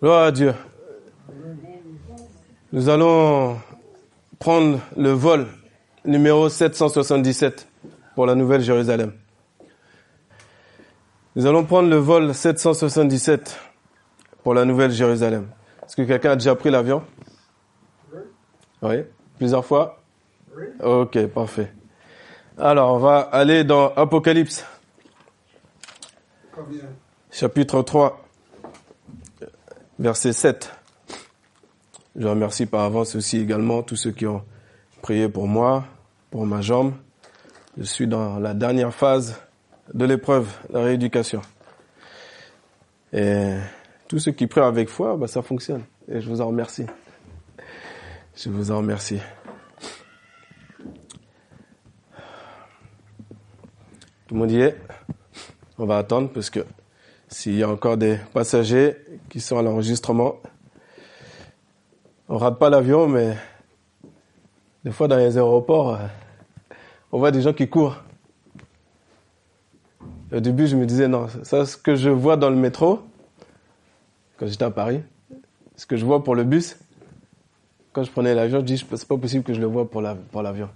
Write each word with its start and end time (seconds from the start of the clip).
Gloire 0.00 0.22
à 0.22 0.32
Dieu. 0.32 0.54
Nous 2.72 2.88
allons 2.88 3.58
prendre 4.38 4.80
le 4.96 5.10
vol 5.10 5.46
numéro 6.06 6.48
777 6.48 7.68
pour 8.14 8.24
la 8.24 8.34
Nouvelle 8.34 8.62
Jérusalem. 8.62 9.12
Nous 11.36 11.44
allons 11.44 11.64
prendre 11.64 11.90
le 11.90 11.96
vol 11.96 12.32
777 12.32 13.58
pour 14.42 14.54
la 14.54 14.64
Nouvelle 14.64 14.90
Jérusalem. 14.90 15.48
Est-ce 15.84 15.96
que 15.96 16.02
quelqu'un 16.02 16.30
a 16.30 16.36
déjà 16.36 16.54
pris 16.54 16.70
l'avion? 16.70 17.02
Oui. 18.80 19.02
Plusieurs 19.36 19.66
fois? 19.66 20.00
Ok, 20.82 21.26
parfait. 21.26 21.70
Alors, 22.56 22.94
on 22.94 22.98
va 23.00 23.18
aller 23.18 23.64
dans 23.64 23.92
Apocalypse. 23.94 24.64
Chapitre 27.30 27.82
3, 27.82 28.29
verset 30.00 30.32
7. 30.32 30.72
Je 32.16 32.26
remercie 32.26 32.66
par 32.66 32.80
avance 32.80 33.14
aussi 33.14 33.38
également 33.38 33.82
tous 33.82 33.96
ceux 33.96 34.10
qui 34.10 34.26
ont 34.26 34.42
prié 35.02 35.28
pour 35.28 35.46
moi, 35.46 35.84
pour 36.30 36.46
ma 36.46 36.62
jambe. 36.62 36.94
Je 37.76 37.84
suis 37.84 38.08
dans 38.08 38.38
la 38.38 38.54
dernière 38.54 38.92
phase 38.92 39.40
de 39.92 40.04
l'épreuve, 40.04 40.48
la 40.70 40.82
rééducation. 40.82 41.42
Et 43.12 43.56
tous 44.08 44.18
ceux 44.18 44.32
qui 44.32 44.46
prient 44.46 44.60
avec 44.60 44.88
foi, 44.88 45.16
bah, 45.16 45.28
ça 45.28 45.42
fonctionne. 45.42 45.84
Et 46.08 46.20
je 46.20 46.28
vous 46.28 46.40
en 46.40 46.48
remercie. 46.48 46.86
Je 48.34 48.48
vous 48.48 48.70
en 48.70 48.78
remercie. 48.78 49.20
Tout 54.26 54.34
le 54.34 54.40
monde 54.40 54.50
y 54.50 54.60
est? 54.60 54.76
On 55.78 55.86
va 55.86 55.98
attendre 55.98 56.30
parce 56.32 56.50
que 56.50 56.60
s'il 57.30 57.56
y 57.56 57.62
a 57.62 57.68
encore 57.68 57.96
des 57.96 58.18
passagers 58.34 58.96
qui 59.28 59.40
sont 59.40 59.56
à 59.56 59.62
l'enregistrement, 59.62 60.34
on 62.28 62.36
rate 62.36 62.58
pas 62.58 62.68
l'avion, 62.68 63.06
mais 63.08 63.36
des 64.84 64.90
fois 64.90 65.08
dans 65.08 65.16
les 65.16 65.36
aéroports, 65.36 65.98
on 67.12 67.18
voit 67.18 67.30
des 67.30 67.40
gens 67.40 67.52
qui 67.52 67.68
courent. 67.68 67.96
Au 70.32 70.40
début, 70.40 70.66
je 70.66 70.76
me 70.76 70.86
disais, 70.86 71.08
non, 71.08 71.28
ça, 71.44 71.64
ce 71.66 71.76
que 71.76 71.94
je 71.94 72.10
vois 72.10 72.36
dans 72.36 72.50
le 72.50 72.56
métro, 72.56 73.00
quand 74.36 74.46
j'étais 74.46 74.64
à 74.64 74.70
Paris, 74.70 75.02
ce 75.76 75.86
que 75.86 75.96
je 75.96 76.04
vois 76.04 76.22
pour 76.22 76.34
le 76.34 76.44
bus, 76.44 76.76
quand 77.92 78.02
je 78.04 78.10
prenais 78.10 78.34
l'avion, 78.34 78.60
je 78.60 78.64
dis, 78.64 78.78
c'est 78.78 79.08
pas 79.08 79.16
possible 79.16 79.44
que 79.44 79.54
je 79.54 79.60
le 79.60 79.66
vois 79.66 79.88
pour 79.88 80.02
l'avion. 80.02 80.22
La, 80.34 80.52
pour, 80.52 80.68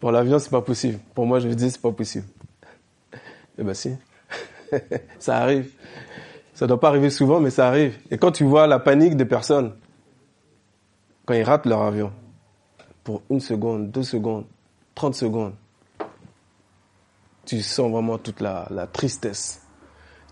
pour 0.00 0.12
l'avion, 0.12 0.38
c'est 0.38 0.50
pas 0.50 0.62
possible. 0.62 0.98
Pour 1.14 1.26
moi, 1.26 1.40
je 1.40 1.48
me 1.48 1.54
dis, 1.54 1.70
c'est 1.70 1.80
pas 1.80 1.92
possible. 1.92 2.26
Eh 3.58 3.62
ben 3.62 3.74
si. 3.74 3.96
ça 5.18 5.38
arrive. 5.38 5.72
Ça 6.54 6.66
doit 6.66 6.78
pas 6.78 6.88
arriver 6.88 7.10
souvent, 7.10 7.40
mais 7.40 7.50
ça 7.50 7.68
arrive. 7.68 7.98
Et 8.10 8.18
quand 8.18 8.32
tu 8.32 8.44
vois 8.44 8.66
la 8.66 8.78
panique 8.78 9.16
des 9.16 9.24
personnes, 9.24 9.74
quand 11.26 11.34
ils 11.34 11.42
ratent 11.42 11.66
leur 11.66 11.82
avion, 11.82 12.12
pour 13.02 13.22
une 13.28 13.40
seconde, 13.40 13.90
deux 13.90 14.02
secondes, 14.02 14.46
trente 14.94 15.14
secondes, 15.14 15.54
tu 17.44 17.60
sens 17.60 17.90
vraiment 17.90 18.18
toute 18.18 18.40
la, 18.40 18.66
la 18.70 18.86
tristesse. 18.86 19.62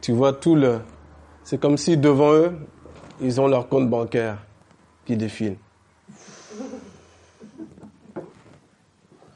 Tu 0.01 0.13
vois 0.13 0.33
tout 0.33 0.55
le... 0.55 0.81
C'est 1.45 1.61
comme 1.61 1.77
si 1.77 1.97
devant 1.97 2.33
eux, 2.33 2.57
ils 3.21 3.41
ont 3.41 3.49
leur 3.49 3.69
compte 3.69 3.91
bancaire 3.91 4.39
qui 5.05 5.17
défile. 5.17 5.57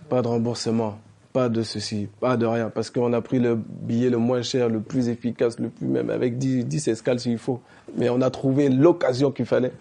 Pas 0.08 0.22
de 0.22 0.28
remboursement, 0.28 0.98
pas 1.36 1.50
de 1.50 1.62
ceci, 1.62 2.08
pas 2.18 2.38
de 2.38 2.46
rien, 2.46 2.70
parce 2.70 2.88
qu'on 2.88 3.12
a 3.12 3.20
pris 3.20 3.38
le 3.38 3.56
billet 3.56 4.08
le 4.08 4.16
moins 4.16 4.40
cher, 4.40 4.70
le 4.70 4.80
plus 4.80 5.10
efficace, 5.10 5.58
le 5.58 5.68
plus 5.68 5.86
même, 5.86 6.08
avec 6.08 6.38
10, 6.38 6.64
10 6.64 6.88
escales 6.88 7.20
s'il 7.20 7.36
faut. 7.36 7.60
Mais 7.94 8.08
on 8.08 8.22
a 8.22 8.30
trouvé 8.30 8.70
l'occasion 8.70 9.30
qu'il 9.30 9.44
fallait. 9.44 9.72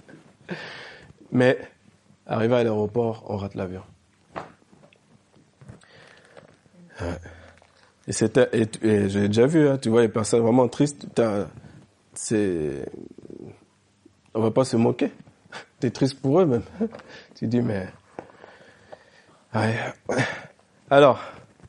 Mais, 1.32 1.58
arrivé 2.28 2.56
à 2.56 2.64
l'aéroport, 2.66 3.24
on 3.30 3.38
rate 3.38 3.56
l'avion. 3.56 3.84
Et 8.06 8.12
c'était, 8.12 8.50
et, 8.52 9.08
j'ai 9.08 9.30
déjà 9.30 9.46
vu, 9.46 9.70
hein, 9.70 9.78
tu 9.78 9.88
vois, 9.88 10.02
les 10.02 10.10
personnes 10.10 10.42
vraiment 10.42 10.68
tristes, 10.68 11.08
c'est, 12.16 12.86
on 14.34 14.42
va 14.42 14.52
pas 14.52 14.66
se 14.66 14.76
moquer. 14.76 15.10
T'es 15.80 15.90
triste 15.90 16.20
pour 16.20 16.42
eux 16.42 16.46
même. 16.46 16.64
tu 17.36 17.48
dis, 17.48 17.62
mais, 17.62 17.88
ouais. 19.54 19.78
Alors, 20.90 21.22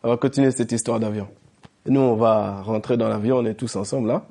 on 0.06 0.10
va 0.10 0.16
continuer 0.16 0.52
cette 0.52 0.70
histoire 0.70 1.00
d'avion. 1.00 1.26
Nous, 1.84 2.00
on 2.00 2.14
va 2.14 2.62
rentrer 2.62 2.96
dans 2.96 3.08
l'avion, 3.08 3.38
on 3.38 3.44
est 3.44 3.54
tous 3.54 3.74
ensemble 3.74 4.06
là. 4.06 4.24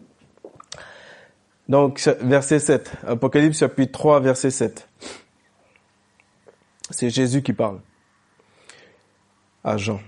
Donc, 1.67 1.99
verset 2.21 2.59
7, 2.59 2.91
Apocalypse 3.05 3.59
chapitre 3.59 3.91
3, 3.91 4.21
verset 4.21 4.51
7. 4.51 4.87
C'est 6.91 7.09
Jésus 7.09 7.41
qui 7.41 7.51
parle 7.51 7.79
à 9.65 9.75
Jean 9.75 9.99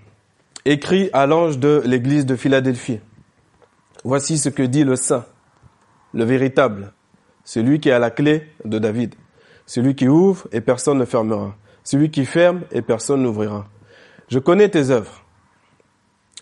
écrit 0.64 1.10
à 1.14 1.26
l'ange 1.26 1.60
de 1.60 1.82
l'église 1.86 2.26
de 2.26 2.36
Philadelphie. 2.36 3.00
Voici 4.06 4.38
ce 4.38 4.50
que 4.50 4.64
dit 4.64 4.86
le 4.86 4.96
saint, 4.96 5.26
le 6.14 6.24
véritable, 6.24 6.94
celui 7.44 7.80
qui 7.80 7.92
a 7.92 8.00
la 8.00 8.12
clé 8.12 8.48
de 8.64 8.80
David, 8.80 9.16
celui 9.66 9.96
qui 9.96 10.08
ouvre 10.08 10.48
et 10.52 10.62
personne 10.62 10.98
ne 10.98 11.06
fermera, 11.06 11.56
celui 11.84 12.10
qui 12.10 12.26
ferme 12.26 12.62
et 12.72 12.82
personne 12.82 13.24
n'ouvrira. 13.24 13.68
Je 14.30 14.40
connais 14.40 14.70
tes 14.70 14.92
œuvres. 14.92 15.27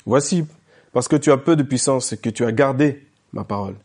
Voici, 0.05 0.45
parce 0.93 1.07
que 1.07 1.15
tu 1.15 1.31
as 1.31 1.37
peu 1.37 1.55
de 1.55 1.63
puissance 1.63 2.13
et 2.13 2.17
que 2.17 2.29
tu 2.29 2.45
as 2.45 2.51
gardé 2.51 3.05
ma 3.33 3.43
parole, 3.43 3.75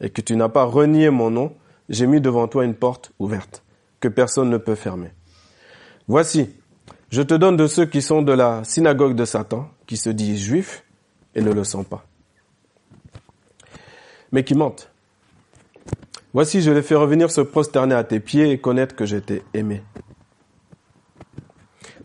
et 0.00 0.10
que 0.10 0.20
tu 0.20 0.36
n'as 0.36 0.48
pas 0.48 0.64
renié 0.64 1.10
mon 1.10 1.30
nom, 1.30 1.54
j'ai 1.88 2.06
mis 2.06 2.20
devant 2.20 2.48
toi 2.48 2.64
une 2.64 2.74
porte 2.74 3.12
ouverte, 3.18 3.62
que 4.00 4.08
personne 4.08 4.50
ne 4.50 4.58
peut 4.58 4.74
fermer. 4.74 5.10
Voici, 6.08 6.50
je 7.10 7.22
te 7.22 7.34
donne 7.34 7.56
de 7.56 7.66
ceux 7.66 7.86
qui 7.86 8.02
sont 8.02 8.22
de 8.22 8.32
la 8.32 8.64
synagogue 8.64 9.14
de 9.14 9.24
Satan, 9.24 9.68
qui 9.86 9.96
se 9.96 10.10
disent 10.10 10.40
juifs 10.40 10.84
et 11.34 11.42
ne 11.42 11.52
le 11.52 11.64
sont 11.64 11.84
pas, 11.84 12.04
mais 14.30 14.44
qui 14.44 14.54
mentent. 14.54 14.90
Voici, 16.34 16.62
je 16.62 16.70
les 16.70 16.82
fais 16.82 16.94
revenir 16.94 17.30
se 17.30 17.42
prosterner 17.42 17.94
à 17.94 18.04
tes 18.04 18.20
pieds 18.20 18.50
et 18.50 18.58
connaître 18.58 18.96
que 18.96 19.04
j'étais 19.04 19.42
aimé. 19.52 19.82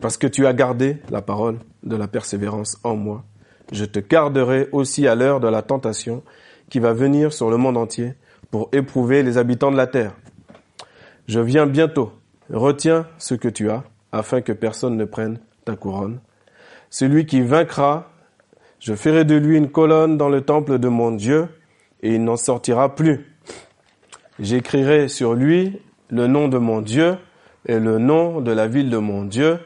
Parce 0.00 0.18
que 0.18 0.26
tu 0.26 0.46
as 0.46 0.52
gardé 0.52 0.98
la 1.10 1.22
parole 1.22 1.58
de 1.82 1.96
la 1.96 2.08
persévérance 2.08 2.78
en 2.84 2.94
moi, 2.94 3.24
je 3.72 3.84
te 3.84 3.98
garderai 3.98 4.68
aussi 4.72 5.06
à 5.06 5.14
l'heure 5.14 5.40
de 5.40 5.48
la 5.48 5.62
tentation 5.62 6.22
qui 6.70 6.78
va 6.78 6.92
venir 6.92 7.32
sur 7.32 7.50
le 7.50 7.56
monde 7.56 7.76
entier 7.76 8.14
pour 8.50 8.68
éprouver 8.72 9.22
les 9.22 9.38
habitants 9.38 9.70
de 9.70 9.76
la 9.76 9.86
terre. 9.86 10.14
Je 11.26 11.40
viens 11.40 11.66
bientôt. 11.66 12.12
Retiens 12.50 13.06
ce 13.18 13.34
que 13.34 13.48
tu 13.48 13.70
as 13.70 13.84
afin 14.12 14.40
que 14.40 14.52
personne 14.52 14.96
ne 14.96 15.04
prenne 15.04 15.38
ta 15.64 15.76
couronne. 15.76 16.20
Celui 16.88 17.26
qui 17.26 17.42
vaincra, 17.42 18.10
je 18.80 18.94
ferai 18.94 19.24
de 19.24 19.34
lui 19.34 19.58
une 19.58 19.70
colonne 19.70 20.16
dans 20.16 20.30
le 20.30 20.40
temple 20.40 20.78
de 20.78 20.88
mon 20.88 21.10
Dieu, 21.10 21.48
et 22.02 22.14
il 22.14 22.24
n'en 22.24 22.36
sortira 22.36 22.94
plus. 22.94 23.26
J'écrirai 24.40 25.08
sur 25.08 25.34
lui 25.34 25.78
le 26.08 26.26
nom 26.26 26.48
de 26.48 26.56
mon 26.56 26.80
Dieu 26.80 27.16
et 27.66 27.78
le 27.78 27.98
nom 27.98 28.40
de 28.40 28.52
la 28.52 28.66
ville 28.66 28.88
de 28.88 28.96
mon 28.96 29.24
Dieu, 29.24 29.58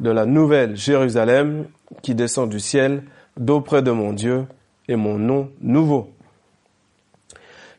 de 0.00 0.10
la 0.10 0.26
nouvelle 0.26 0.76
Jérusalem 0.76 1.66
qui 2.02 2.14
descend 2.14 2.50
du 2.50 2.60
ciel 2.60 3.04
d'auprès 3.36 3.82
de 3.82 3.90
mon 3.90 4.12
Dieu 4.12 4.46
et 4.88 4.96
mon 4.96 5.18
nom 5.18 5.50
nouveau. 5.60 6.10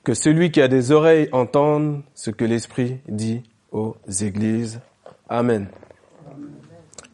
Que 0.04 0.14
celui 0.14 0.52
qui 0.52 0.62
a 0.62 0.68
des 0.68 0.92
oreilles 0.92 1.30
entende 1.32 2.02
ce 2.14 2.32
que 2.32 2.46
l'Esprit 2.46 3.00
dit 3.08 3.44
aux 3.72 3.96
églises. 4.22 4.80
Amen. 5.28 5.68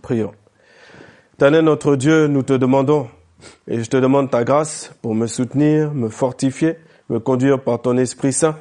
Prions. 0.01 0.33
Éternel 1.35 1.65
notre 1.65 1.95
Dieu, 1.95 2.27
nous 2.27 2.43
te 2.43 2.53
demandons, 2.53 3.07
et 3.67 3.83
je 3.83 3.89
te 3.89 3.97
demande 3.97 4.29
ta 4.29 4.43
grâce 4.43 4.93
pour 5.01 5.15
me 5.15 5.27
soutenir, 5.27 5.93
me 5.93 6.09
fortifier, 6.09 6.77
me 7.09 7.19
conduire 7.19 7.63
par 7.63 7.81
ton 7.81 7.97
Esprit 7.97 8.33
Saint. 8.33 8.55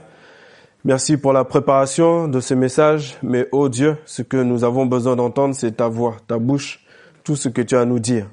Merci 0.84 1.16
pour 1.16 1.32
la 1.32 1.44
préparation 1.44 2.26
de 2.26 2.40
ce 2.40 2.54
message, 2.54 3.16
mais 3.22 3.46
ô 3.52 3.68
Dieu, 3.68 3.98
ce 4.04 4.22
que 4.22 4.36
nous 4.36 4.64
avons 4.64 4.86
besoin 4.86 5.14
d'entendre, 5.14 5.54
c'est 5.54 5.76
ta 5.76 5.88
voix, 5.88 6.16
ta 6.26 6.38
bouche, 6.38 6.84
tout 7.22 7.36
ce 7.36 7.48
que 7.48 7.62
tu 7.62 7.76
as 7.76 7.82
à 7.82 7.84
nous 7.84 8.00
dire. 8.00 8.26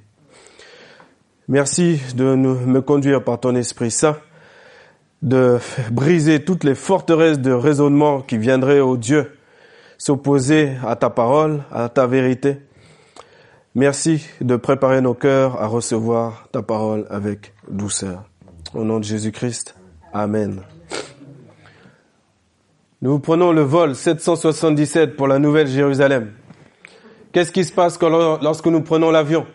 Merci 1.52 2.00
de 2.14 2.36
me 2.36 2.80
conduire 2.80 3.24
par 3.24 3.40
ton 3.40 3.56
Esprit 3.56 3.90
Saint, 3.90 4.18
de 5.24 5.58
briser 5.90 6.44
toutes 6.44 6.64
les 6.64 6.76
forteresses 6.76 7.40
de 7.40 7.52
raisonnement 7.52 8.22
qui 8.22 8.38
viendraient, 8.38 8.82
ô 8.82 8.98
Dieu, 8.98 9.36
s'opposer 9.98 10.74
à 10.86 10.96
ta 10.96 11.10
parole, 11.10 11.64
à 11.72 11.90
ta 11.90 12.06
vérité. 12.06 12.58
Merci 13.74 14.28
de 14.42 14.58
préparer 14.58 15.02
nos 15.02 15.16
cœurs 15.16 15.60
à 15.60 15.66
recevoir 15.66 16.48
ta 16.52 16.62
parole 16.62 17.08
avec 17.10 17.52
douceur. 17.68 18.26
Au 18.76 18.84
nom 18.84 19.00
de 19.00 19.06
Jésus-Christ, 19.06 19.76
Amen. 20.14 20.62
Nous 23.02 23.18
prenons 23.18 23.54
le 23.54 23.62
vol 23.62 23.96
777 23.96 25.16
pour 25.16 25.28
la 25.28 25.40
Nouvelle 25.40 25.68
Jérusalem. 25.68 26.32
Qu'est-ce 27.32 27.52
qui 27.52 27.64
se 27.64 27.74
passe 27.74 28.00
lorsque 28.00 28.68
nous 28.68 28.82
prenons 28.82 29.10
l'avion? 29.10 29.48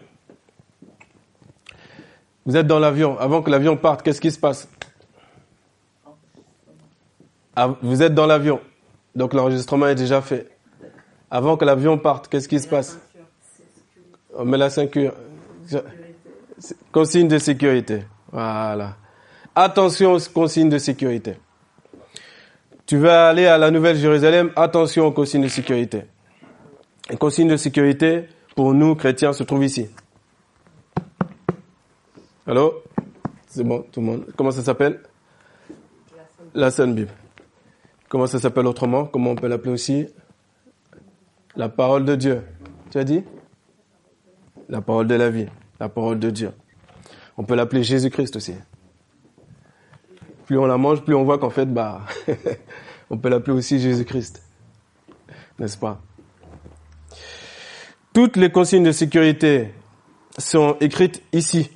Vous 2.46 2.56
êtes 2.56 2.66
dans 2.66 2.78
l'avion. 2.78 3.18
Avant 3.18 3.42
que 3.42 3.50
l'avion 3.50 3.76
parte, 3.76 4.02
qu'est-ce 4.02 4.20
qui 4.20 4.30
se 4.30 4.38
passe? 4.38 4.68
Vous 7.82 8.02
êtes 8.02 8.14
dans 8.14 8.26
l'avion, 8.26 8.60
donc 9.14 9.32
l'enregistrement 9.32 9.86
est 9.86 9.94
déjà 9.94 10.20
fait. 10.20 10.50
Avant 11.30 11.56
que 11.56 11.64
l'avion 11.64 11.98
parte, 11.98 12.28
qu'est-ce 12.28 12.48
qui 12.48 12.58
se 12.58 12.66
passe? 12.66 12.98
On 14.36 14.44
met 14.44 14.58
la 14.58 14.70
ceinture. 14.70 15.14
Consigne 16.90 17.28
de 17.28 17.38
sécurité. 17.38 18.02
Voilà. 18.32 18.96
Attention 19.54 20.14
aux 20.14 20.20
consignes 20.32 20.68
de 20.68 20.78
sécurité. 20.78 21.36
Tu 22.86 22.98
vas 22.98 23.28
aller 23.28 23.46
à 23.46 23.56
la 23.56 23.70
Nouvelle 23.70 23.96
Jérusalem, 23.96 24.50
attention 24.56 25.06
aux 25.06 25.12
consignes 25.12 25.44
de 25.44 25.48
sécurité. 25.48 26.02
Les 27.08 27.16
consignes 27.16 27.48
de 27.48 27.56
sécurité, 27.56 28.28
pour 28.56 28.74
nous, 28.74 28.96
chrétiens, 28.96 29.32
se 29.32 29.44
trouvent 29.44 29.64
ici. 29.64 29.88
Allô? 32.46 32.82
C'est 33.46 33.64
bon, 33.64 33.86
tout 33.90 34.00
le 34.00 34.06
monde. 34.06 34.26
Comment 34.36 34.50
ça 34.50 34.62
s'appelle? 34.62 35.00
La 36.52 36.70
Sainte 36.70 36.94
Bible. 36.94 37.10
Comment 38.10 38.26
ça 38.26 38.38
s'appelle 38.38 38.66
autrement? 38.66 39.06
Comment 39.06 39.30
on 39.30 39.34
peut 39.34 39.48
l'appeler 39.48 39.72
aussi? 39.72 40.08
La 41.56 41.70
parole 41.70 42.04
de 42.04 42.14
Dieu. 42.16 42.42
Tu 42.90 42.98
as 42.98 43.04
dit? 43.04 43.24
La 44.68 44.82
parole 44.82 45.06
de 45.06 45.14
la 45.14 45.30
vie. 45.30 45.46
La 45.80 45.88
parole 45.88 46.18
de 46.18 46.28
Dieu. 46.28 46.52
On 47.38 47.44
peut 47.44 47.54
l'appeler 47.54 47.82
Jésus-Christ 47.82 48.36
aussi. 48.36 48.54
Plus 50.44 50.58
on 50.58 50.66
la 50.66 50.76
mange, 50.76 51.02
plus 51.02 51.14
on 51.14 51.24
voit 51.24 51.38
qu'en 51.38 51.48
fait, 51.48 51.64
bah, 51.64 52.02
on 53.10 53.16
peut 53.16 53.30
l'appeler 53.30 53.56
aussi 53.56 53.80
Jésus-Christ. 53.80 54.42
N'est-ce 55.58 55.78
pas? 55.78 56.02
Toutes 58.12 58.36
les 58.36 58.52
consignes 58.52 58.84
de 58.84 58.92
sécurité 58.92 59.72
sont 60.36 60.76
écrites 60.80 61.22
ici. 61.32 61.70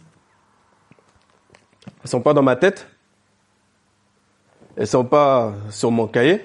Elles 2.09 2.13
sont 2.13 2.23
pas 2.23 2.33
dans 2.33 2.43
ma 2.43 2.57
tête. 2.57 2.89
Elles 4.79 4.87
sont 4.87 5.05
pas 5.05 5.53
sur 5.69 5.91
mon 5.91 6.07
cahier. 6.07 6.43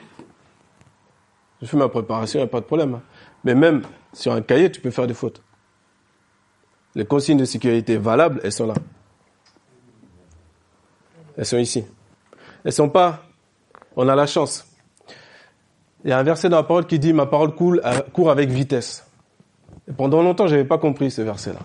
Je 1.62 1.68
fais 1.68 1.78
ma 1.78 1.88
préparation, 1.88 2.40
il 2.40 2.44
n'y 2.44 2.50
a 2.50 2.52
pas 2.52 2.60
de 2.60 2.66
problème. 2.66 3.00
Mais 3.46 3.56
même 3.56 3.84
sur 4.12 4.34
un 4.34 4.42
cahier, 4.42 4.70
tu 4.70 4.82
peux 4.82 4.92
faire 4.92 5.08
des 5.08 5.14
fautes. 5.14 5.42
Les 6.96 7.06
consignes 7.06 7.38
de 7.38 7.46
sécurité 7.46 7.96
valables, 7.96 8.42
elles 8.44 8.52
sont 8.52 8.68
là. 8.68 8.74
Elles 11.38 11.46
sont 11.46 11.60
ici. 11.60 11.86
Elles 12.66 12.74
sont 12.74 12.90
pas. 12.90 13.24
On 13.96 14.10
a 14.10 14.16
la 14.16 14.28
chance. 14.28 14.68
Il 16.04 16.10
y 16.10 16.12
a 16.12 16.20
un 16.20 16.24
verset 16.24 16.50
dans 16.50 16.58
la 16.58 16.64
parole 16.64 16.88
qui 16.88 17.00
dit 17.00 17.14
ma 17.14 17.26
parole 17.26 17.56
coule, 17.56 17.82
court 18.12 18.30
avec 18.30 18.50
vitesse. 18.50 19.08
Et 19.88 19.94
pendant 19.94 20.22
longtemps, 20.24 20.48
je 20.48 20.56
n'avais 20.56 20.68
pas 20.68 20.78
compris 20.78 21.10
ce 21.10 21.22
verset-là. 21.22 21.60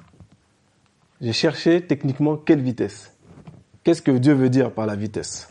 J'ai 1.20 1.32
cherché 1.32 1.84
techniquement 1.84 2.36
quelle 2.36 2.60
vitesse. 2.60 3.17
Qu'est-ce 3.88 4.02
que 4.02 4.10
Dieu 4.10 4.34
veut 4.34 4.50
dire 4.50 4.70
par 4.70 4.84
la 4.84 4.96
vitesse? 4.96 5.48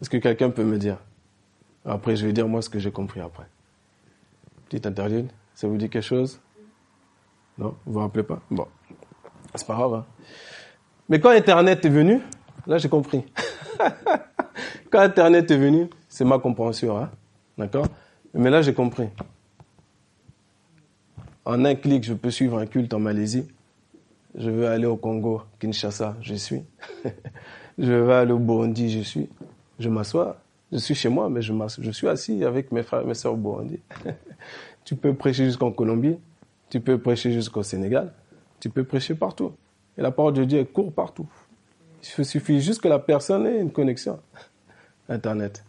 Est-ce 0.00 0.08
que 0.08 0.16
quelqu'un 0.16 0.48
peut 0.48 0.64
me 0.64 0.78
dire? 0.78 0.96
Après, 1.84 2.16
je 2.16 2.24
vais 2.24 2.32
dire 2.32 2.48
moi 2.48 2.62
ce 2.62 2.70
que 2.70 2.78
j'ai 2.78 2.90
compris 2.90 3.20
après. 3.20 3.44
Petite 4.64 4.86
interlude, 4.86 5.28
ça 5.54 5.68
vous 5.68 5.76
dit 5.76 5.90
quelque 5.90 6.02
chose? 6.02 6.40
Non? 7.58 7.76
Vous 7.84 7.92
vous 7.92 7.98
rappelez 7.98 8.22
pas? 8.22 8.40
Bon, 8.50 8.66
c'est 9.54 9.66
pas 9.66 9.74
grave. 9.74 9.92
Hein. 9.92 10.06
Mais 11.10 11.20
quand 11.20 11.28
Internet 11.28 11.84
est 11.84 11.90
venu, 11.90 12.22
là 12.66 12.78
j'ai 12.78 12.88
compris. 12.88 13.22
Quand 14.90 15.00
Internet 15.00 15.50
est 15.50 15.58
venu, 15.58 15.90
c'est 16.08 16.24
ma 16.24 16.38
compréhension, 16.38 16.96
hein. 16.96 17.10
D'accord? 17.58 17.88
Mais 18.32 18.48
là, 18.48 18.62
j'ai 18.62 18.72
compris. 18.72 19.10
En 21.44 21.62
un 21.66 21.74
clic, 21.74 22.04
je 22.04 22.14
peux 22.14 22.30
suivre 22.30 22.58
un 22.58 22.64
culte 22.64 22.94
en 22.94 23.00
Malaisie. 23.00 23.46
Je 24.34 24.50
veux 24.50 24.66
aller 24.66 24.86
au 24.86 24.96
Congo, 24.96 25.42
Kinshasa, 25.60 26.16
je 26.20 26.34
suis. 26.34 26.62
je 27.78 27.92
veux 27.92 28.12
aller 28.12 28.32
au 28.32 28.38
Burundi, 28.38 28.90
je 28.90 29.00
suis. 29.00 29.28
Je 29.78 29.88
m'assois. 29.88 30.38
Je 30.70 30.78
suis 30.78 30.94
chez 30.94 31.10
moi, 31.10 31.28
mais 31.28 31.42
je, 31.42 31.52
je 31.78 31.90
suis 31.90 32.08
assis 32.08 32.44
avec 32.44 32.72
mes 32.72 32.82
frères 32.82 33.02
et 33.02 33.04
mes 33.04 33.14
soeurs 33.14 33.34
au 33.34 33.36
Burundi. 33.36 33.78
tu 34.84 34.96
peux 34.96 35.14
prêcher 35.14 35.44
jusqu'en 35.44 35.70
Colombie. 35.70 36.16
Tu 36.70 36.80
peux 36.80 36.98
prêcher 36.98 37.32
jusqu'au 37.32 37.62
Sénégal. 37.62 38.12
Tu 38.58 38.70
peux 38.70 38.84
prêcher 38.84 39.14
partout. 39.14 39.52
Et 39.98 40.02
la 40.02 40.10
parole 40.10 40.32
de 40.32 40.44
Dieu 40.44 40.64
court 40.64 40.92
partout. 40.92 41.28
Il 42.18 42.24
suffit 42.24 42.60
juste 42.60 42.80
que 42.80 42.88
la 42.88 42.98
personne 42.98 43.46
ait 43.46 43.60
une 43.60 43.70
connexion 43.70 44.18
Internet. 45.10 45.62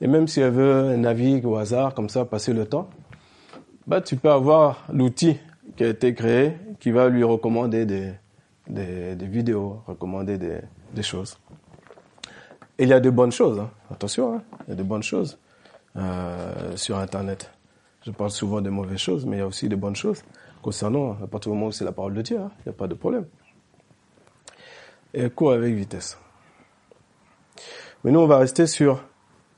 Et 0.00 0.06
même 0.06 0.26
si 0.26 0.40
elle 0.40 0.52
veut 0.52 0.96
naviguer 0.96 1.46
au 1.46 1.56
hasard, 1.56 1.94
comme 1.94 2.08
ça, 2.08 2.24
passer 2.24 2.52
le 2.54 2.64
temps, 2.64 2.88
bah, 3.86 4.00
tu 4.00 4.16
peux 4.16 4.30
avoir 4.30 4.86
l'outil 4.92 5.36
qui 5.76 5.84
a 5.84 5.88
été 5.88 6.14
créé 6.14 6.56
qui 6.80 6.90
va 6.90 7.08
lui 7.08 7.24
recommander 7.24 7.86
des, 7.86 8.12
des, 8.68 9.26
vidéos, 9.26 9.82
recommander 9.86 10.38
des, 10.38 10.60
des, 10.94 11.02
choses. 11.02 11.38
Et 12.78 12.84
il 12.84 12.88
y 12.88 12.92
a 12.92 13.00
de 13.00 13.10
bonnes 13.10 13.32
choses, 13.32 13.58
hein. 13.60 13.70
attention, 13.90 14.36
hein. 14.36 14.42
il 14.66 14.70
y 14.70 14.72
a 14.72 14.76
de 14.76 14.82
bonnes 14.82 15.02
choses 15.02 15.38
euh, 15.96 16.76
sur 16.76 16.98
Internet. 16.98 17.50
Je 18.04 18.10
parle 18.10 18.30
souvent 18.30 18.60
des 18.60 18.70
mauvaises 18.70 18.98
choses, 18.98 19.24
mais 19.24 19.36
il 19.36 19.40
y 19.40 19.42
a 19.42 19.46
aussi 19.46 19.68
de 19.68 19.76
bonnes 19.76 19.96
choses 19.96 20.22
concernant, 20.62 21.12
à 21.22 21.26
partir 21.26 21.52
du 21.52 21.56
moment 21.56 21.68
où 21.68 21.72
c'est 21.72 21.84
la 21.84 21.92
parole 21.92 22.14
de 22.14 22.22
Dieu, 22.22 22.38
hein, 22.38 22.50
il 22.60 22.68
n'y 22.68 22.70
a 22.70 22.76
pas 22.76 22.88
de 22.88 22.94
problème 22.94 23.26
et 25.16 25.30
court 25.30 25.52
avec 25.52 25.74
vitesse. 25.74 26.18
Mais 28.04 28.10
nous, 28.10 28.20
on 28.20 28.26
va 28.26 28.38
rester 28.38 28.66
sur 28.66 29.02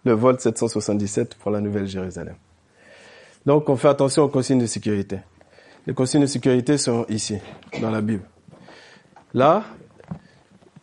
le 0.05 0.13
vol 0.13 0.39
777 0.39 1.35
pour 1.35 1.51
la 1.51 1.61
Nouvelle-Jérusalem. 1.61 2.37
Donc, 3.45 3.69
on 3.69 3.77
fait 3.77 3.89
attention 3.89 4.23
aux 4.23 4.29
consignes 4.29 4.61
de 4.61 4.67
sécurité. 4.67 5.19
Les 5.89 5.95
consignes 5.95 6.21
de 6.21 6.27
sécurité 6.27 6.77
sont 6.77 7.07
ici, 7.09 7.39
dans 7.81 7.91
la 7.91 8.03
Bible. 8.03 8.25
Là, 9.33 9.65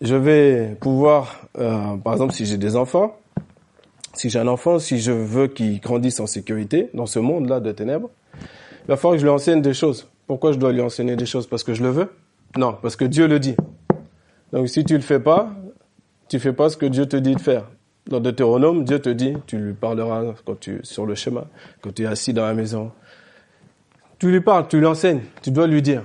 je 0.01 0.15
vais 0.15 0.75
pouvoir, 0.81 1.47
euh, 1.59 1.95
par 1.97 2.13
exemple, 2.13 2.33
si 2.33 2.47
j'ai 2.47 2.57
des 2.57 2.75
enfants, 2.75 3.15
si 4.15 4.31
j'ai 4.31 4.39
un 4.39 4.47
enfant, 4.47 4.79
si 4.79 4.97
je 4.97 5.11
veux 5.11 5.45
qu'il 5.45 5.79
grandisse 5.79 6.19
en 6.19 6.25
sécurité 6.25 6.89
dans 6.95 7.05
ce 7.05 7.19
monde-là 7.19 7.59
de 7.59 7.71
ténèbres, 7.71 8.09
il 8.33 8.87
va 8.87 8.97
falloir 8.97 9.13
que 9.13 9.19
je 9.19 9.25
lui 9.25 9.29
enseigne 9.29 9.61
des 9.61 9.75
choses. 9.75 10.09
Pourquoi 10.25 10.53
je 10.53 10.57
dois 10.57 10.71
lui 10.71 10.81
enseigner 10.81 11.15
des 11.15 11.27
choses? 11.27 11.45
Parce 11.45 11.63
que 11.63 11.75
je 11.75 11.83
le 11.83 11.89
veux? 11.89 12.09
Non, 12.57 12.75
parce 12.81 12.95
que 12.95 13.05
Dieu 13.05 13.27
le 13.27 13.37
dit. 13.37 13.55
Donc 14.53 14.69
si 14.69 14.83
tu 14.85 14.95
le 14.95 15.03
fais 15.03 15.19
pas, 15.19 15.51
tu 16.29 16.39
fais 16.39 16.53
pas 16.53 16.69
ce 16.69 16.77
que 16.77 16.87
Dieu 16.87 17.05
te 17.05 17.17
dit 17.17 17.35
de 17.35 17.41
faire. 17.41 17.69
Dans 18.07 18.19
Deutéronome, 18.19 18.83
Dieu 18.83 18.97
te 18.97 19.09
dit, 19.09 19.35
tu 19.45 19.57
lui 19.57 19.73
parleras 19.73 20.33
quand 20.45 20.59
tu 20.59 20.79
sur 20.81 21.05
le 21.05 21.13
chemin, 21.13 21.45
quand 21.81 21.93
tu 21.93 22.03
es 22.03 22.05
assis 22.07 22.33
dans 22.33 22.45
la 22.45 22.55
maison. 22.55 22.91
Tu 24.17 24.31
lui 24.31 24.41
parles, 24.41 24.67
tu 24.67 24.79
lui 24.79 24.85
enseignes, 24.85 25.21
tu 25.41 25.51
dois 25.51 25.67
lui 25.67 25.81
dire. 25.81 26.03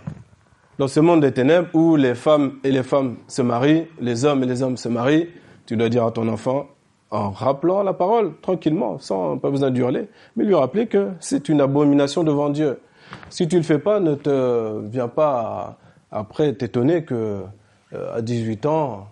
Dans 0.78 0.88
ce 0.88 0.98
monde 0.98 1.20
des 1.20 1.32
ténèbres 1.32 1.68
où 1.74 1.94
les 1.94 2.14
femmes 2.14 2.58
et 2.64 2.72
les 2.72 2.82
femmes 2.82 3.16
se 3.28 3.42
marient, 3.42 3.86
les 4.00 4.24
hommes 4.24 4.42
et 4.42 4.46
les 4.46 4.62
hommes 4.62 4.76
se 4.76 4.88
marient, 4.88 5.28
tu 5.66 5.76
dois 5.76 5.88
dire 5.88 6.04
à 6.04 6.10
ton 6.10 6.26
enfant, 6.28 6.66
en 7.10 7.30
rappelant 7.30 7.82
la 7.82 7.92
parole, 7.92 8.32
tranquillement, 8.40 8.98
sans 8.98 9.38
pas 9.38 9.50
besoin 9.50 9.70
d'hurler, 9.70 10.08
mais 10.36 10.44
lui 10.44 10.54
rappeler 10.54 10.86
que 10.86 11.10
c'est 11.20 11.48
une 11.48 11.60
abomination 11.60 12.24
devant 12.24 12.50
Dieu. 12.50 12.80
Si 13.28 13.46
tu 13.46 13.56
le 13.56 13.62
fais 13.62 13.78
pas, 13.78 14.00
ne 14.00 14.14
te 14.14 14.80
viens 14.88 15.08
pas 15.08 15.78
après 16.10 16.52
t'étonner 16.54 17.04
que 17.04 17.42
euh, 17.92 18.16
à 18.16 18.22
18 18.22 18.66
ans, 18.66 19.08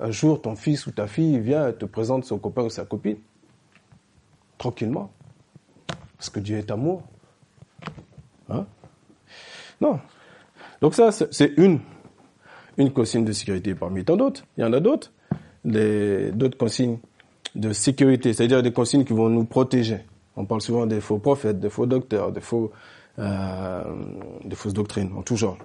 un 0.00 0.10
jour, 0.10 0.42
ton 0.42 0.56
fils 0.56 0.86
ou 0.86 0.92
ta 0.92 1.06
fille 1.06 1.38
vient 1.38 1.68
et 1.68 1.74
te 1.74 1.84
présente 1.84 2.24
son 2.24 2.38
copain 2.38 2.62
ou 2.62 2.70
sa 2.70 2.84
copine. 2.84 3.16
Tranquillement. 4.58 5.10
Parce 6.16 6.30
que 6.30 6.40
Dieu 6.40 6.58
est 6.58 6.70
amour. 6.70 7.02
Hein? 8.48 8.66
Non. 9.80 10.00
Donc 10.80 10.94
ça, 10.94 11.10
c'est 11.12 11.52
une, 11.56 11.80
une 12.78 12.92
consigne 12.92 13.24
de 13.24 13.32
sécurité 13.32 13.74
parmi 13.74 14.04
tant 14.04 14.16
d'autres. 14.16 14.44
Il 14.56 14.62
y 14.62 14.64
en 14.64 14.72
a 14.72 14.80
d'autres. 14.80 15.12
D'autres 15.64 16.56
consignes 16.56 16.98
de 17.56 17.72
sécurité, 17.72 18.32
c'est-à-dire 18.32 18.62
des 18.62 18.72
consignes 18.72 19.04
qui 19.04 19.14
vont 19.14 19.28
nous 19.28 19.44
protéger. 19.44 20.04
On 20.36 20.44
parle 20.44 20.60
souvent 20.60 20.86
des 20.86 21.00
faux 21.00 21.18
prophètes, 21.18 21.58
des 21.58 21.70
faux 21.70 21.86
docteurs, 21.86 22.30
des, 22.30 22.42
faux, 22.42 22.70
euh, 23.18 23.82
des 24.44 24.54
fausses 24.54 24.74
doctrines, 24.74 25.12
en 25.16 25.22
tout 25.22 25.36
genre. 25.36 25.56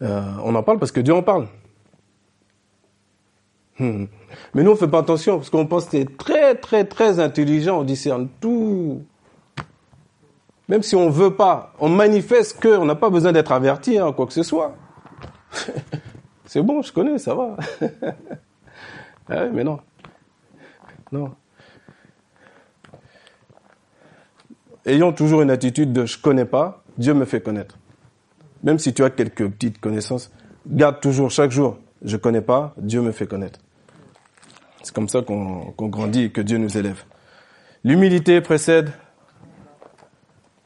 Euh, 0.00 0.22
on 0.44 0.54
en 0.54 0.62
parle 0.62 0.78
parce 0.78 0.92
que 0.92 1.00
Dieu 1.00 1.12
en 1.12 1.22
parle. 1.22 1.48
Hmm. 3.78 4.04
Mais 4.54 4.62
nous, 4.62 4.70
on 4.70 4.76
fait 4.76 4.88
pas 4.88 5.00
attention 5.00 5.38
parce 5.38 5.50
qu'on 5.50 5.66
pense 5.66 5.86
que 5.86 5.92
c'est 5.92 6.16
très, 6.16 6.54
très, 6.54 6.84
très 6.84 7.18
intelligent. 7.18 7.80
On 7.80 7.84
discerne 7.84 8.28
tout. 8.40 9.02
Même 10.72 10.82
si 10.82 10.96
on 10.96 11.10
veut 11.10 11.36
pas, 11.36 11.74
on 11.78 11.88
manifeste 11.88 12.60
qu'on 12.60 12.84
n'a 12.84 12.94
pas 12.94 13.10
besoin 13.10 13.30
d'être 13.30 13.52
averti, 13.52 13.98
hein, 13.98 14.12
quoi 14.12 14.26
que 14.26 14.32
ce 14.32 14.42
soit. 14.42 14.74
c'est 16.46 16.62
bon, 16.62 16.82
je 16.82 16.92
connais, 16.92 17.18
ça 17.18 17.34
va. 17.34 17.56
ah 19.28 19.46
mais 19.52 19.62
non. 19.62 19.78
Non. 21.12 21.30
Ayons 24.86 25.12
toujours 25.12 25.42
une 25.42 25.50
attitude 25.50 25.92
de 25.92 26.06
je 26.06 26.18
connais 26.18 26.46
pas, 26.46 26.82
Dieu 26.96 27.14
me 27.14 27.26
fait 27.26 27.40
connaître 27.40 27.76
même 28.62 28.78
si 28.78 28.94
tu 28.94 29.04
as 29.04 29.10
quelques 29.10 29.48
petites 29.48 29.80
connaissances, 29.80 30.30
garde 30.66 31.00
toujours 31.00 31.30
chaque 31.30 31.50
jour, 31.50 31.78
je 32.02 32.16
connais 32.16 32.40
pas, 32.40 32.74
Dieu 32.76 33.00
me 33.00 33.12
fait 33.12 33.26
connaître. 33.26 33.60
C'est 34.82 34.94
comme 34.94 35.08
ça 35.08 35.22
qu'on 35.22 35.74
grandit 35.88 36.24
et 36.24 36.30
que 36.30 36.40
Dieu 36.40 36.58
nous 36.58 36.76
élève. 36.76 37.02
L'humilité 37.84 38.40
précède, 38.40 38.92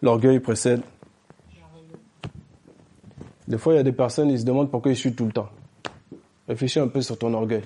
l'orgueil 0.03 0.41
précède. 0.41 0.83
Des 3.49 3.59
fois, 3.59 3.75
il 3.75 3.77
y 3.77 3.81
a 3.81 3.85
des 3.85 3.93
personnes, 3.93 4.31
ils 4.31 4.41
se 4.41 4.45
demandent 4.45 4.71
pourquoi 4.71 4.91
ils 4.91 4.97
chutent 4.97 5.17
tout 5.17 5.27
le 5.27 5.33
temps. 5.33 5.49
Réfléchis 6.49 6.81
un 6.81 6.89
peu 6.89 7.01
sur 7.01 7.19
ton 7.19 7.33
orgueil. 7.33 7.63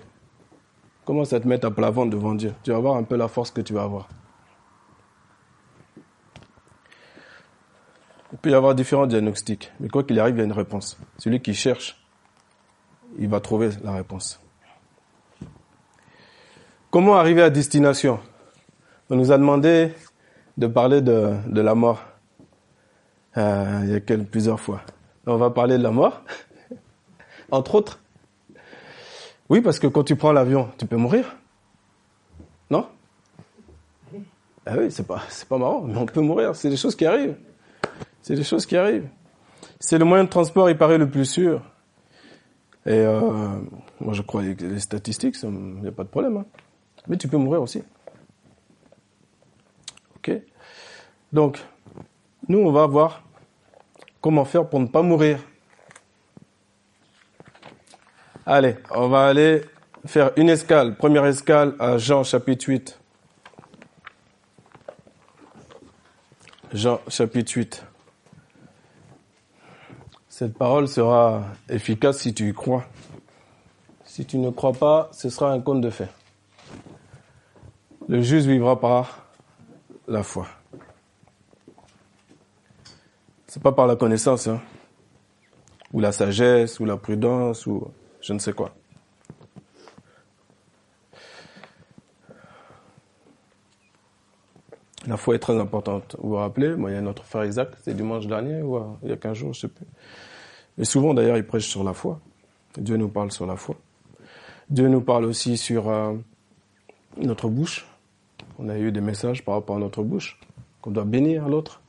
Commence 1.05 1.33
à 1.33 1.41
te 1.41 1.49
mettre 1.49 1.67
à 1.67 1.71
plat 1.71 1.91
devant 1.91 2.35
Dieu. 2.35 2.55
Tu 2.63 2.71
vas 2.71 2.79
voir 2.79 2.97
un 2.97 3.03
peu 3.03 3.17
la 3.17 3.29
force 3.29 3.51
que 3.51 3.61
tu 3.61 3.73
vas 3.73 3.83
avoir. 3.83 4.09
Il 8.33 8.39
peut 8.39 8.51
y 8.51 8.55
avoir 8.55 8.75
différents 8.75 9.07
diagnostics, 9.07 9.73
mais 9.81 9.89
quoi 9.89 10.05
qu'il 10.05 10.21
arrive, 10.21 10.37
il 10.37 10.39
y 10.39 10.43
a 10.43 10.45
une 10.45 10.53
réponse. 10.53 10.99
Celui 11.19 11.41
qui 11.41 11.53
cherche, 11.53 12.01
il 13.19 13.29
va 13.29 13.41
trouver 13.41 13.71
la 13.83 13.93
réponse. 13.93 14.41
Comment 16.91 17.17
arriver 17.17 17.43
à 17.43 17.51
destination? 17.51 18.21
On 19.09 19.17
nous 19.17 19.33
a 19.33 19.39
demandé 19.39 19.93
de 20.57 20.67
parler 20.67 21.01
de 21.01 21.61
la 21.61 21.75
mort 21.75 22.05
euh, 23.37 23.81
il 23.85 23.91
y 23.91 23.95
a 23.95 24.01
quelques, 24.01 24.29
plusieurs 24.29 24.61
fois. 24.61 24.83
On 25.27 25.37
va 25.37 25.51
parler 25.51 25.79
de 25.79 25.83
la 25.83 25.91
mort, 25.91 26.23
entre 27.51 27.75
autres. 27.75 28.01
Oui, 29.49 29.61
parce 29.61 29.79
que 29.79 29.87
quand 29.87 30.05
tu 30.05 30.17
prends 30.17 30.33
l'avion, 30.33 30.69
tu 30.79 30.87
peux 30.87 30.97
mourir. 30.97 31.37
Non? 32.71 32.87
Ah 34.67 34.75
oui, 34.79 34.91
c'est 34.91 35.07
pas, 35.07 35.23
c'est 35.29 35.49
pas 35.49 35.59
marrant, 35.59 35.83
mais 35.83 35.97
on 35.97 36.07
peut 36.07 36.21
mourir. 36.21 36.55
C'est 36.55 36.71
des 36.71 36.77
choses 36.77 36.95
qui 36.95 37.07
arrivent. 37.07 37.37
C'est 38.23 38.35
des 38.35 38.45
choses 38.45 38.67
qui 38.67 38.77
arrivent. 38.77 39.09
C'est 39.81 39.99
le 39.99 40.05
moyen 40.05 40.25
de 40.25 40.29
transport, 40.29 40.71
il 40.71 40.77
paraît 40.77 40.99
le 40.99 41.09
plus 41.09 41.25
sûr. 41.25 41.63
Et 42.87 42.93
euh, 42.93 43.59
moi, 44.01 44.15
je 44.15 44.23
crois 44.23 44.43
les 44.43 44.79
statistiques, 44.79 45.37
il 45.43 45.51
n'y 45.51 45.89
a 45.89 45.93
pas 45.93 46.05
de 46.05 46.09
problème. 46.09 46.37
Hein. 46.39 46.47
Mais 47.09 47.17
tu 47.17 47.29
peux 47.29 47.37
mourir 47.37 47.63
aussi. 47.63 47.83
Ok? 50.17 50.33
Donc, 51.33 51.65
nous, 52.49 52.59
on 52.59 52.73
va 52.73 52.87
voir 52.87 53.23
comment 54.21 54.45
faire 54.45 54.69
pour 54.69 54.81
ne 54.81 54.87
pas 54.87 55.03
mourir. 55.03 55.39
Allez, 58.47 58.77
on 58.91 59.09
va 59.09 59.27
aller 59.27 59.63
faire 60.07 60.33
une 60.37 60.49
escale. 60.49 60.97
Première 60.97 61.27
escale 61.27 61.75
à 61.79 61.99
Jean 61.99 62.25
chapitre 62.25 62.69
8. 62.69 62.99
Jean 66.73 67.01
chapitre 67.09 67.53
8. 67.55 67.85
Cette 70.29 70.57
parole 70.57 70.89
sera 70.89 71.45
efficace 71.69 72.19
si 72.21 72.33
tu 72.33 72.49
y 72.49 72.55
crois. 72.55 72.85
Si 74.05 74.25
tu 74.25 74.39
ne 74.39 74.51
crois 74.51 74.73
pas, 74.73 75.11
ce 75.13 75.29
sera 75.29 75.53
un 75.53 75.61
conte 75.61 75.83
de 75.83 75.91
fait. 75.91 76.09
Le 78.09 78.23
juste 78.23 78.47
vivra 78.47 78.81
par 78.81 79.27
la 80.09 80.23
foi. 80.23 80.47
C'est 83.53 83.61
pas 83.61 83.73
par 83.73 83.89
la 83.89 83.97
connaissance, 83.97 84.47
hein, 84.47 84.63
ou 85.93 85.99
la 85.99 86.13
sagesse, 86.13 86.79
ou 86.79 86.85
la 86.85 86.97
prudence, 86.97 87.67
ou 87.67 87.89
je 88.21 88.33
ne 88.33 88.39
sais 88.39 88.53
quoi. 88.53 88.73
La 95.09 95.17
foi 95.17 95.35
est 95.35 95.41
très 95.41 95.59
importante. 95.59 96.15
Vous 96.21 96.29
vous 96.29 96.35
rappelez, 96.37 96.77
moi, 96.77 96.93
il 96.93 96.95
y 96.95 96.97
a 96.97 97.01
notre 97.01 97.25
frère 97.25 97.45
Isaac, 97.45 97.71
c'est 97.83 97.93
dimanche 97.93 98.29
dernier, 98.29 98.63
ou 98.63 98.79
il 99.03 99.09
y 99.09 99.13
a 99.13 99.17
15 99.17 99.37
jours, 99.37 99.53
je 99.53 99.63
sais 99.63 99.69
plus. 99.69 99.87
Et 100.79 100.85
souvent, 100.85 101.13
d'ailleurs, 101.13 101.37
il 101.37 101.45
prêche 101.45 101.67
sur 101.67 101.83
la 101.83 101.93
foi. 101.93 102.21
Dieu 102.79 102.97
nous 102.99 103.09
parle 103.09 103.33
sur 103.33 103.47
la 103.47 103.57
foi. 103.57 103.75
Dieu 104.69 104.87
nous 104.87 105.01
parle 105.01 105.25
aussi 105.25 105.57
sur 105.57 105.89
euh, 105.89 106.15
notre 107.17 107.49
bouche. 107.49 107.85
On 108.61 108.69
a 108.69 108.79
eu 108.79 108.93
des 108.93 109.01
messages 109.01 109.45
par 109.45 109.55
rapport 109.55 109.75
à 109.75 109.81
notre 109.81 110.05
bouche, 110.05 110.39
qu'on 110.83 110.93
doit 110.93 111.05
bénir 111.05 111.49
l'autre, 111.49 111.81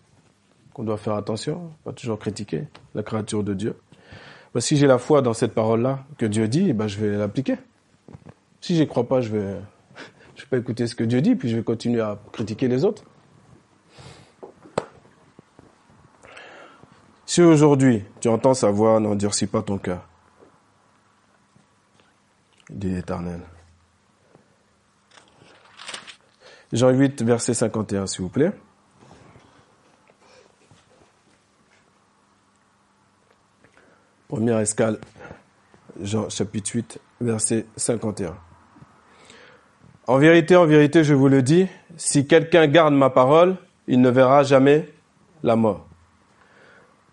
qu'on 0.73 0.83
doit 0.83 0.97
faire 0.97 1.13
attention, 1.13 1.71
pas 1.83 1.93
toujours 1.93 2.19
critiquer 2.19 2.67
la 2.95 3.03
créature 3.03 3.43
de 3.43 3.53
Dieu. 3.53 3.75
Bah, 4.53 4.61
si 4.61 4.77
j'ai 4.77 4.87
la 4.87 4.97
foi 4.97 5.21
dans 5.21 5.33
cette 5.33 5.53
parole-là 5.53 6.05
que 6.17 6.25
Dieu 6.25 6.47
dit, 6.47 6.73
bah, 6.73 6.87
je 6.87 6.99
vais 6.99 7.17
l'appliquer. 7.17 7.57
Si 8.59 8.75
j'y 8.75 8.87
crois 8.87 9.07
pas, 9.07 9.21
je 9.21 9.31
vais, 9.31 9.55
je 10.35 10.41
vais 10.41 10.47
pas 10.49 10.57
écouter 10.57 10.87
ce 10.87 10.95
que 10.95 11.03
Dieu 11.03 11.21
dit, 11.21 11.35
puis 11.35 11.49
je 11.49 11.57
vais 11.57 11.63
continuer 11.63 12.01
à 12.01 12.19
critiquer 12.31 12.67
les 12.67 12.85
autres. 12.85 13.03
Si 17.25 17.41
aujourd'hui 17.41 18.03
tu 18.19 18.27
entends 18.27 18.53
sa 18.53 18.71
voix, 18.71 18.99
n'endurcis 18.99 19.47
pas 19.47 19.61
ton 19.61 19.77
cœur, 19.77 20.05
dit 22.69 22.89
l'Éternel. 22.89 23.39
Jean 26.73 26.89
8, 26.89 27.23
verset 27.23 27.53
51, 27.53 28.07
s'il 28.07 28.21
vous 28.21 28.29
plaît. 28.29 28.51
Première 34.31 34.59
escale, 34.59 34.97
Jean 35.99 36.29
chapitre 36.29 36.71
8, 36.73 37.01
verset 37.19 37.65
51. 37.75 38.33
En 40.07 40.17
vérité, 40.19 40.55
en 40.55 40.65
vérité, 40.65 41.03
je 41.03 41.13
vous 41.13 41.27
le 41.27 41.41
dis, 41.41 41.67
si 41.97 42.25
quelqu'un 42.25 42.67
garde 42.67 42.93
ma 42.93 43.09
parole, 43.09 43.57
il 43.87 43.99
ne 43.99 44.09
verra 44.09 44.43
jamais 44.43 44.89
la 45.43 45.57
mort. 45.57 45.85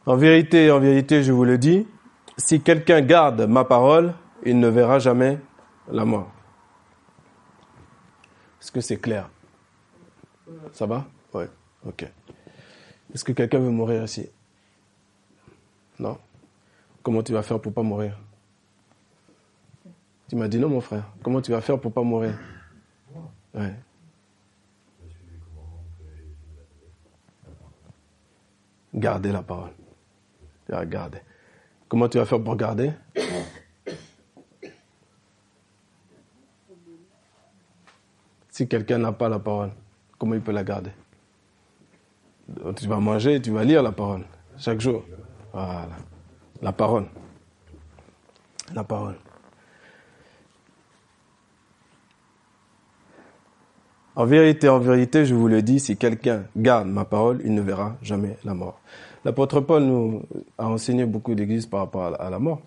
En 0.06 0.14
vérité, 0.14 0.70
en 0.70 0.78
vérité, 0.78 1.25
je 1.25 1.32
vous 1.32 1.44
le 1.44 1.58
dis, 1.58 1.88
si 2.37 2.60
quelqu'un 2.60 3.00
garde 3.00 3.48
ma 3.48 3.64
parole, 3.64 4.14
il 4.44 4.60
ne 4.60 4.68
verra 4.68 5.00
jamais 5.00 5.40
la 5.90 6.04
mort. 6.04 6.30
Est-ce 8.62 8.70
que 8.70 8.80
c'est 8.80 8.98
clair? 8.98 9.28
Ça 10.70 10.87
va? 10.87 11.04
Oui. 11.34 11.46
Ok. 11.84 12.04
Est-ce 13.12 13.25
que 13.25 13.32
quelqu'un 13.32 13.58
veut 13.58 13.70
mourir 13.70 14.04
ici? 14.04 14.28
Non? 15.98 16.16
Comment 17.08 17.22
tu 17.22 17.32
vas 17.32 17.40
faire 17.40 17.58
pour 17.58 17.72
pas 17.72 17.82
mourir 17.82 18.18
Tu 20.28 20.36
m'as 20.36 20.46
dit 20.46 20.58
non, 20.58 20.68
mon 20.68 20.82
frère. 20.82 21.10
Comment 21.22 21.40
tu 21.40 21.50
vas 21.50 21.62
faire 21.62 21.80
pour 21.80 21.90
pas 21.90 22.02
mourir? 22.02 22.38
Ouais. 23.54 23.74
Gardez 28.92 29.32
la 29.32 29.42
parole. 29.42 29.70
Tu 30.66 30.86
garder. 30.86 31.20
Comment 31.88 32.10
tu 32.10 32.18
vas 32.18 32.26
faire 32.26 32.44
pour 32.44 32.56
garder? 32.56 32.92
Si 38.50 38.68
quelqu'un 38.68 38.98
n'a 38.98 39.12
pas 39.12 39.30
la 39.30 39.38
parole, 39.38 39.70
comment 40.18 40.34
il 40.34 40.42
peut 40.42 40.52
la 40.52 40.62
garder? 40.62 40.92
Tu 42.76 42.86
vas 42.86 43.00
manger, 43.00 43.40
tu 43.40 43.50
vas 43.50 43.64
lire 43.64 43.82
la 43.82 43.92
parole 43.92 44.26
chaque 44.58 44.82
jour. 44.82 45.06
Voilà. 45.54 45.88
La 46.60 46.72
parole. 46.72 47.06
La 48.74 48.84
parole. 48.84 49.16
En 54.16 54.26
vérité, 54.26 54.68
en 54.68 54.80
vérité, 54.80 55.24
je 55.24 55.34
vous 55.34 55.46
le 55.46 55.62
dis, 55.62 55.78
si 55.78 55.96
quelqu'un 55.96 56.44
garde 56.56 56.88
ma 56.88 57.04
parole, 57.04 57.40
il 57.44 57.54
ne 57.54 57.60
verra 57.60 57.96
jamais 58.02 58.36
la 58.44 58.52
mort. 58.52 58.80
L'apôtre 59.24 59.60
Paul 59.60 59.84
nous 59.84 60.22
a 60.58 60.66
enseigné 60.68 61.06
beaucoup 61.06 61.36
d'églises 61.36 61.66
par 61.66 61.80
rapport 61.80 62.20
à 62.20 62.28
la 62.28 62.38
mort. 62.40 62.60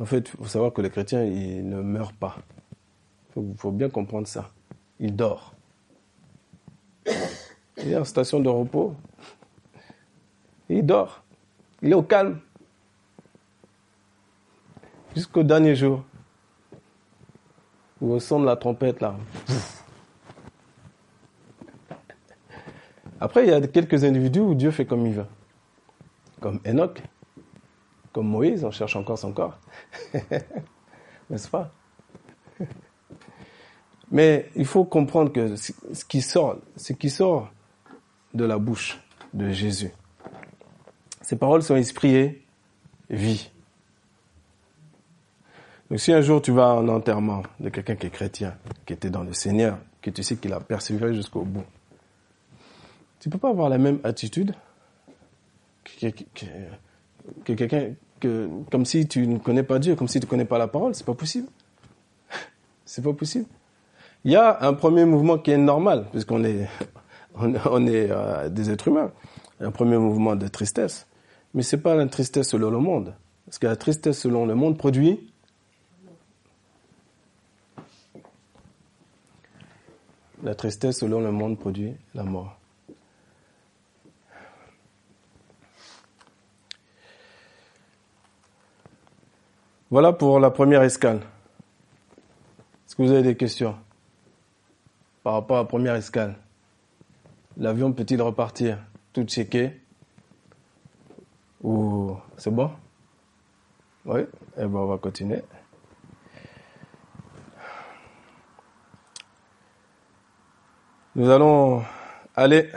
En 0.00 0.04
fait, 0.04 0.28
il 0.28 0.36
faut 0.38 0.46
savoir 0.46 0.72
que 0.72 0.82
les 0.82 0.90
chrétiens, 0.90 1.22
ils 1.22 1.68
ne 1.68 1.80
meurent 1.80 2.12
pas. 2.12 2.38
Il 3.36 3.54
faut, 3.56 3.70
bien 3.70 3.88
comprendre 3.88 4.26
ça. 4.26 4.50
Ils 4.98 5.14
dorment. 5.14 5.38
Il 7.06 7.92
est 7.92 7.96
en 7.96 8.04
station 8.04 8.40
de 8.40 8.48
repos. 8.48 8.94
Il 10.68 10.84
dort. 10.84 11.22
Il 11.82 11.92
est 11.92 11.94
au 11.94 12.02
calme. 12.02 12.40
Jusqu'au 15.14 15.42
dernier 15.42 15.74
jour. 15.74 16.04
Où 18.00 18.12
au 18.12 18.20
son 18.20 18.40
de 18.40 18.46
la 18.46 18.56
trompette, 18.56 19.00
là. 19.00 19.14
Après, 23.20 23.44
il 23.44 23.50
y 23.50 23.52
a 23.52 23.60
quelques 23.66 24.04
individus 24.04 24.40
où 24.40 24.54
Dieu 24.54 24.70
fait 24.70 24.86
comme 24.86 25.06
il 25.06 25.12
veut 25.12 25.26
comme 26.40 26.60
Enoch, 26.66 27.02
comme 28.12 28.26
Moïse, 28.26 28.64
on 28.64 28.70
cherche 28.70 28.96
encore 28.96 29.18
son 29.18 29.32
corps. 29.32 29.58
N'est-ce 31.30 31.48
pas? 31.48 31.72
Mais 34.10 34.50
il 34.56 34.66
faut 34.66 34.84
comprendre 34.84 35.32
que 35.32 35.54
ce 35.54 36.04
qui 36.04 36.20
sort, 36.20 36.56
ce 36.76 36.92
qui 36.92 37.10
sort 37.10 37.52
de 38.34 38.44
la 38.44 38.58
bouche 38.58 38.98
de 39.32 39.50
Jésus, 39.50 39.92
ces 41.22 41.36
paroles 41.36 41.62
sont 41.62 41.76
esprit 41.76 42.40
vie. 43.08 43.50
Donc 45.90 45.98
si 45.98 46.12
un 46.12 46.20
jour 46.20 46.40
tu 46.40 46.52
vas 46.52 46.70
à 46.70 46.74
un 46.74 46.88
enterrement 46.88 47.42
de 47.58 47.68
quelqu'un 47.68 47.96
qui 47.96 48.06
est 48.06 48.10
chrétien, 48.10 48.54
qui 48.86 48.92
était 48.92 49.10
dans 49.10 49.24
le 49.24 49.32
Seigneur, 49.32 49.78
que 50.00 50.10
tu 50.10 50.22
sais 50.22 50.36
qu'il 50.36 50.52
a 50.52 50.60
persévéré 50.60 51.14
jusqu'au 51.14 51.42
bout, 51.42 51.64
tu 53.18 53.28
peux 53.28 53.38
pas 53.38 53.50
avoir 53.50 53.68
la 53.68 53.78
même 53.78 53.98
attitude 54.04 54.54
que, 55.84 56.06
quelqu'un, 57.44 57.94
que, 58.20 58.48
comme 58.70 58.84
si 58.84 59.08
tu 59.08 59.26
ne 59.26 59.38
connais 59.38 59.64
pas 59.64 59.78
Dieu, 59.78 59.96
comme 59.96 60.08
si 60.08 60.20
tu 60.20 60.26
ne 60.26 60.30
connais 60.30 60.44
pas 60.44 60.58
la 60.58 60.68
parole, 60.68 60.94
c'est 60.94 61.04
pas 61.04 61.14
possible. 61.14 61.48
c'est 62.84 63.02
pas 63.02 63.12
possible. 63.12 63.46
Il 64.24 64.30
y 64.30 64.36
a 64.36 64.58
un 64.62 64.74
premier 64.74 65.04
mouvement 65.04 65.38
qui 65.38 65.50
est 65.50 65.58
normal, 65.58 66.06
puisqu'on 66.12 66.44
est, 66.44 66.68
on, 67.34 67.86
est 67.86 68.10
euh, 68.10 68.48
des 68.48 68.70
êtres 68.70 68.88
humains. 68.88 69.10
Un 69.60 69.70
premier 69.70 69.98
mouvement 69.98 70.36
de 70.36 70.46
tristesse. 70.46 71.06
Mais 71.52 71.62
c'est 71.62 71.78
pas 71.78 71.94
la 71.94 72.06
tristesse 72.06 72.50
selon 72.50 72.70
le 72.70 72.78
monde. 72.78 73.14
Parce 73.44 73.58
que 73.58 73.66
la 73.66 73.76
tristesse 73.76 74.20
selon 74.20 74.46
le 74.46 74.54
monde 74.54 74.78
produit 74.78 75.30
La 80.42 80.54
tristesse 80.54 81.00
selon 81.00 81.20
le 81.20 81.30
monde 81.30 81.58
produit 81.58 81.94
la 82.14 82.22
mort. 82.22 82.56
Voilà 89.90 90.12
pour 90.12 90.40
la 90.40 90.50
première 90.50 90.82
escale. 90.82 91.20
Est-ce 92.86 92.96
que 92.96 93.02
vous 93.02 93.10
avez 93.10 93.22
des 93.22 93.36
questions 93.36 93.76
par 95.22 95.34
rapport 95.34 95.58
à 95.58 95.60
la 95.60 95.66
première 95.66 95.94
escale? 95.94 96.36
L'avion 97.56 97.92
peut-il 97.92 98.22
repartir? 98.22 98.78
Tout 99.12 99.24
checké? 99.24 99.72
Ou 101.62 102.16
c'est 102.38 102.50
bon? 102.50 102.70
Oui? 104.06 104.20
Eh 104.56 104.66
bien, 104.66 104.78
on 104.78 104.86
va 104.86 104.96
continuer. 104.96 105.42
Nous 111.16 111.28
allons 111.28 111.82
aller 112.36 112.70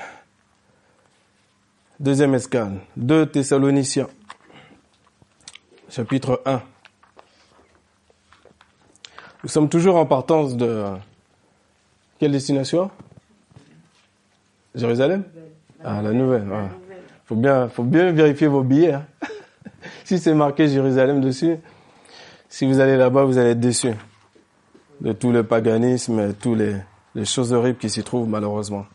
deuxième 1.99 2.33
escale, 2.33 2.79
2 2.97 3.27
Thessaloniciens, 3.27 4.07
chapitre 5.87 6.41
1. 6.43 6.63
Nous 9.43 9.49
sommes 9.49 9.69
toujours 9.69 9.97
en 9.97 10.07
partance 10.07 10.57
de 10.57 10.83
quelle 12.17 12.31
destination? 12.31 12.89
Jérusalem? 14.73 15.25
Ah, 15.83 16.01
la 16.01 16.11
nouvelle. 16.11 16.47
Il 16.47 16.99
Faut 17.25 17.35
bien, 17.35 17.69
faut 17.69 17.83
bien 17.83 18.11
vérifier 18.13 18.47
vos 18.47 18.63
billets. 18.63 18.93
Hein. 18.93 19.05
si 20.05 20.17
c'est 20.17 20.33
marqué 20.33 20.67
Jérusalem 20.67 21.21
dessus, 21.21 21.57
si 22.49 22.65
vous 22.65 22.79
allez 22.79 22.97
là-bas, 22.97 23.25
vous 23.25 23.37
allez 23.37 23.51
être 23.51 23.59
déçu 23.59 23.91
de 25.01 25.13
tout 25.13 25.31
le 25.31 25.43
paganisme 25.43 26.33
tous 26.33 26.55
les, 26.55 26.77
les 27.15 27.25
choses 27.25 27.53
horribles 27.53 27.79
qui 27.79 27.89
s'y 27.89 28.03
trouvent 28.03 28.27
malheureusement. 28.27 28.85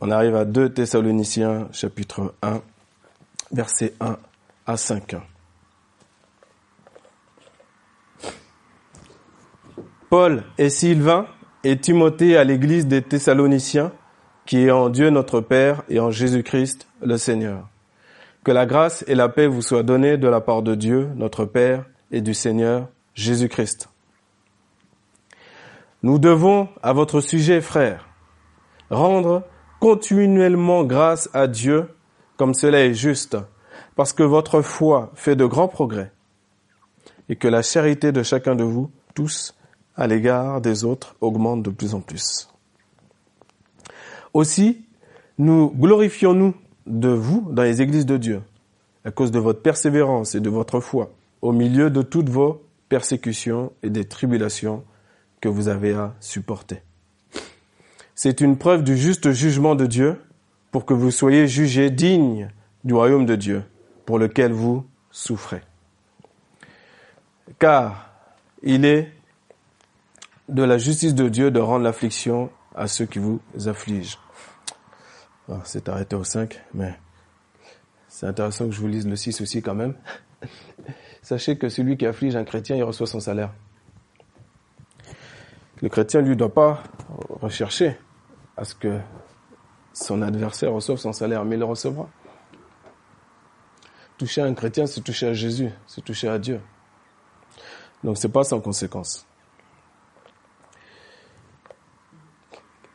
On 0.00 0.10
arrive 0.10 0.36
à 0.36 0.44
2 0.44 0.68
Thessaloniciens 0.74 1.68
chapitre 1.72 2.34
1, 2.42 2.60
verset 3.52 3.94
1 4.00 4.18
à 4.66 4.76
5. 4.76 5.16
Paul 10.10 10.44
et 10.58 10.68
Sylvain 10.68 11.26
et 11.64 11.78
Timothée 11.78 12.36
à 12.36 12.44
l'église 12.44 12.86
des 12.86 13.00
Thessaloniciens, 13.00 13.92
qui 14.44 14.66
est 14.66 14.70
en 14.70 14.90
Dieu 14.90 15.08
notre 15.08 15.40
Père 15.40 15.82
et 15.88 15.98
en 15.98 16.10
Jésus-Christ 16.10 16.86
le 17.04 17.18
Seigneur. 17.18 17.68
Que 18.42 18.52
la 18.52 18.66
grâce 18.66 19.04
et 19.06 19.14
la 19.14 19.28
paix 19.28 19.46
vous 19.46 19.62
soient 19.62 19.82
données 19.82 20.16
de 20.16 20.28
la 20.28 20.40
part 20.40 20.62
de 20.62 20.74
Dieu 20.74 21.10
notre 21.16 21.44
Père 21.44 21.84
et 22.10 22.20
du 22.20 22.34
Seigneur 22.34 22.88
Jésus-Christ. 23.14 23.88
Nous 26.02 26.18
devons, 26.18 26.68
à 26.82 26.92
votre 26.92 27.20
sujet, 27.20 27.60
frères, 27.60 28.08
rendre 28.90 29.44
continuellement 29.80 30.84
grâce 30.84 31.30
à 31.32 31.46
Dieu 31.46 31.88
comme 32.36 32.54
cela 32.54 32.80
est 32.80 32.94
juste, 32.94 33.36
parce 33.96 34.12
que 34.12 34.22
votre 34.22 34.60
foi 34.60 35.12
fait 35.14 35.36
de 35.36 35.46
grands 35.46 35.68
progrès, 35.68 36.12
et 37.28 37.36
que 37.36 37.48
la 37.48 37.62
charité 37.62 38.12
de 38.12 38.22
chacun 38.22 38.54
de 38.54 38.64
vous, 38.64 38.90
tous, 39.14 39.54
à 39.96 40.06
l'égard 40.06 40.60
des 40.60 40.84
autres, 40.84 41.14
augmente 41.20 41.62
de 41.62 41.70
plus 41.70 41.94
en 41.94 42.00
plus. 42.00 42.48
Aussi, 44.32 44.84
nous 45.38 45.70
glorifions-nous 45.70 46.54
de 46.86 47.08
vous 47.08 47.48
dans 47.50 47.62
les 47.62 47.82
églises 47.82 48.06
de 48.06 48.16
Dieu, 48.16 48.42
à 49.04 49.10
cause 49.10 49.30
de 49.30 49.38
votre 49.38 49.62
persévérance 49.62 50.34
et 50.34 50.40
de 50.40 50.50
votre 50.50 50.80
foi, 50.80 51.10
au 51.42 51.52
milieu 51.52 51.90
de 51.90 52.02
toutes 52.02 52.28
vos 52.28 52.62
persécutions 52.88 53.72
et 53.82 53.90
des 53.90 54.04
tribulations 54.04 54.84
que 55.40 55.48
vous 55.48 55.68
avez 55.68 55.94
à 55.94 56.14
supporter. 56.20 56.82
C'est 58.14 58.40
une 58.40 58.56
preuve 58.56 58.84
du 58.84 58.96
juste 58.96 59.32
jugement 59.32 59.74
de 59.74 59.86
Dieu 59.86 60.20
pour 60.70 60.84
que 60.84 60.94
vous 60.94 61.10
soyez 61.10 61.48
jugés 61.48 61.90
dignes 61.90 62.48
du 62.84 62.94
royaume 62.94 63.26
de 63.26 63.36
Dieu 63.36 63.62
pour 64.06 64.18
lequel 64.18 64.52
vous 64.52 64.84
souffrez. 65.10 65.62
Car 67.58 68.10
il 68.62 68.84
est 68.84 69.12
de 70.48 70.62
la 70.62 70.78
justice 70.78 71.14
de 71.14 71.28
Dieu 71.28 71.50
de 71.50 71.60
rendre 71.60 71.84
l'affliction 71.84 72.50
à 72.74 72.86
ceux 72.86 73.06
qui 73.06 73.18
vous 73.18 73.40
affligent. 73.66 74.18
Ah, 75.48 75.60
c'est 75.64 75.88
arrêté 75.88 76.16
au 76.16 76.24
5, 76.24 76.58
mais 76.72 76.98
c'est 78.08 78.26
intéressant 78.26 78.66
que 78.66 78.72
je 78.72 78.80
vous 78.80 78.88
lise 78.88 79.06
le 79.06 79.16
6 79.16 79.40
aussi 79.40 79.60
quand 79.60 79.74
même. 79.74 79.94
Sachez 81.22 81.58
que 81.58 81.68
celui 81.68 81.96
qui 81.96 82.06
afflige 82.06 82.36
un 82.36 82.44
chrétien, 82.44 82.76
il 82.76 82.82
reçoit 82.82 83.06
son 83.06 83.20
salaire. 83.20 83.50
Le 85.82 85.88
chrétien, 85.88 86.22
lui, 86.22 86.30
ne 86.30 86.34
doit 86.34 86.52
pas 86.52 86.82
rechercher 87.40 87.98
à 88.56 88.64
ce 88.64 88.74
que 88.74 88.98
son 89.92 90.22
adversaire 90.22 90.72
reçoive 90.72 90.98
son 90.98 91.12
salaire, 91.12 91.44
mais 91.44 91.56
il 91.56 91.58
le 91.58 91.64
recevra. 91.64 92.08
Toucher 94.16 94.42
un 94.42 94.54
chrétien, 94.54 94.86
c'est 94.86 95.00
toucher 95.00 95.28
à 95.28 95.34
Jésus, 95.34 95.70
c'est 95.86 96.02
toucher 96.02 96.28
à 96.28 96.38
Dieu. 96.38 96.60
Donc 98.02 98.16
c'est 98.16 98.28
pas 98.28 98.44
sans 98.44 98.60
conséquence. 98.60 99.26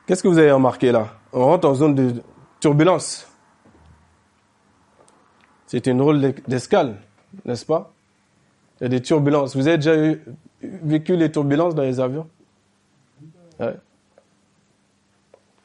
Qu'est-ce 0.06 0.24
que 0.24 0.28
vous 0.28 0.38
avez 0.38 0.52
remarqué 0.52 0.92
là? 0.92 1.16
On 1.32 1.46
rentre 1.46 1.68
en 1.68 1.76
zone 1.76 1.96
de 1.96 2.24
turbulence. 2.60 3.28
C'est 5.68 5.86
une 5.88 5.98
drôle 5.98 6.34
d'escale, 6.48 6.98
n'est-ce 7.46 7.66
pas? 7.66 7.94
Il 8.80 8.84
y 8.84 8.86
a 8.86 8.90
des 8.90 9.02
turbulences. 9.02 9.56
Vous 9.56 9.68
avez 9.68 9.78
déjà 9.78 9.96
eu, 9.96 10.24
vécu 10.62 11.16
les 11.16 11.32
turbulences 11.32 11.76
dans 11.76 11.84
les 11.84 12.00
avions? 12.00 12.28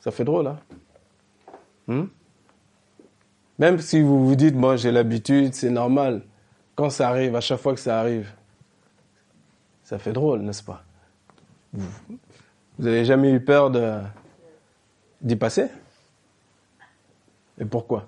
Ça 0.01 0.11
fait 0.11 0.25
drôle, 0.25 0.49
hein? 0.49 0.59
Hmm? 1.87 2.05
Même 3.59 3.79
si 3.79 4.01
vous 4.03 4.27
vous 4.27 4.35
dites, 4.35 4.55
moi 4.55 4.77
j'ai 4.77 4.91
l'habitude, 4.91 5.55
c'est 5.55 5.71
normal. 5.71 6.23
Quand 6.75 6.91
ça 6.91 7.09
arrive, 7.09 7.37
à 7.37 7.41
chaque 7.41 7.61
fois 7.61 7.73
que 7.73 7.81
ça 7.81 8.01
arrive, 8.01 8.33
ça 9.85 9.99
fait 9.99 10.13
drôle, 10.13 10.41
n'est-ce 10.41 10.63
pas? 10.63 10.83
Vous 11.73 11.85
n'avez 12.79 13.05
jamais 13.05 13.31
eu 13.31 13.41
peur 13.41 13.71
d'y 15.21 15.37
passer? 15.37 15.69
Et 17.59 17.65
pourquoi 17.65 18.07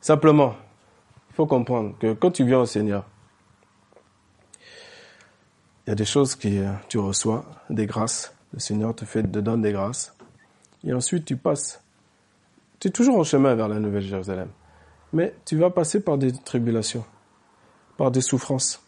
Simplement, 0.00 0.56
il 1.30 1.34
faut 1.34 1.46
comprendre 1.46 1.96
que 1.98 2.12
quand 2.12 2.32
tu 2.32 2.44
viens 2.44 2.58
au 2.58 2.66
Seigneur, 2.66 3.06
il 5.86 5.90
y 5.90 5.92
a 5.92 5.94
des 5.94 6.04
choses 6.04 6.34
que 6.34 6.48
tu 6.88 6.98
reçois, 6.98 7.44
des 7.70 7.86
grâces. 7.86 8.34
Le 8.52 8.58
Seigneur 8.58 8.94
te 8.94 9.04
fait, 9.04 9.22
te 9.22 9.38
donne 9.38 9.62
des 9.62 9.72
grâces. 9.72 10.14
Et 10.84 10.92
ensuite, 10.92 11.24
tu 11.24 11.36
passes. 11.36 11.82
Tu 12.80 12.88
es 12.88 12.90
toujours 12.90 13.16
en 13.16 13.24
chemin 13.24 13.54
vers 13.54 13.68
la 13.68 13.78
Nouvelle 13.78 14.02
Jérusalem. 14.02 14.48
Mais 15.12 15.34
tu 15.44 15.56
vas 15.56 15.70
passer 15.70 16.02
par 16.02 16.18
des 16.18 16.32
tribulations, 16.32 17.04
par 17.96 18.10
des 18.10 18.20
souffrances. 18.20 18.81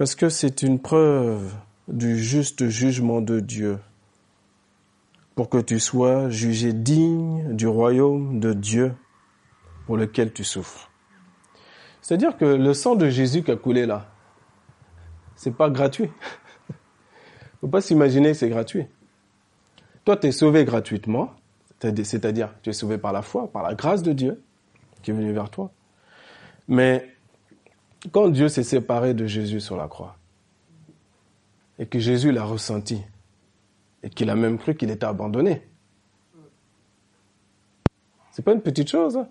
Parce 0.00 0.14
que 0.14 0.30
c'est 0.30 0.62
une 0.62 0.78
preuve 0.78 1.54
du 1.86 2.18
juste 2.18 2.68
jugement 2.68 3.20
de 3.20 3.38
Dieu. 3.38 3.78
Pour 5.34 5.50
que 5.50 5.58
tu 5.58 5.78
sois 5.78 6.30
jugé 6.30 6.72
digne 6.72 7.54
du 7.54 7.66
royaume 7.66 8.40
de 8.40 8.54
Dieu 8.54 8.94
pour 9.84 9.98
lequel 9.98 10.32
tu 10.32 10.42
souffres. 10.42 10.90
C'est-à-dire 12.00 12.38
que 12.38 12.46
le 12.46 12.72
sang 12.72 12.94
de 12.94 13.10
Jésus 13.10 13.42
qui 13.42 13.50
a 13.50 13.56
coulé 13.56 13.84
là, 13.84 14.06
c'est 15.36 15.54
pas 15.54 15.68
gratuit. 15.68 16.08
Faut 17.60 17.68
pas 17.68 17.82
s'imaginer 17.82 18.28
que 18.28 18.38
c'est 18.38 18.48
gratuit. 18.48 18.86
Toi, 20.06 20.16
tu 20.16 20.28
es 20.28 20.32
sauvé 20.32 20.64
gratuitement, 20.64 21.34
c'est-à-dire 21.78 22.54
tu 22.62 22.70
es 22.70 22.72
sauvé 22.72 22.96
par 22.96 23.12
la 23.12 23.20
foi, 23.20 23.52
par 23.52 23.62
la 23.62 23.74
grâce 23.74 24.02
de 24.02 24.14
Dieu 24.14 24.42
qui 25.02 25.10
est 25.10 25.14
venu 25.14 25.30
vers 25.34 25.50
toi. 25.50 25.70
Mais 26.68 27.06
quand 28.12 28.28
Dieu 28.28 28.48
s'est 28.48 28.62
séparé 28.62 29.14
de 29.14 29.26
Jésus 29.26 29.60
sur 29.60 29.76
la 29.76 29.88
croix, 29.88 30.16
et 31.78 31.86
que 31.86 31.98
Jésus 31.98 32.32
l'a 32.32 32.44
ressenti, 32.44 33.00
et 34.02 34.10
qu'il 34.10 34.30
a 34.30 34.34
même 34.34 34.58
cru 34.58 34.74
qu'il 34.74 34.90
était 34.90 35.06
abandonné, 35.06 35.62
c'est 38.32 38.42
pas 38.42 38.52
une 38.52 38.62
petite 38.62 38.88
chose. 38.88 39.16
Hein. 39.16 39.28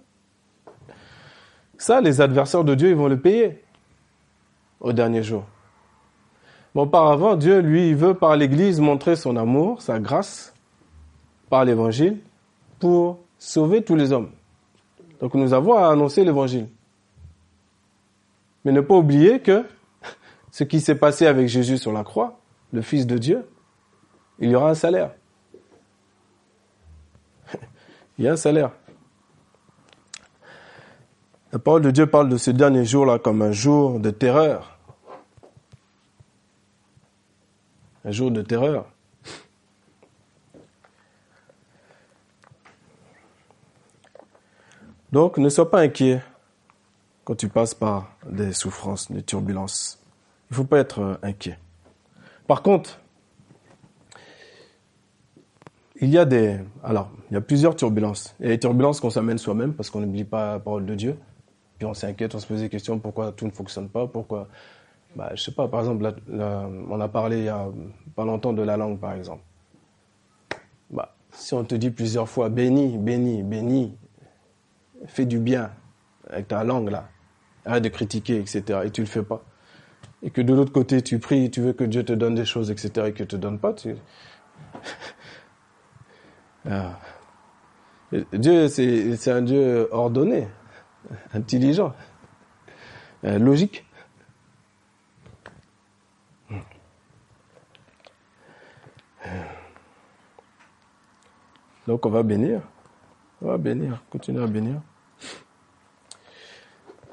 Ça, 1.77 2.01
les 2.01 2.21
adversaires 2.21 2.63
de 2.63 2.75
Dieu, 2.75 2.89
ils 2.89 2.95
vont 2.95 3.07
le 3.07 3.19
payer 3.19 3.63
au 4.81 4.93
dernier 4.93 5.23
jour. 5.23 5.45
Mais 6.75 6.81
auparavant, 6.81 7.35
Dieu, 7.35 7.59
lui, 7.59 7.89
il 7.89 7.95
veut 7.95 8.13
par 8.13 8.35
l'Église 8.35 8.79
montrer 8.79 9.15
son 9.15 9.37
amour, 9.37 9.81
sa 9.81 9.99
grâce, 9.99 10.53
par 11.49 11.65
l'Évangile, 11.65 12.19
pour 12.79 13.19
sauver 13.39 13.83
tous 13.83 13.95
les 13.95 14.11
hommes. 14.11 14.29
Donc 15.19 15.33
nous 15.33 15.53
avons 15.53 15.73
à 15.73 15.89
annoncer 15.89 16.23
l'Évangile. 16.23 16.67
Mais 18.69 18.73
ne 18.73 18.81
pas 18.81 18.93
oublier 18.93 19.39
que 19.39 19.65
ce 20.51 20.63
qui 20.63 20.79
s'est 20.79 20.93
passé 20.93 21.25
avec 21.25 21.47
Jésus 21.47 21.79
sur 21.79 21.91
la 21.91 22.03
croix, 22.03 22.39
le 22.71 22.83
Fils 22.83 23.07
de 23.07 23.17
Dieu, 23.17 23.49
il 24.37 24.51
y 24.51 24.55
aura 24.55 24.69
un 24.69 24.75
salaire. 24.75 25.15
il 28.19 28.25
y 28.25 28.27
a 28.27 28.33
un 28.33 28.37
salaire. 28.37 28.69
La 31.51 31.57
parole 31.57 31.81
de 31.81 31.89
Dieu 31.89 32.05
parle 32.05 32.29
de 32.29 32.37
ce 32.37 32.51
dernier 32.51 32.85
jour-là 32.85 33.17
comme 33.17 33.41
un 33.41 33.51
jour 33.51 33.99
de 33.99 34.11
terreur. 34.11 34.77
Un 38.05 38.11
jour 38.11 38.29
de 38.29 38.43
terreur. 38.43 38.85
Donc 45.11 45.39
ne 45.39 45.49
sois 45.49 45.71
pas 45.71 45.79
inquiet 45.79 46.21
quand 47.29 47.35
tu 47.35 47.47
passes 47.47 47.75
par 47.75 48.15
des 48.27 48.53
souffrances, 48.53 49.11
des 49.11 49.21
turbulences. 49.21 50.03
Il 50.49 50.53
ne 50.53 50.55
faut 50.55 50.63
pas 50.63 50.79
être 50.79 50.99
euh, 50.99 51.15
inquiet. 51.21 51.59
Par 52.47 52.63
contre, 52.63 52.99
il 56.01 56.09
y 56.09 56.17
a 56.17 56.25
des, 56.25 56.57
alors, 56.83 57.11
il 57.29 57.35
y 57.35 57.37
a 57.37 57.41
plusieurs 57.41 57.75
turbulences. 57.75 58.35
Il 58.39 58.47
y 58.47 58.49
a 58.49 58.51
les 58.53 58.59
turbulences 58.59 58.99
qu'on 58.99 59.11
s'amène 59.11 59.37
soi-même 59.37 59.75
parce 59.75 59.91
qu'on 59.91 59.99
n'oublie 59.99 60.23
pas 60.23 60.53
la 60.53 60.59
parole 60.59 60.87
de 60.87 60.95
Dieu. 60.95 61.19
Puis 61.77 61.85
on 61.85 61.93
s'inquiète, 61.93 62.33
on 62.33 62.39
se 62.39 62.47
pose 62.47 62.61
des 62.61 62.69
questions 62.69 62.97
pourquoi 62.97 63.31
tout 63.31 63.45
ne 63.45 63.51
fonctionne 63.51 63.89
pas, 63.89 64.07
pourquoi, 64.07 64.47
bah, 65.15 65.29
je 65.35 65.43
sais 65.43 65.51
pas, 65.51 65.67
par 65.67 65.81
exemple, 65.81 66.11
on 66.31 66.99
a 66.99 67.07
parlé 67.09 67.37
il 67.37 67.43
y 67.43 67.49
a 67.49 67.67
pas 68.15 68.25
longtemps 68.25 68.53
de 68.53 68.63
la 68.63 68.75
langue, 68.75 68.97
par 68.97 69.13
exemple. 69.13 69.43
Bah, 70.89 71.15
si 71.29 71.53
on 71.53 71.63
te 71.63 71.75
dit 71.75 71.91
plusieurs 71.91 72.27
fois 72.27 72.49
béni, 72.49 72.97
béni, 72.97 73.43
béni, 73.43 73.95
fais 75.05 75.25
du 75.27 75.37
bien 75.37 75.69
avec 76.27 76.47
ta 76.47 76.63
langue 76.63 76.89
là, 76.89 77.07
arrête 77.65 77.83
de 77.83 77.89
critiquer, 77.89 78.39
etc. 78.39 78.81
Et 78.85 78.91
tu 78.91 79.01
le 79.01 79.07
fais 79.07 79.23
pas. 79.23 79.43
Et 80.21 80.31
que 80.31 80.41
de 80.41 80.53
l'autre 80.53 80.71
côté, 80.71 81.01
tu 81.01 81.19
pries, 81.19 81.49
tu 81.49 81.61
veux 81.61 81.73
que 81.73 81.83
Dieu 81.83 82.03
te 82.03 82.13
donne 82.13 82.35
des 82.35 82.45
choses, 82.45 82.71
etc. 82.71 83.07
Et 83.07 83.13
qu'il 83.13 83.27
te 83.27 83.35
donne 83.35 83.59
pas, 83.59 83.73
tu... 83.73 83.95
Ah. 86.69 86.99
Dieu, 88.33 88.67
c'est 88.67 89.31
un 89.31 89.41
Dieu 89.41 89.87
ordonné, 89.91 90.47
intelligent, 91.33 91.95
euh, 93.23 93.39
logique. 93.39 93.85
Donc 101.89 102.05
on 102.05 102.09
va 102.09 102.21
bénir, 102.21 102.61
on 103.41 103.47
va 103.47 103.57
bénir, 103.57 104.03
continuer 104.11 104.43
à 104.43 104.47
bénir. 104.47 104.79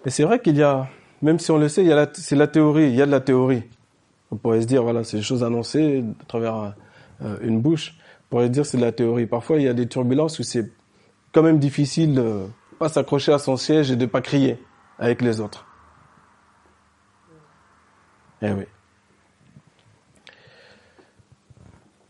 Et 0.07 0.11
c'est 0.11 0.23
vrai 0.23 0.39
qu'il 0.39 0.57
y 0.57 0.63
a, 0.63 0.89
même 1.21 1.41
si 1.41 1.51
on 1.51 1.59
le 1.59 1.69
sait, 1.69 1.83
il 1.83 1.89
y 1.89 1.93
a 1.93 2.09
c'est 2.15 2.37
la 2.37 2.47
théorie, 2.47 2.85
il 2.85 2.95
y 2.95 3.03
a 3.03 3.07
de 3.07 3.11
la 3.11 3.21
théorie. 3.21 3.65
On 4.31 4.37
pourrait 4.37 4.63
se 4.63 4.67
dire, 4.67 4.85
voilà, 4.85 5.03
c'est 5.03 5.17
des 5.17 5.23
choses 5.23 5.43
annoncées 5.43 6.05
à 6.21 6.25
travers 6.27 6.75
euh, 7.23 7.37
une 7.43 7.61
bouche. 7.61 7.97
On 7.99 8.31
pourrait 8.31 8.47
se 8.47 8.53
dire 8.53 8.65
c'est 8.65 8.77
de 8.77 8.83
la 8.83 8.93
théorie. 8.93 9.27
Parfois, 9.27 9.57
il 9.57 9.65
y 9.65 9.69
a 9.69 9.75
des 9.75 9.89
turbulences 9.89 10.39
où 10.39 10.45
c'est 10.45 10.71
quand 11.33 11.43
même 11.43 11.59
difficile 11.59 12.15
de 12.15 12.47
pas 12.79 12.89
s'accrocher 12.89 13.33
à 13.33 13.39
son 13.39 13.57
siège 13.57 13.91
et 13.91 13.97
de 13.97 14.07
pas 14.07 14.21
crier 14.21 14.63
avec 15.01 15.23
les 15.23 15.41
autres. 15.41 15.67
Eh 18.43 18.53
oui. 18.53 18.65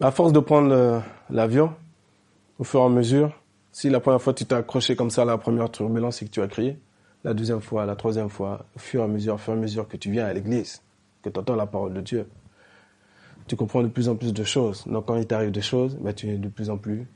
À 0.00 0.10
force 0.10 0.34
de 0.34 0.40
prendre 0.40 1.02
l'avion, 1.30 1.72
au 2.58 2.64
fur 2.64 2.80
et 2.80 2.84
à 2.84 2.88
mesure, 2.90 3.32
si 3.72 3.88
la 3.88 4.00
première 4.00 4.20
fois 4.20 4.34
tu 4.34 4.44
t'es 4.44 4.54
accroché 4.54 4.96
comme 4.96 5.08
ça 5.08 5.22
à 5.22 5.24
la 5.24 5.38
première 5.38 5.70
turbulence 5.70 6.20
et 6.20 6.26
que 6.26 6.30
tu 6.30 6.42
as 6.42 6.48
crié, 6.48 6.78
la 7.24 7.34
deuxième 7.34 7.60
fois, 7.60 7.86
la 7.86 7.96
troisième 7.96 8.28
fois, 8.28 8.66
au 8.76 8.78
fur 8.78 9.00
et 9.00 9.04
à 9.04 9.08
mesure, 9.08 9.34
au 9.34 9.38
fur 9.38 9.52
et 9.52 9.56
à 9.56 9.60
mesure 9.60 9.88
que 9.88 9.96
tu 9.96 10.10
viens 10.10 10.26
à 10.26 10.32
l'église, 10.32 10.82
que 11.22 11.28
tu 11.28 11.38
entends 11.40 11.56
la 11.56 11.66
parole 11.66 11.94
de 11.94 12.00
Dieu, 12.00 12.28
tu 13.46 13.56
comprends 13.56 13.82
de 13.82 13.88
plus 13.88 14.08
en 14.08 14.16
plus 14.16 14.32
de 14.32 14.44
choses. 14.44 14.84
Donc 14.86 15.06
quand 15.06 15.16
il 15.16 15.26
t'arrive 15.26 15.50
des 15.50 15.62
choses, 15.62 15.96
ben, 15.96 16.12
tu 16.12 16.28
es 16.28 16.36
de 16.36 16.48
plus 16.48 16.70
en 16.70 16.78
plus 16.78 17.06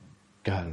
calme. 0.43 0.73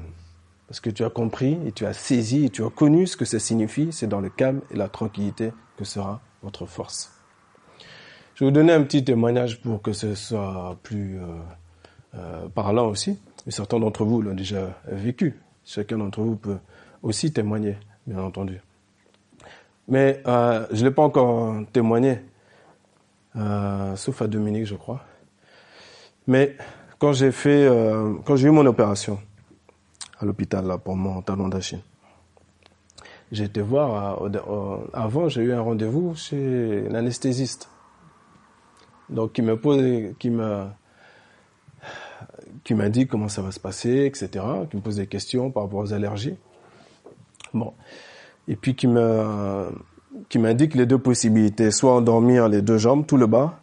Parce 0.67 0.79
que 0.79 0.89
tu 0.89 1.03
as 1.03 1.09
compris 1.09 1.57
et 1.65 1.71
tu 1.71 1.85
as 1.85 1.93
saisi 1.93 2.45
et 2.45 2.49
tu 2.49 2.63
as 2.63 2.69
connu 2.69 3.07
ce 3.07 3.15
que 3.15 3.25
ça 3.25 3.39
signifie. 3.39 3.89
C'est 3.91 4.07
dans 4.07 4.19
le 4.19 4.29
calme 4.29 4.61
et 4.71 4.75
la 4.75 4.89
tranquillité 4.89 5.51
que 5.77 5.85
sera 5.85 6.21
votre 6.43 6.65
force. 6.65 7.13
Je 8.35 8.43
vais 8.43 8.49
vous 8.49 8.53
donner 8.53 8.73
un 8.73 8.83
petit 8.83 9.03
témoignage 9.03 9.61
pour 9.61 9.81
que 9.81 9.93
ce 9.93 10.13
soit 10.13 10.77
plus 10.83 11.19
euh, 11.19 11.25
euh, 12.15 12.49
parlant 12.49 12.87
aussi. 12.87 13.19
Certains 13.47 13.79
d'entre 13.79 14.03
vous 14.03 14.21
l'ont 14.21 14.35
déjà 14.35 14.79
vécu. 14.85 15.39
Chacun 15.63 15.97
d'entre 15.97 16.21
vous 16.21 16.35
peut 16.35 16.57
aussi 17.01 17.31
témoigner, 17.31 17.77
bien 18.05 18.19
entendu. 18.19 18.61
Mais 19.87 20.21
euh, 20.27 20.67
je 20.71 20.81
ne 20.81 20.89
l'ai 20.89 20.93
pas 20.93 21.03
encore 21.03 21.55
témoigné, 21.71 22.19
euh, 23.35 23.95
sauf 23.95 24.21
à 24.21 24.27
Dominique, 24.27 24.65
je 24.65 24.75
crois. 24.75 25.01
Mais 26.27 26.57
quand 26.99 27.13
j'ai 27.13 27.31
fait, 27.31 27.65
euh, 27.65 28.15
quand 28.25 28.35
j'ai 28.35 28.49
eu 28.49 28.51
mon 28.51 28.65
opération 28.65 29.19
à 30.19 30.25
l'hôpital 30.25 30.65
là 30.65 30.77
pour 30.77 30.97
mon 30.97 31.21
talon 31.21 31.47
d'Achille, 31.47 31.81
j'ai 33.31 33.45
été 33.45 33.61
voir. 33.61 34.21
avant, 34.93 35.29
j'ai 35.29 35.41
eu 35.41 35.53
un 35.53 35.61
rendez-vous 35.61 36.15
chez 36.15 36.81
l'anesthésiste, 36.89 37.69
donc 39.09 39.33
qui 39.33 39.41
me 39.41 39.57
pose, 39.57 39.81
qui 40.19 40.29
m'a, 40.29 40.75
qui 42.65 42.73
m'a 42.73 42.89
dit 42.89 43.07
comment 43.07 43.29
ça 43.29 43.41
va 43.41 43.51
se 43.51 43.59
passer, 43.59 44.05
etc. 44.05 44.43
Qui 44.69 44.77
me 44.77 44.81
pose 44.81 44.97
des 44.97 45.07
questions 45.07 45.49
par 45.49 45.63
rapport 45.63 45.79
aux 45.79 45.93
allergies. 45.93 46.37
Bon 47.53 47.73
et 48.47 48.55
puis 48.55 48.75
qui 48.75 48.87
me 48.87 49.69
qui 50.29 50.39
m'indique 50.39 50.75
les 50.75 50.85
deux 50.85 50.97
possibilités, 50.97 51.71
soit 51.71 51.93
endormir 51.93 52.47
les 52.47 52.61
deux 52.61 52.77
jambes, 52.77 53.05
tout 53.05 53.17
le 53.17 53.27
bas, 53.27 53.59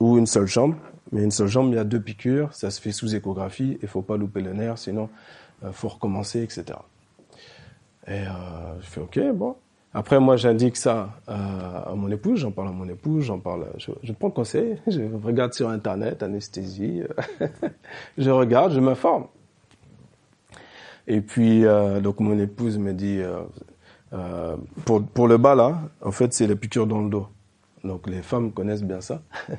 ou 0.00 0.18
une 0.18 0.26
seule 0.26 0.46
jambe. 0.46 0.74
Mais 1.12 1.22
une 1.22 1.30
seule 1.30 1.48
jambe, 1.48 1.68
il 1.70 1.76
y 1.76 1.78
a 1.78 1.84
deux 1.84 2.00
piqûres, 2.00 2.52
ça 2.52 2.70
se 2.70 2.80
fait 2.80 2.92
sous 2.92 3.14
échographie, 3.14 3.78
il 3.80 3.88
faut 3.88 4.02
pas 4.02 4.16
louper 4.16 4.42
le 4.42 4.52
nerf, 4.52 4.76
sinon 4.78 5.08
euh, 5.64 5.72
faut 5.72 5.88
recommencer, 5.88 6.42
etc. 6.42 6.64
Et 8.06 8.12
euh, 8.12 8.80
je 8.80 8.86
fais 8.86 9.00
OK, 9.00 9.18
bon. 9.34 9.56
Après, 9.94 10.20
moi, 10.20 10.36
j'indique 10.36 10.76
ça 10.76 11.14
euh, 11.28 11.32
à 11.32 11.94
mon 11.94 12.10
épouse, 12.10 12.40
j'en 12.40 12.50
parle 12.50 12.68
à 12.68 12.72
mon 12.72 12.88
épouse, 12.88 13.24
j'en 13.24 13.38
parle, 13.38 13.68
je, 13.78 13.90
je 14.02 14.12
prends 14.12 14.30
conseil, 14.30 14.78
je 14.86 15.00
regarde 15.22 15.54
sur 15.54 15.70
Internet, 15.70 16.22
anesthésie, 16.22 17.02
je 18.18 18.30
regarde, 18.30 18.72
je 18.72 18.80
m'informe. 18.80 19.26
Et 21.06 21.22
puis, 21.22 21.64
euh, 21.64 22.00
donc 22.00 22.20
mon 22.20 22.38
épouse 22.38 22.78
me 22.78 22.92
dit, 22.92 23.22
euh, 24.12 24.16
euh, 24.16 24.56
pour, 24.84 25.04
pour 25.04 25.28
le 25.28 25.36
bas, 25.36 25.54
là, 25.54 25.82
en 26.02 26.10
fait, 26.10 26.32
c'est 26.32 26.46
les 26.46 26.56
piqûres 26.56 26.86
dans 26.86 27.02
le 27.02 27.10
dos. 27.10 27.28
Donc, 27.84 28.08
les 28.08 28.22
femmes 28.22 28.52
connaissent 28.52 28.84
bien 28.84 29.00
ça. 29.00 29.22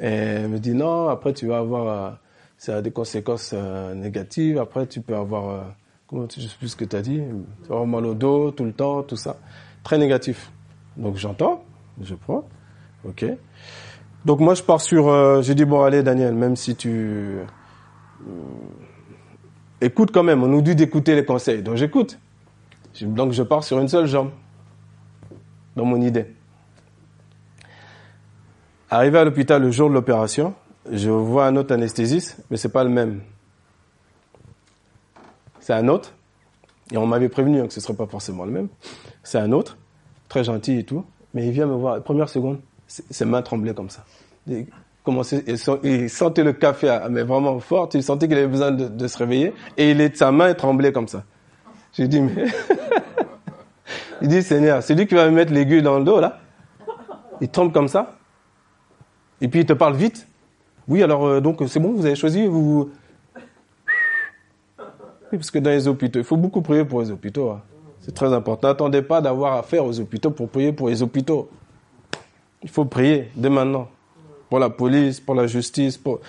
Et 0.00 0.06
elle 0.06 0.48
me 0.48 0.58
dit, 0.58 0.72
non, 0.72 1.08
après, 1.08 1.32
tu 1.32 1.46
vas 1.46 1.58
avoir, 1.58 1.88
euh, 1.88 2.10
ça 2.56 2.76
a 2.76 2.82
des 2.82 2.90
conséquences 2.90 3.50
euh, 3.52 3.94
négatives. 3.94 4.58
Après, 4.58 4.86
tu 4.86 5.00
peux 5.00 5.14
avoir, 5.14 5.48
euh, 5.48 5.60
comment 6.06 6.26
tu, 6.26 6.40
je 6.40 6.48
sais 6.48 6.56
plus 6.58 6.68
ce 6.68 6.76
que 6.76 6.84
tu 6.84 6.96
as 6.96 7.02
dit, 7.02 7.20
tu 7.62 7.68
vas 7.68 7.76
avoir 7.76 7.86
mal 7.86 8.06
au 8.06 8.14
dos 8.14 8.50
tout 8.50 8.64
le 8.64 8.72
temps, 8.72 9.02
tout 9.02 9.16
ça. 9.16 9.36
Très 9.82 9.98
négatif. 9.98 10.50
Donc, 10.96 11.16
j'entends, 11.16 11.64
je 12.00 12.14
prends. 12.14 12.44
OK. 13.04 13.24
Donc, 14.24 14.40
moi, 14.40 14.54
je 14.54 14.62
pars 14.62 14.80
sur, 14.80 15.42
j'ai 15.42 15.54
dit, 15.54 15.64
bon, 15.64 15.82
allez, 15.82 16.02
Daniel, 16.02 16.34
même 16.34 16.56
si 16.56 16.76
tu, 16.76 17.38
écoute 19.80 20.10
quand 20.12 20.22
même, 20.22 20.42
on 20.42 20.48
nous 20.48 20.60
dit 20.62 20.74
d'écouter 20.74 21.14
les 21.14 21.24
conseils. 21.24 21.62
Donc, 21.62 21.76
j'écoute. 21.76 22.18
Donc 23.02 23.32
je 23.32 23.42
pars 23.42 23.64
sur 23.64 23.78
une 23.78 23.88
seule 23.88 24.06
jambe, 24.06 24.30
dans 25.76 25.84
mon 25.84 26.00
idée. 26.00 26.26
Arrivé 28.90 29.18
à 29.18 29.24
l'hôpital 29.24 29.62
le 29.62 29.70
jour 29.70 29.88
de 29.88 29.94
l'opération, 29.94 30.54
je 30.90 31.10
vois 31.10 31.46
un 31.46 31.56
autre 31.56 31.72
anesthésiste, 31.72 32.42
mais 32.50 32.56
c'est 32.56 32.70
pas 32.70 32.84
le 32.84 32.90
même. 32.90 33.20
C'est 35.60 35.74
un 35.74 35.86
autre, 35.88 36.12
et 36.90 36.96
on 36.96 37.06
m'avait 37.06 37.28
prévenu 37.28 37.66
que 37.66 37.72
ce 37.72 37.80
serait 37.80 37.94
pas 37.94 38.06
forcément 38.06 38.44
le 38.44 38.50
même. 38.50 38.68
C'est 39.22 39.38
un 39.38 39.52
autre, 39.52 39.78
très 40.28 40.42
gentil 40.42 40.78
et 40.78 40.84
tout, 40.84 41.04
mais 41.34 41.46
il 41.46 41.52
vient 41.52 41.66
me 41.66 41.74
voir, 41.74 42.02
première 42.02 42.28
seconde, 42.28 42.60
ses 42.86 43.24
mains 43.24 43.42
tremblaient 43.42 43.74
comme 43.74 43.90
ça. 43.90 44.04
Il, 44.48 46.10
sentait 46.10 46.44
le 46.44 46.52
café, 46.52 46.98
mais 47.10 47.22
vraiment 47.22 47.58
fort, 47.60 47.88
il 47.94 48.02
sentait 48.02 48.26
qu'il 48.28 48.36
avait 48.36 48.48
besoin 48.48 48.70
de, 48.72 49.06
se 49.06 49.18
réveiller, 49.18 49.52
et 49.76 49.92
il 49.92 50.00
est, 50.00 50.16
sa 50.16 50.32
main 50.32 50.52
tremblait 50.54 50.92
comme 50.92 51.08
ça. 51.08 51.24
J'ai 51.92 52.08
dit, 52.08 52.20
mais... 52.20 52.46
il 54.22 54.28
dit, 54.28 54.42
Seigneur, 54.42 54.82
c'est 54.82 54.94
lui 54.94 55.06
qui 55.06 55.14
va 55.14 55.26
me 55.26 55.34
mettre 55.34 55.52
l'aiguille 55.52 55.82
dans 55.82 55.98
le 55.98 56.04
dos, 56.04 56.20
là. 56.20 56.38
Il 57.40 57.48
tombe 57.48 57.72
comme 57.72 57.88
ça. 57.88 58.16
Et 59.40 59.48
puis 59.48 59.60
il 59.60 59.66
te 59.66 59.72
parle 59.72 59.94
vite. 59.94 60.26
Oui, 60.86 61.02
alors, 61.02 61.26
euh, 61.26 61.40
donc, 61.40 61.62
c'est 61.68 61.80
bon, 61.80 61.92
vous 61.92 62.06
avez 62.06 62.16
choisi, 62.16 62.46
vous... 62.46 62.90
Oui, 65.32 65.38
parce 65.38 65.50
que 65.50 65.60
dans 65.60 65.70
les 65.70 65.86
hôpitaux, 65.86 66.18
il 66.18 66.24
faut 66.24 66.36
beaucoup 66.36 66.60
prier 66.60 66.84
pour 66.84 67.00
les 67.00 67.10
hôpitaux. 67.10 67.50
Hein. 67.50 67.62
C'est 68.00 68.14
très 68.14 68.32
important. 68.32 68.68
N'attendez 68.68 69.02
pas 69.02 69.20
d'avoir 69.20 69.56
affaire 69.56 69.84
aux 69.84 70.00
hôpitaux 70.00 70.30
pour 70.30 70.48
prier 70.48 70.72
pour 70.72 70.88
les 70.88 71.02
hôpitaux. 71.02 71.48
Il 72.62 72.68
faut 72.68 72.84
prier 72.84 73.30
dès 73.36 73.48
maintenant. 73.48 73.88
Pour 74.48 74.58
la 74.58 74.70
police, 74.70 75.20
pour 75.20 75.36
la 75.36 75.46
justice. 75.46 75.96
Pour... 75.96 76.20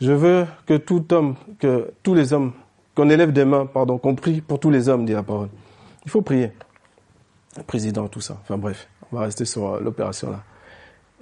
Je 0.00 0.12
veux 0.12 0.46
que 0.64 0.78
tout 0.78 1.12
homme, 1.12 1.34
que 1.58 1.92
tous 2.02 2.14
les 2.14 2.32
hommes 2.32 2.52
qu'on 3.00 3.08
élève 3.08 3.32
des 3.32 3.46
mains, 3.46 3.64
pardon, 3.64 3.96
qu'on 3.96 4.14
prie 4.14 4.42
pour 4.42 4.60
tous 4.60 4.68
les 4.68 4.90
hommes, 4.90 5.06
dit 5.06 5.14
la 5.14 5.22
parole. 5.22 5.48
Il 6.04 6.10
faut 6.10 6.20
prier. 6.20 6.52
président, 7.66 8.08
tout 8.08 8.20
ça. 8.20 8.36
Enfin 8.42 8.58
bref, 8.58 8.88
on 9.10 9.16
va 9.16 9.22
rester 9.22 9.46
sur 9.46 9.72
euh, 9.72 9.80
l'opération 9.80 10.30
là. 10.30 10.42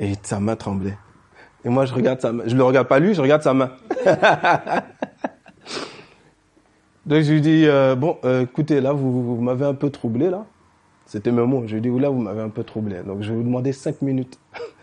Et 0.00 0.14
sa 0.22 0.40
main 0.40 0.56
tremblait. 0.56 0.98
Et 1.64 1.68
moi, 1.68 1.84
je 1.86 1.94
regarde 1.94 2.20
sa 2.20 2.32
main. 2.32 2.42
Je 2.46 2.56
le 2.56 2.64
regarde 2.64 2.88
pas 2.88 2.98
lui, 2.98 3.14
je 3.14 3.20
regarde 3.20 3.42
sa 3.42 3.54
main. 3.54 3.70
Donc 7.06 7.22
je 7.22 7.32
lui 7.32 7.40
dis, 7.40 7.64
euh, 7.66 7.94
bon, 7.94 8.18
euh, 8.24 8.42
écoutez, 8.42 8.80
là, 8.80 8.92
vous, 8.92 9.36
vous 9.36 9.40
m'avez 9.40 9.64
un 9.64 9.74
peu 9.74 9.90
troublé, 9.90 10.30
là. 10.30 10.46
C'était 11.06 11.30
mes 11.30 11.46
mots. 11.46 11.62
Je 11.66 11.76
lui 11.76 11.80
dis, 11.80 11.96
là, 11.96 12.08
vous 12.08 12.20
m'avez 12.20 12.42
un 12.42 12.50
peu 12.50 12.64
troublé. 12.64 13.04
Donc 13.04 13.22
je 13.22 13.30
vais 13.30 13.36
vous 13.36 13.44
demander 13.44 13.72
cinq 13.72 14.02
minutes. 14.02 14.40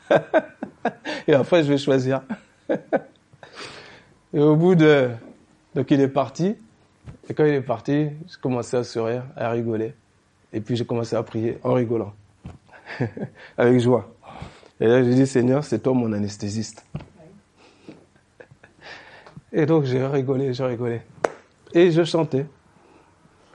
Et 1.28 1.34
après, 1.34 1.62
je 1.62 1.70
vais 1.74 1.78
choisir. 1.78 2.22
Et 4.34 4.40
au 4.40 4.56
bout 4.56 4.76
de... 4.76 5.10
Donc 5.76 5.92
il 5.92 6.00
est 6.00 6.08
parti. 6.08 6.56
Et 7.30 7.34
quand 7.34 7.46
il 7.46 7.54
est 7.54 7.62
parti, 7.62 8.10
j'ai 8.28 8.40
commencé 8.42 8.78
à 8.78 8.84
sourire, 8.84 9.24
à 9.36 9.50
rigoler. 9.50 9.94
Et 10.54 10.62
puis 10.62 10.76
j'ai 10.76 10.86
commencé 10.86 11.16
à 11.16 11.24
prier 11.24 11.58
en 11.64 11.74
rigolant. 11.74 12.14
Avec 13.58 13.80
joie. 13.80 14.12
Et 14.80 14.88
là, 14.88 15.04
j'ai 15.04 15.16
dit, 15.16 15.26
Seigneur, 15.26 15.64
c'est 15.64 15.80
toi 15.80 15.94
mon 15.94 16.12
anesthésiste. 16.14 16.86
Et 19.52 19.66
donc 19.66 19.86
j'ai 19.86 20.06
rigolé, 20.06 20.54
j'ai 20.54 20.66
rigolé. 20.66 21.02
Et 21.74 21.92
je 21.92 22.04
chantais. 22.04 22.46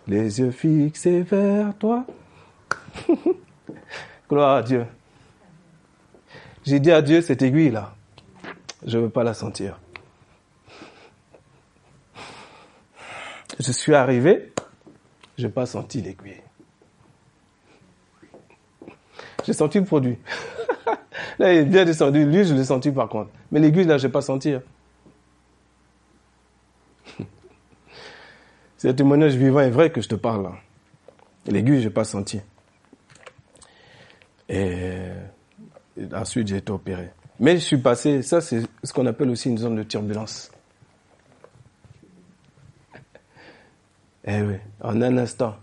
Les 0.07 0.41
yeux 0.41 0.51
fixés 0.51 1.23
vers 1.23 1.77
toi. 1.77 2.05
Gloire 4.29 4.57
à 4.57 4.63
Dieu. 4.63 4.87
J'ai 6.65 6.81
dit 6.81 6.91
à 6.91 7.03
Dieu, 7.03 7.21
cette 7.21 7.43
aiguille-là, 7.43 7.95
je 8.85 8.99
ne 8.99 9.05
veux 9.05 9.09
pas 9.09 9.25
la 9.25 9.35
sentir. 9.35 9.79
Je 13.61 13.73
suis 13.73 13.95
arrivé, 13.95 14.53
je 15.37 15.47
n'ai 15.47 15.53
pas 15.53 15.67
senti 15.67 16.01
l'aiguille. 16.01 16.41
J'ai 19.45 19.53
senti 19.53 19.79
le 19.79 19.85
produit. 19.85 20.17
là, 21.39 21.53
il 21.53 21.59
est 21.59 21.65
bien 21.67 21.85
descendu. 21.85 22.25
Lui, 22.25 22.45
je 22.45 22.55
l'ai 22.55 22.65
senti 22.65 22.91
par 22.91 23.11
contre. 23.11 23.31
Mais 23.53 23.61
l'aiguille, 23.61 23.85
là, 23.85 23.99
je 23.99 24.07
n'ai 24.07 24.13
pas 24.13 24.23
senti. 24.23 24.53
Hein. 24.55 24.63
C'est 28.79 28.89
un 28.89 28.95
témoignage 28.95 29.35
vivant 29.35 29.61
et 29.61 29.69
vrai 29.69 29.91
que 29.91 30.01
je 30.01 30.09
te 30.09 30.15
parle. 30.15 30.47
Hein. 30.47 30.57
L'aiguille, 31.47 31.83
je 31.83 31.89
n'ai 31.89 31.95
pas 31.95 32.05
senti. 32.05 32.41
Et 34.49 35.03
ensuite, 36.15 36.49
j'ai 36.49 36.57
été 36.57 36.73
opéré. 36.73 37.11
Mais 37.39 37.59
je 37.59 37.65
suis 37.65 37.79
passé, 37.79 38.23
ça 38.23 38.41
c'est 38.41 38.63
ce 38.83 38.93
qu'on 38.95 39.05
appelle 39.07 39.29
aussi 39.29 39.51
une 39.51 39.59
zone 39.59 39.77
de 39.77 39.83
turbulence. 39.83 40.51
Eh 44.25 44.43
oui, 44.43 44.57
en 44.83 45.01
un 45.01 45.17
instant. 45.17 45.57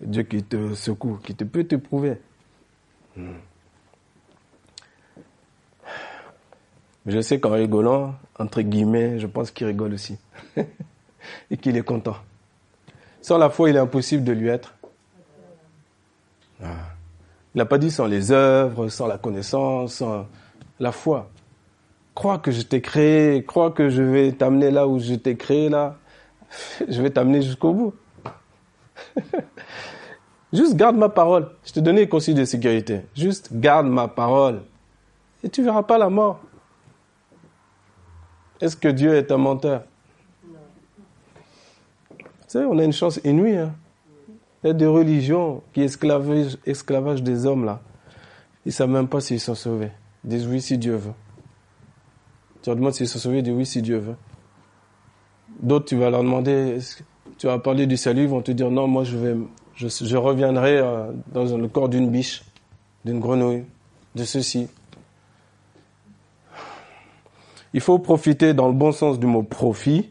Dieu 0.00 0.22
qui 0.22 0.42
te 0.42 0.74
secoue, 0.74 1.18
qui 1.22 1.34
te 1.34 1.44
peut 1.44 1.64
t'éprouver. 1.64 2.18
Hmm. 3.16 3.32
Mais 7.04 7.12
je 7.12 7.20
sais 7.20 7.40
qu'en 7.40 7.50
rigolant, 7.50 8.14
entre 8.38 8.62
guillemets, 8.62 9.18
je 9.18 9.26
pense 9.26 9.50
qu'il 9.50 9.66
rigole 9.66 9.94
aussi. 9.94 10.18
Et 11.50 11.56
qu'il 11.56 11.76
est 11.76 11.82
content. 11.82 12.16
Sans 13.20 13.38
la 13.38 13.50
foi, 13.50 13.70
il 13.70 13.76
est 13.76 13.80
impossible 13.80 14.24
de 14.24 14.32
lui 14.32 14.48
être. 14.48 14.74
Ah. 16.62 16.90
Il 17.54 17.58
n'a 17.58 17.66
pas 17.66 17.78
dit 17.78 17.90
sans 17.90 18.06
les 18.06 18.32
œuvres, 18.32 18.88
sans 18.88 19.06
la 19.06 19.18
connaissance, 19.18 19.94
sans 19.94 20.26
la 20.78 20.92
foi. 20.92 21.30
Crois 22.14 22.38
que 22.38 22.50
je 22.50 22.62
t'ai 22.62 22.80
créé, 22.80 23.44
crois 23.44 23.70
que 23.70 23.88
je 23.88 24.02
vais 24.02 24.32
t'amener 24.32 24.70
là 24.70 24.86
où 24.86 24.98
je 24.98 25.14
t'ai 25.14 25.36
créé 25.36 25.68
là. 25.68 25.96
Je 26.88 27.02
vais 27.02 27.10
t'amener 27.10 27.42
jusqu'au 27.42 27.72
bout. 27.72 27.94
Juste 30.52 30.74
garde 30.74 30.96
ma 30.96 31.08
parole. 31.08 31.50
Je 31.64 31.72
te 31.72 31.80
donnais 31.80 32.02
une 32.02 32.08
consigne 32.08 32.36
de 32.36 32.44
sécurité. 32.44 33.02
Juste 33.14 33.50
garde 33.52 33.86
ma 33.86 34.08
parole. 34.08 34.62
Et 35.44 35.48
tu 35.48 35.62
verras 35.62 35.84
pas 35.84 35.96
la 35.96 36.10
mort. 36.10 36.40
Est-ce 38.60 38.76
que 38.76 38.88
Dieu 38.88 39.14
est 39.14 39.30
un 39.32 39.38
menteur? 39.38 39.84
Tu 42.18 42.24
sais, 42.48 42.64
on 42.64 42.78
a 42.78 42.84
une 42.84 42.92
chance 42.92 43.20
inouïe. 43.24 43.56
Hein? 43.56 43.74
Il 44.62 44.66
y 44.66 44.70
a 44.70 44.74
des 44.74 44.86
religions 44.86 45.62
qui 45.72 45.82
esclavagent, 45.82 46.58
esclavagent 46.66 47.22
des 47.22 47.46
hommes 47.46 47.64
là. 47.64 47.80
Ils 48.66 48.68
ne 48.68 48.72
savent 48.72 48.90
même 48.90 49.08
pas 49.08 49.20
s'ils 49.20 49.40
sont 49.40 49.54
sauvés. 49.54 49.92
Ils 50.24 50.30
disent 50.30 50.46
oui 50.46 50.60
si 50.60 50.76
Dieu 50.76 50.96
veut. 50.96 51.14
Tu 52.60 52.68
leur 52.68 52.76
demandes 52.76 52.92
s'ils 52.92 53.08
sont 53.08 53.18
sauvés, 53.18 53.38
ils 53.38 53.42
disent 53.42 53.54
oui 53.54 53.64
si 53.64 53.80
Dieu 53.80 53.96
veut. 53.96 54.16
D'autres, 55.62 55.86
tu 55.86 55.96
vas 55.96 56.10
leur 56.10 56.22
demander, 56.22 56.78
tu 57.38 57.46
vas 57.46 57.58
parler 57.58 57.86
du 57.86 57.96
salut, 57.96 58.22
ils 58.22 58.28
vont 58.28 58.42
te 58.42 58.52
dire 58.52 58.70
non, 58.70 58.86
moi 58.86 59.04
je 59.04 59.16
vais, 59.16 59.36
je, 59.74 60.16
reviendrai 60.16 60.78
euh, 60.78 61.10
dans 61.32 61.44
le 61.56 61.68
corps 61.68 61.88
d'une 61.88 62.10
biche, 62.10 62.42
d'une 63.04 63.20
grenouille, 63.20 63.64
de 64.14 64.24
ceci. 64.24 64.68
Il 67.72 67.80
faut 67.80 67.98
profiter 67.98 68.52
dans 68.54 68.66
le 68.66 68.74
bon 68.74 68.92
sens 68.92 69.18
du 69.18 69.26
mot 69.26 69.42
profit, 69.42 70.10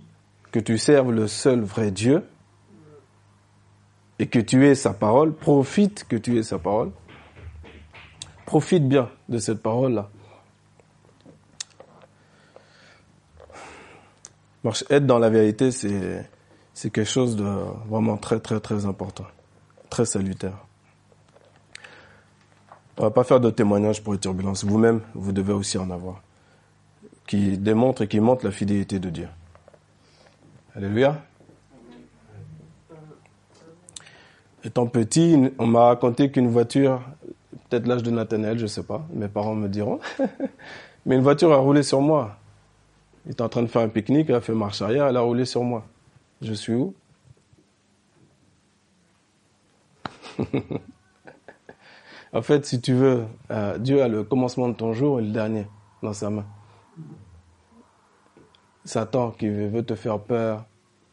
que 0.51 0.59
tu 0.59 0.77
serves 0.77 1.11
le 1.11 1.27
seul 1.27 1.61
vrai 1.61 1.91
Dieu, 1.91 2.23
et 4.19 4.27
que 4.27 4.39
tu 4.39 4.67
aies 4.67 4.75
sa 4.75 4.93
parole, 4.93 5.33
profite 5.33 6.05
que 6.07 6.15
tu 6.15 6.37
aies 6.37 6.43
sa 6.43 6.59
parole. 6.59 6.91
Profite 8.45 8.87
bien 8.87 9.09
de 9.29 9.37
cette 9.37 9.61
parole-là. 9.61 10.09
Être 14.89 15.05
dans 15.05 15.19
la 15.19 15.29
vérité, 15.29 15.71
c'est, 15.71 16.29
c'est 16.73 16.89
quelque 16.89 17.09
chose 17.09 17.35
de 17.35 17.45
vraiment 17.87 18.17
très, 18.17 18.39
très, 18.39 18.59
très 18.59 18.85
important. 18.85 19.25
Très 19.89 20.05
salutaire. 20.05 20.57
On 22.97 23.03
va 23.03 23.11
pas 23.11 23.23
faire 23.23 23.39
de 23.39 23.49
témoignages 23.49 24.03
pour 24.03 24.13
les 24.13 24.19
turbulences. 24.19 24.65
Vous-même, 24.65 24.99
vous 25.15 25.31
devez 25.31 25.53
aussi 25.53 25.77
en 25.77 25.89
avoir. 25.89 26.21
Qui 27.25 27.57
démontrent 27.57 28.01
et 28.01 28.07
qui 28.07 28.19
montrent 28.19 28.43
la 28.43 28.51
fidélité 28.51 28.99
de 28.99 29.09
Dieu. 29.09 29.29
Alléluia. 30.75 31.21
Étant 34.63 34.87
petit, 34.87 35.51
on 35.57 35.67
m'a 35.67 35.85
raconté 35.85 36.29
qu'une 36.29 36.49
voiture, 36.49 37.01
peut-être 37.69 37.87
l'âge 37.87 38.03
de 38.03 38.11
Nathanaël, 38.11 38.59
je 38.59 38.67
sais 38.67 38.83
pas, 38.83 39.05
mes 39.13 39.29
parents 39.29 39.55
me 39.55 39.69
diront, 39.69 40.01
mais 41.05 41.15
une 41.15 41.21
voiture 41.21 41.53
a 41.53 41.57
roulé 41.57 41.81
sur 41.81 42.01
moi. 42.01 42.38
Il 43.25 43.31
était 43.31 43.41
en 43.41 43.49
train 43.49 43.61
de 43.61 43.67
faire 43.67 43.81
un 43.81 43.89
pique-nique, 43.89 44.29
elle 44.29 44.35
a 44.35 44.41
fait 44.41 44.53
marche 44.53 44.81
arrière, 44.81 45.07
elle 45.07 45.17
a 45.17 45.21
roulé 45.21 45.45
sur 45.45 45.63
moi. 45.63 45.85
Je 46.41 46.53
suis 46.53 46.73
où? 46.73 46.93
En 52.31 52.41
fait, 52.43 52.65
si 52.65 52.79
tu 52.79 52.93
veux, 52.93 53.25
euh, 53.49 53.77
Dieu 53.79 54.03
a 54.03 54.07
le 54.07 54.23
commencement 54.23 54.69
de 54.69 54.75
ton 54.75 54.93
jour 54.93 55.19
et 55.19 55.23
le 55.23 55.31
dernier 55.31 55.65
dans 56.03 56.13
sa 56.13 56.29
main. 56.29 56.45
Satan 58.85 59.31
qui 59.31 59.49
veut 59.49 59.83
te 59.83 59.95
faire 59.95 60.19
peur, 60.19 60.65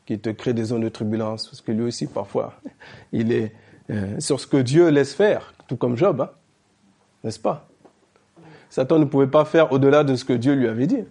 qui 0.05 0.19
te 0.19 0.29
crée 0.29 0.53
des 0.53 0.64
zones 0.64 0.83
de 0.83 0.88
turbulence, 0.88 1.47
parce 1.47 1.62
que 1.62 1.73
lui 1.73 1.85
aussi, 1.85 2.07
parfois, 2.07 2.55
il 3.12 3.33
est 3.33 3.55
euh, 3.90 4.21
sur 4.21 4.40
ce 4.40 4.47
que 4.47 4.59
Dieu 4.59 4.88
laisse 4.88 5.14
faire, 5.14 5.55
tout 5.66 5.77
comme 5.77 5.97
Job, 5.97 6.21
hein, 6.21 6.31
n'est-ce 7.25 7.40
pas? 7.40 7.66
Satan 8.69 8.99
ne 8.99 9.05
pouvait 9.05 9.27
pas 9.27 9.45
faire 9.45 9.73
au-delà 9.73 10.05
de 10.05 10.16
ce 10.16 10.25
que 10.25 10.33
Dieu 10.33 10.55
lui 10.55 10.69
avait 10.69 10.87
dit. 10.87 11.05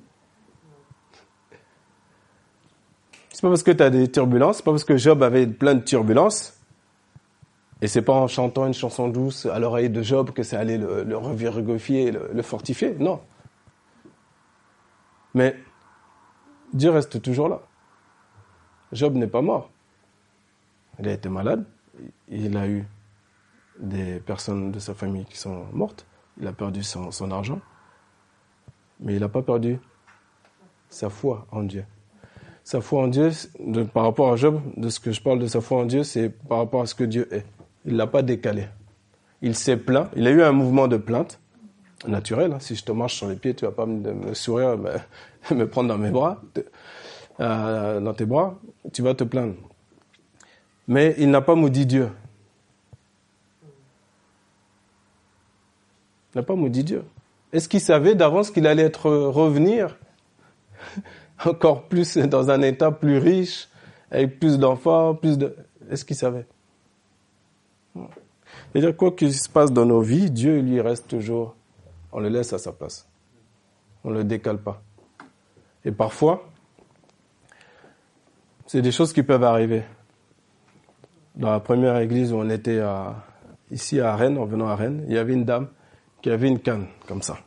C'est 3.31 3.34
pas 3.45 3.51
parce 3.51 3.61
que 3.61 3.69
tu 3.69 3.83
as 3.83 3.91
des 3.91 4.09
turbulences, 4.09 4.57
c'est 4.57 4.65
pas 4.65 4.71
parce 4.71 4.83
que 4.83 4.97
Job 4.97 5.21
avait 5.21 5.45
plein 5.45 5.75
de 5.75 5.81
turbulences, 5.81 6.59
et 7.79 7.85
c'est 7.85 8.01
pas 8.01 8.13
en 8.13 8.27
chantant 8.27 8.65
une 8.65 8.73
chanson 8.73 9.07
douce 9.07 9.45
à 9.45 9.59
l'oreille 9.59 9.91
de 9.91 10.01
Job 10.01 10.31
que 10.31 10.41
ça 10.41 10.59
allait 10.59 10.79
le, 10.79 11.03
le 11.03 11.15
le, 11.15 12.33
le 12.33 12.41
fortifier, 12.41 12.95
non. 12.97 13.21
Mais 15.35 15.55
Dieu 16.73 16.89
reste 16.89 17.21
toujours 17.21 17.47
là. 17.47 17.61
Job 18.91 19.13
n'est 19.13 19.27
pas 19.27 19.43
mort. 19.43 19.69
Il 20.97 21.07
a 21.07 21.11
été 21.11 21.29
malade. 21.29 21.65
Il 22.29 22.57
a 22.57 22.67
eu 22.67 22.87
des 23.79 24.21
personnes 24.21 24.71
de 24.71 24.79
sa 24.79 24.95
famille 24.95 25.25
qui 25.25 25.37
sont 25.37 25.65
mortes. 25.71 26.07
Il 26.41 26.47
a 26.47 26.51
perdu 26.51 26.81
son, 26.81 27.29
argent. 27.29 27.59
Mais 29.01 29.13
il 29.13 29.19
n'a 29.19 29.29
pas 29.29 29.43
perdu 29.43 29.77
sa 30.89 31.11
foi 31.11 31.45
en 31.51 31.61
Dieu. 31.61 31.85
Sa 32.65 32.81
foi 32.81 33.03
en 33.03 33.07
Dieu, 33.07 33.29
par 33.93 34.05
rapport 34.05 34.33
à 34.33 34.37
Job, 34.37 34.59
de 34.75 34.89
ce 34.89 34.99
que 34.99 35.11
je 35.11 35.21
parle 35.21 35.37
de 35.37 35.45
sa 35.45 35.61
foi 35.61 35.81
en 35.81 35.85
Dieu, 35.85 36.03
c'est 36.03 36.29
par 36.29 36.57
rapport 36.57 36.81
à 36.81 36.87
ce 36.87 36.95
que 36.95 37.03
Dieu 37.03 37.31
est. 37.31 37.45
Il 37.85 37.93
ne 37.93 37.97
l'a 37.99 38.07
pas 38.07 38.23
décalé. 38.23 38.65
Il 39.43 39.53
s'est 39.53 39.77
plaint. 39.77 40.09
Il 40.15 40.25
a 40.25 40.31
eu 40.31 40.41
un 40.41 40.51
mouvement 40.51 40.87
de 40.87 40.97
plainte 40.97 41.39
naturel. 42.07 42.53
Hein. 42.53 42.59
Si 42.59 42.75
je 42.75 42.83
te 42.83 42.91
marche 42.91 43.13
sur 43.13 43.27
les 43.27 43.35
pieds, 43.35 43.53
tu 43.53 43.65
vas 43.65 43.71
pas 43.71 43.85
me, 43.85 44.33
sourire, 44.33 44.79
me, 44.79 44.93
me 45.55 45.67
prendre 45.67 45.89
dans 45.89 45.99
mes 45.99 46.09
bras. 46.09 46.41
Euh, 47.39 47.99
dans 47.99 48.15
tes 48.15 48.25
bras, 48.25 48.59
tu 48.91 49.03
vas 49.03 49.13
te 49.13 49.23
plaindre. 49.23 49.53
Mais 50.87 51.13
il 51.19 51.29
n'a 51.29 51.41
pas 51.41 51.53
maudit 51.53 51.85
Dieu. 51.85 52.09
Il 56.33 56.37
n'a 56.39 56.43
pas 56.43 56.55
maudit 56.55 56.83
Dieu. 56.83 57.03
Est-ce 57.53 57.69
qu'il 57.69 57.79
savait 57.79 58.15
d'avance 58.15 58.49
qu'il 58.49 58.65
allait 58.65 58.85
être 58.85 59.11
revenir? 59.11 59.97
Encore 61.43 61.87
plus 61.87 62.17
dans 62.17 62.49
un 62.49 62.61
état 62.61 62.91
plus 62.91 63.17
riche, 63.17 63.67
avec 64.11 64.39
plus 64.39 64.57
d'enfants, 64.57 65.15
plus 65.15 65.37
de... 65.37 65.55
Est-ce 65.89 66.05
qu'il 66.05 66.15
savait? 66.15 66.45
C'est-à-dire 68.71 68.95
quoi 68.95 69.11
qu'il 69.11 69.33
se 69.33 69.49
passe 69.49 69.71
dans 69.71 69.85
nos 69.85 70.01
vies, 70.01 70.29
Dieu 70.31 70.59
lui 70.59 70.81
reste 70.81 71.07
toujours, 71.07 71.55
on 72.11 72.19
le 72.19 72.29
laisse 72.29 72.53
à 72.53 72.57
sa 72.57 72.71
place. 72.71 73.07
On 74.03 74.09
ne 74.09 74.17
le 74.17 74.23
décale 74.23 74.57
pas. 74.57 74.81
Et 75.83 75.91
parfois, 75.91 76.47
c'est 78.67 78.81
des 78.81 78.91
choses 78.91 79.13
qui 79.13 79.23
peuvent 79.23 79.43
arriver. 79.43 79.83
Dans 81.35 81.51
la 81.51 81.59
première 81.59 81.97
église 81.97 82.31
où 82.31 82.37
on 82.37 82.49
était 82.49 82.79
à, 82.79 83.23
ici 83.71 83.99
à 83.99 84.15
Rennes, 84.15 84.37
en 84.37 84.45
venant 84.45 84.67
à 84.67 84.75
Rennes, 84.75 85.03
il 85.07 85.13
y 85.13 85.17
avait 85.17 85.33
une 85.33 85.45
dame 85.45 85.67
qui 86.21 86.29
avait 86.29 86.47
une 86.47 86.59
canne 86.59 86.87
comme 87.07 87.21
ça. 87.21 87.37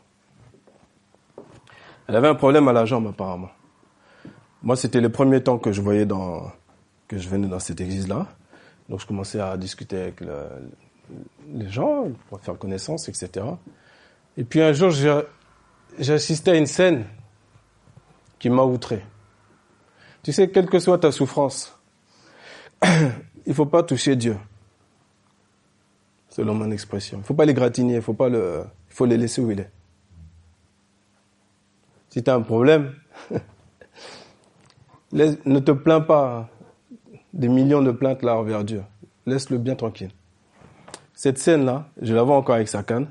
Elle 2.06 2.16
avait 2.16 2.28
un 2.28 2.34
problème 2.34 2.68
à 2.68 2.72
la 2.72 2.84
jambe 2.84 3.06
apparemment. 3.08 3.50
Moi, 4.62 4.76
c'était 4.76 5.00
le 5.00 5.08
premier 5.08 5.42
temps 5.42 5.58
que 5.58 5.72
je 5.72 5.80
voyais 5.80 6.06
dans, 6.06 6.50
que 7.06 7.18
je 7.18 7.28
venais 7.28 7.46
dans 7.46 7.60
cette 7.60 7.80
église-là. 7.80 8.26
Donc, 8.88 9.00
je 9.00 9.06
commençais 9.06 9.40
à 9.40 9.56
discuter 9.56 10.00
avec 10.00 10.20
le, 10.20 10.46
les 11.52 11.68
gens 11.68 12.08
pour 12.28 12.40
faire 12.40 12.58
connaissance, 12.58 13.08
etc. 13.08 13.46
Et 14.36 14.44
puis 14.44 14.60
un 14.60 14.72
jour, 14.72 14.90
j'ai 14.90 16.12
assisté 16.12 16.52
à 16.52 16.54
une 16.54 16.66
scène 16.66 17.04
qui 18.38 18.50
m'a 18.50 18.62
outré. 18.62 19.04
Tu 20.22 20.32
sais, 20.32 20.48
quelle 20.50 20.68
que 20.68 20.78
soit 20.78 20.98
ta 20.98 21.10
souffrance, 21.12 21.76
il 23.46 23.54
faut 23.54 23.66
pas 23.66 23.82
toucher 23.82 24.16
Dieu. 24.16 24.36
Selon 26.28 26.54
mon 26.54 26.70
expression. 26.70 27.18
Il 27.18 27.24
faut 27.24 27.34
pas 27.34 27.46
les 27.46 27.54
gratigner, 27.54 27.96
il 27.96 28.02
faut 28.02 28.14
pas 28.14 28.28
le, 28.28 28.62
il 28.88 28.94
faut 28.94 29.06
les 29.06 29.16
laisser 29.16 29.40
où 29.40 29.50
il 29.50 29.60
est. 29.60 29.70
Si 32.10 32.22
tu 32.22 32.30
un 32.30 32.42
problème, 32.42 32.94
ne 35.12 35.58
te 35.58 35.72
plains 35.72 36.00
pas 36.00 36.48
des 37.32 37.48
millions 37.48 37.82
de 37.82 37.90
plaintes 37.90 38.22
là 38.22 38.36
envers 38.36 38.64
Dieu. 38.64 38.82
Laisse-le 39.26 39.58
bien 39.58 39.74
tranquille. 39.74 40.10
Cette 41.12 41.38
scène-là, 41.38 41.88
je 42.00 42.14
la 42.14 42.22
vois 42.22 42.36
encore 42.36 42.54
avec 42.54 42.68
sa 42.68 42.82
canne. 42.82 43.08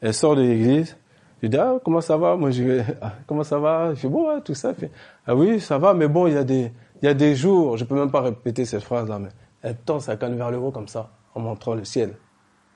Elle 0.00 0.14
sort 0.14 0.36
de 0.36 0.42
l'église. 0.42 0.96
Je 1.42 1.48
dis, 1.48 1.56
ah, 1.56 1.74
comment 1.84 2.00
ça 2.00 2.16
va? 2.16 2.36
Moi, 2.36 2.50
je 2.50 2.62
vais, 2.62 2.84
ah, 3.02 3.14
comment 3.26 3.44
ça 3.44 3.58
va? 3.58 3.94
Je 3.94 4.00
dis, 4.00 4.08
bon, 4.08 4.28
ouais, 4.28 4.40
tout 4.40 4.54
ça. 4.54 4.72
Fait, 4.74 4.90
ah 5.26 5.34
oui, 5.34 5.60
ça 5.60 5.78
va, 5.78 5.92
mais 5.92 6.08
bon, 6.08 6.26
il 6.26 6.34
y 6.34 6.36
a 6.36 6.44
des, 6.44 6.72
il 7.02 7.06
y 7.06 7.08
a 7.08 7.14
des 7.14 7.34
jours, 7.34 7.76
je 7.76 7.84
peux 7.84 7.96
même 7.96 8.12
pas 8.12 8.20
répéter 8.20 8.64
cette 8.64 8.84
phrase-là, 8.84 9.18
mais 9.18 9.30
elle 9.60 9.76
tend 9.76 9.98
sa 9.98 10.16
canne 10.16 10.36
vers 10.36 10.52
le 10.52 10.58
haut 10.58 10.70
comme 10.70 10.86
ça, 10.86 11.10
en 11.34 11.40
montrant 11.40 11.74
le 11.74 11.84
ciel, 11.84 12.14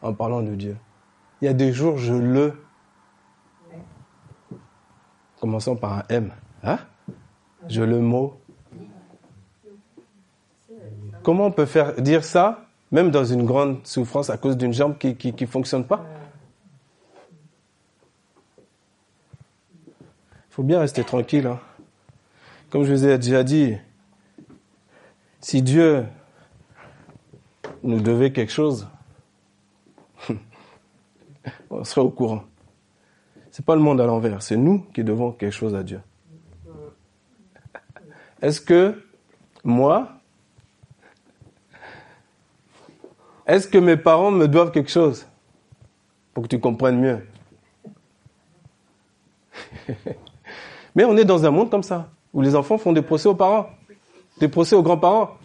en 0.02 0.12
parlant 0.12 0.42
de 0.42 0.54
Dieu. 0.56 0.76
Il 1.40 1.44
y 1.44 1.48
a 1.48 1.52
des 1.52 1.72
jours, 1.72 1.96
je 1.96 2.12
le, 2.12 2.54
commençons 5.40 5.76
par 5.76 5.98
un 5.98 6.02
M, 6.08 6.32
hein? 6.64 6.78
Je 7.68 7.82
le 7.82 8.00
mot. 8.00 8.40
Comment 11.26 11.46
on 11.46 11.50
peut 11.50 11.66
faire 11.66 12.00
dire 12.00 12.22
ça 12.22 12.68
même 12.92 13.10
dans 13.10 13.24
une 13.24 13.44
grande 13.44 13.84
souffrance 13.84 14.30
à 14.30 14.36
cause 14.36 14.56
d'une 14.56 14.72
jambe 14.72 14.96
qui 14.96 15.34
ne 15.40 15.46
fonctionne 15.46 15.84
pas. 15.84 16.06
Il 20.22 20.50
faut 20.50 20.62
bien 20.62 20.78
rester 20.78 21.02
tranquille. 21.02 21.48
Hein. 21.48 21.58
Comme 22.70 22.84
je 22.84 22.92
vous 22.92 23.04
ai 23.04 23.18
déjà 23.18 23.42
dit, 23.42 23.74
si 25.40 25.62
Dieu 25.62 26.06
nous 27.82 27.98
devait 28.00 28.30
quelque 28.30 28.52
chose, 28.52 28.86
on 31.70 31.82
serait 31.82 32.02
au 32.02 32.10
courant. 32.10 32.44
C'est 33.50 33.66
pas 33.66 33.74
le 33.74 33.82
monde 33.82 34.00
à 34.00 34.06
l'envers, 34.06 34.42
c'est 34.42 34.56
nous 34.56 34.86
qui 34.94 35.02
devons 35.02 35.32
quelque 35.32 35.50
chose 35.50 35.74
à 35.74 35.82
Dieu. 35.82 36.00
Est-ce 38.40 38.60
que 38.60 39.02
moi, 39.64 40.15
Est-ce 43.46 43.68
que 43.68 43.78
mes 43.78 43.96
parents 43.96 44.30
me 44.30 44.48
doivent 44.48 44.72
quelque 44.72 44.90
chose 44.90 45.26
Pour 46.34 46.42
que 46.44 46.48
tu 46.48 46.58
comprennes 46.58 47.00
mieux? 47.00 47.26
Mais 50.94 51.04
on 51.04 51.16
est 51.16 51.24
dans 51.24 51.44
un 51.44 51.50
monde 51.50 51.70
comme 51.70 51.82
ça, 51.82 52.10
où 52.32 52.42
les 52.42 52.56
enfants 52.56 52.78
font 52.78 52.92
des 52.92 53.02
procès 53.02 53.28
aux 53.28 53.34
parents, 53.34 53.68
des 54.38 54.48
procès 54.48 54.74
aux 54.74 54.82
grands-parents. 54.82 55.36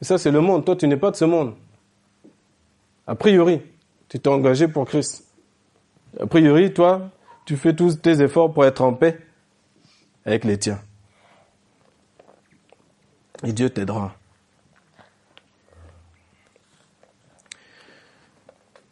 Ça, 0.00 0.18
c'est 0.18 0.30
le 0.30 0.40
monde. 0.40 0.64
Toi, 0.64 0.76
tu 0.76 0.86
n'es 0.86 0.96
pas 0.96 1.10
de 1.10 1.16
ce 1.16 1.24
monde. 1.24 1.54
A 3.06 3.14
priori, 3.14 3.62
tu 4.08 4.18
t'es 4.18 4.28
engagé 4.28 4.68
pour 4.68 4.84
Christ. 4.84 5.26
A 6.20 6.26
priori, 6.26 6.72
toi, 6.72 7.10
tu 7.44 7.56
fais 7.56 7.74
tous 7.74 8.00
tes 8.00 8.20
efforts 8.20 8.52
pour 8.52 8.64
être 8.64 8.82
en 8.82 8.92
paix 8.92 9.18
avec 10.24 10.44
les 10.44 10.58
tiens. 10.58 10.80
Et 13.44 13.52
Dieu 13.52 13.70
t'aidera. 13.70 14.15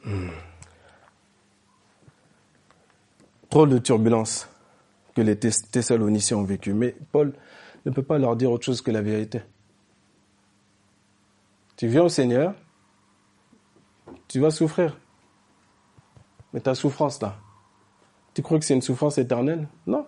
Hmm. 0.05 0.29
Trop 3.49 3.67
de 3.67 3.79
turbulences 3.79 4.49
que 5.15 5.23
les 5.23 5.39
Thessaloniciens 5.39 6.37
ont 6.37 6.45
vécu. 6.45 6.75
Mais 6.75 6.95
Paul 7.13 7.33
ne 7.87 7.91
peut 7.91 8.03
pas 8.03 8.19
leur 8.19 8.37
dire 8.37 8.51
autre 8.51 8.65
chose 8.65 8.83
que 8.83 8.91
la 8.91 9.03
vérité. 9.03 9.43
Tu 11.77 11.89
viens 11.89 12.03
au 12.03 12.09
Seigneur, 12.09 12.55
tu 14.29 14.41
vas 14.41 14.51
souffrir. 14.51 14.99
Mais 16.53 16.61
ta 16.61 16.75
souffrance 16.75 17.21
là, 17.21 17.37
tu 18.35 18.43
crois 18.43 18.59
que 18.59 18.65
c'est 18.65 18.75
une 18.75 18.83
souffrance 18.83 19.19
éternelle? 19.19 19.69
Non. 19.87 20.07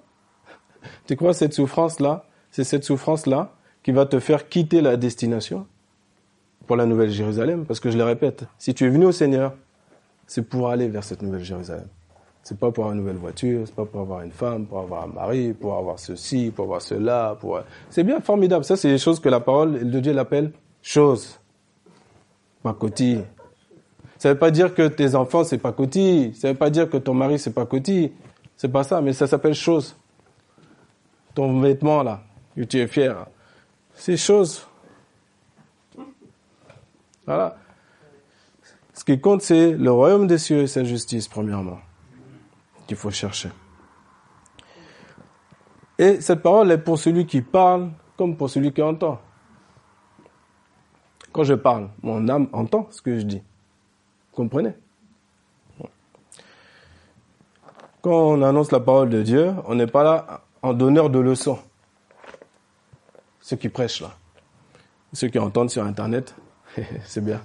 Tu 1.07 1.17
crois 1.17 1.31
que 1.31 1.39
cette 1.39 1.55
souffrance-là, 1.55 2.27
c'est 2.51 2.65
cette 2.65 2.85
souffrance-là 2.85 3.53
qui 3.83 3.93
va 3.93 4.07
te 4.07 4.19
faire 4.19 4.49
quitter 4.49 4.81
la 4.81 4.97
destination 4.97 5.67
pour 6.67 6.77
la 6.77 6.87
Nouvelle 6.87 7.11
Jérusalem 7.11 7.65
Parce 7.65 7.79
que 7.79 7.91
je 7.91 7.97
le 7.97 8.05
répète, 8.05 8.45
si 8.59 8.75
tu 8.75 8.85
es 8.85 8.89
venu 8.89 9.07
au 9.07 9.13
Seigneur, 9.13 9.55
c'est 10.27 10.43
pour 10.43 10.69
aller 10.69 10.89
vers 10.89 11.05
cette 11.05 11.23
nouvelle 11.23 11.45
Jérusalem. 11.45 11.87
C'est 12.43 12.59
pas 12.59 12.71
pour 12.71 12.85
avoir 12.85 12.93
une 12.93 13.01
nouvelle 13.01 13.17
voiture, 13.17 13.63
c'est 13.67 13.75
pas 13.75 13.85
pour 13.85 14.01
avoir 14.03 14.23
une 14.23 14.31
femme, 14.31 14.67
pour 14.67 14.79
avoir 14.79 15.05
un 15.05 15.09
mari, 15.09 15.53
pour 15.53 15.77
avoir 15.77 15.99
ceci, 15.99 16.53
pour 16.55 16.67
avoir 16.67 16.81
cela, 16.81 17.37
pour... 17.41 17.61
C'est 17.91 18.05
bien 18.05 18.21
formidable. 18.21 18.65
Ça, 18.65 18.77
c'est 18.77 18.89
des 18.89 18.99
choses 18.99 19.19
que 19.19 19.29
la 19.29 19.41
parole 19.41 19.91
de 19.91 20.01
Dieu 20.01 20.13
l'appelle 20.13 20.53
choses. 20.81 21.41
Pacotille. 22.63 23.25
Ça 24.19 24.33
veut 24.33 24.39
pas 24.39 24.53
dire 24.53 24.75
que 24.75 24.87
tes 24.87 25.15
enfants, 25.17 25.43
c'est 25.43 25.59
pacotille. 25.59 26.35
Ça 26.35 26.49
veut 26.49 26.57
pas 26.57 26.71
dire 26.71 26.89
que 26.89 26.97
ton 26.97 27.15
mari, 27.15 27.39
c'est 27.39 27.53
pacotille. 27.53 28.13
C'est 28.57 28.71
pas 28.71 28.85
ça, 28.85 29.01
mais 29.01 29.13
ça 29.13 29.27
s'appelle 29.27 29.55
chose. 29.55 29.97
Ton 31.35 31.61
vêtement, 31.61 32.03
là, 32.03 32.23
tu 32.69 32.79
es 32.79 32.87
fier. 32.87 33.27
C'est 33.95 34.17
chose. 34.17 34.67
Voilà. 37.27 37.57
Ce 38.97 39.05
qui 39.05 39.21
compte, 39.21 39.43
c'est 39.43 39.73
le 39.73 39.93
royaume 39.93 40.27
des 40.27 40.39
cieux 40.39 40.63
et 40.63 40.67
sa 40.67 40.83
justice, 40.83 41.29
premièrement, 41.29 41.79
qu'il 42.87 42.97
faut 42.97 43.11
chercher. 43.11 43.51
Et 45.99 46.23
cette 46.23 46.43
parole 46.43 46.71
est 46.73 46.79
pour 46.79 46.99
celui 46.99 47.27
qui 47.27 47.43
parle 47.43 47.91
comme 48.17 48.37
pour 48.37 48.49
celui 48.49 48.73
qui 48.73 48.81
entend. 48.81 49.21
Quand 51.31 51.45
je 51.45 51.53
parle, 51.53 51.91
mon 52.03 52.27
âme 52.29 52.49
entend 52.55 52.87
ce 52.91 53.03
que 53.03 53.19
je 53.19 53.25
dis. 53.25 53.43
Vous 54.31 54.37
comprenez? 54.37 54.73
Quand 58.01 58.31
on 58.31 58.43
annonce 58.43 58.73
la 58.73 58.81
parole 58.81 59.11
de 59.11 59.23
Dieu, 59.23 59.53
on 59.67 59.75
n'est 59.75 59.87
pas 59.87 60.05
là 60.05 60.41
en 60.63 60.73
donneur 60.73 61.11
de 61.11 61.19
leçons. 61.19 61.59
Ceux 63.41 63.57
qui 63.57 63.69
prêchent 63.69 64.01
là. 64.01 64.17
Ceux 65.13 65.29
qui 65.29 65.39
entendent 65.39 65.71
sur 65.71 65.85
Internet, 65.85 66.35
c'est 67.05 67.23
bien. 67.23 67.43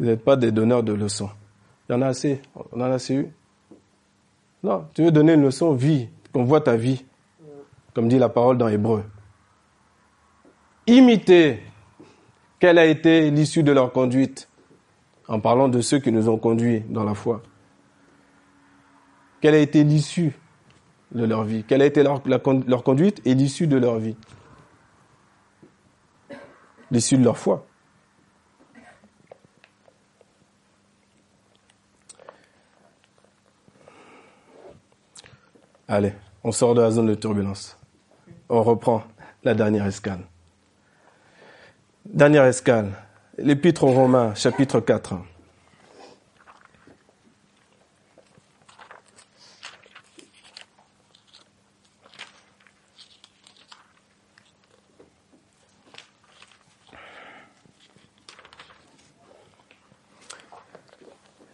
Vous 0.00 0.06
n'êtes 0.06 0.24
pas 0.24 0.34
des 0.36 0.50
donneurs 0.50 0.82
de 0.82 0.94
leçons. 0.94 1.28
Il 1.86 1.92
y 1.92 1.94
en 1.94 2.00
a 2.00 2.06
assez. 2.06 2.40
On 2.54 2.80
en 2.80 2.90
a 2.90 2.94
assez 2.94 3.14
eu. 3.14 3.28
Non, 4.62 4.86
tu 4.94 5.04
veux 5.04 5.10
donner 5.10 5.34
une 5.34 5.42
leçon, 5.42 5.74
vie, 5.74 6.08
qu'on 6.32 6.42
voit 6.42 6.62
ta 6.62 6.74
vie, 6.74 7.04
comme 7.92 8.08
dit 8.08 8.18
la 8.18 8.30
parole 8.30 8.56
dans 8.56 8.68
Hébreu. 8.68 9.04
Imitez 10.86 11.60
quelle 12.58 12.78
a 12.78 12.86
été 12.86 13.30
l'issue 13.30 13.62
de 13.62 13.72
leur 13.72 13.92
conduite, 13.92 14.48
en 15.28 15.38
parlant 15.38 15.68
de 15.68 15.82
ceux 15.82 15.98
qui 15.98 16.10
nous 16.12 16.30
ont 16.30 16.38
conduits 16.38 16.80
dans 16.88 17.04
la 17.04 17.14
foi. 17.14 17.42
Quelle 19.42 19.54
a 19.54 19.58
été 19.58 19.84
l'issue 19.84 20.32
de 21.12 21.26
leur 21.26 21.44
vie? 21.44 21.62
Quelle 21.64 21.82
a 21.82 21.86
été 21.86 22.02
leur, 22.02 22.22
leur 22.26 22.82
conduite 22.84 23.20
et 23.26 23.34
l'issue 23.34 23.66
de 23.66 23.76
leur 23.76 23.98
vie? 23.98 24.16
L'issue 26.90 27.18
de 27.18 27.24
leur 27.24 27.36
foi. 27.36 27.66
Allez, 35.92 36.12
on 36.44 36.52
sort 36.52 36.76
de 36.76 36.82
la 36.82 36.92
zone 36.92 37.06
de 37.06 37.16
turbulence. 37.16 37.76
On 38.48 38.62
reprend 38.62 39.02
la 39.42 39.54
dernière 39.54 39.86
escale. 39.86 40.20
Dernière 42.04 42.44
escale, 42.44 42.92
l'Épître 43.38 43.82
aux 43.82 43.90
Romains, 43.90 44.32
chapitre 44.36 44.78
4. 44.78 45.16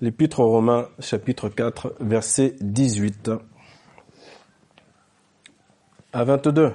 L'Épître 0.03 0.41
aux 0.41 0.51
Romains, 0.51 0.89
chapitre 1.01 1.49
4, 1.49 1.95
verset 2.01 2.55
18. 2.61 3.30
À 6.12 6.24
22. 6.24 6.72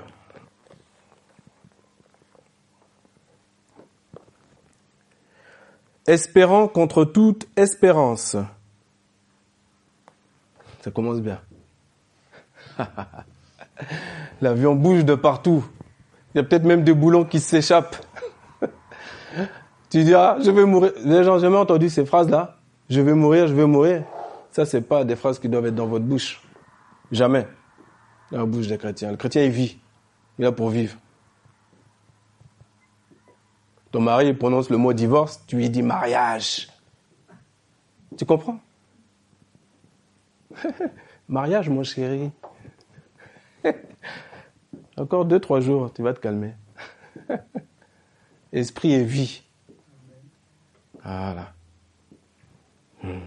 Espérant 6.07 6.67
contre 6.67 7.05
toute 7.05 7.47
espérance. 7.55 8.36
Ça 10.82 10.91
commence 10.91 11.21
bien. 11.21 11.39
L'avion 14.41 14.75
bouge 14.75 15.05
de 15.05 15.15
partout. 15.15 15.63
Il 16.34 16.38
y 16.38 16.41
a 16.41 16.43
peut-être 16.43 16.63
même 16.63 16.84
des 16.84 16.93
boulons 16.93 17.23
qui 17.23 17.39
s'échappent. 17.39 17.97
tu 19.89 20.03
dis, 20.03 20.13
ah, 20.13 20.38
je 20.43 20.49
vais 20.49 20.65
mourir. 20.65 20.91
Les 21.03 21.23
gens, 21.23 21.38
jamais 21.39 21.57
entendu 21.57 21.89
ces 21.89 22.05
phrases-là. 22.05 22.57
Je 22.89 22.99
vais 22.99 23.13
mourir, 23.13 23.47
je 23.47 23.53
vais 23.53 23.67
mourir. 23.67 24.03
Ça, 24.51 24.65
c'est 24.65 24.82
pas 24.82 25.03
des 25.03 25.15
phrases 25.15 25.39
qui 25.39 25.47
doivent 25.47 25.67
être 25.67 25.75
dans 25.75 25.88
votre 25.88 26.05
bouche. 26.05 26.41
Jamais. 27.11 27.47
La 28.32 28.45
bouche 28.45 28.67
des 28.67 28.77
chrétiens. 28.77 29.11
Le 29.11 29.17
chrétien, 29.17 29.43
il 29.43 29.51
vit. 29.51 29.77
Il 30.39 30.45
est 30.45 30.51
pour 30.51 30.69
vivre. 30.69 30.97
Ton 33.91 33.99
mari 33.99 34.34
prononce 34.34 34.69
le 34.69 34.77
mot 34.77 34.93
divorce, 34.93 35.43
tu 35.45 35.57
lui 35.57 35.69
dis 35.69 35.82
mariage. 35.82 36.69
Tu 38.17 38.25
comprends? 38.25 38.59
Mariage, 41.27 41.69
mon 41.69 41.84
chéri. 41.84 42.32
Encore 44.97 45.25
deux, 45.25 45.39
trois 45.39 45.59
jours, 45.59 45.91
tu 45.93 46.01
vas 46.01 46.13
te 46.13 46.19
calmer. 46.19 46.53
Esprit 48.53 48.93
et 48.93 49.03
vie. 49.03 49.43
Voilà. 51.03 51.53
Hmm. 53.03 53.19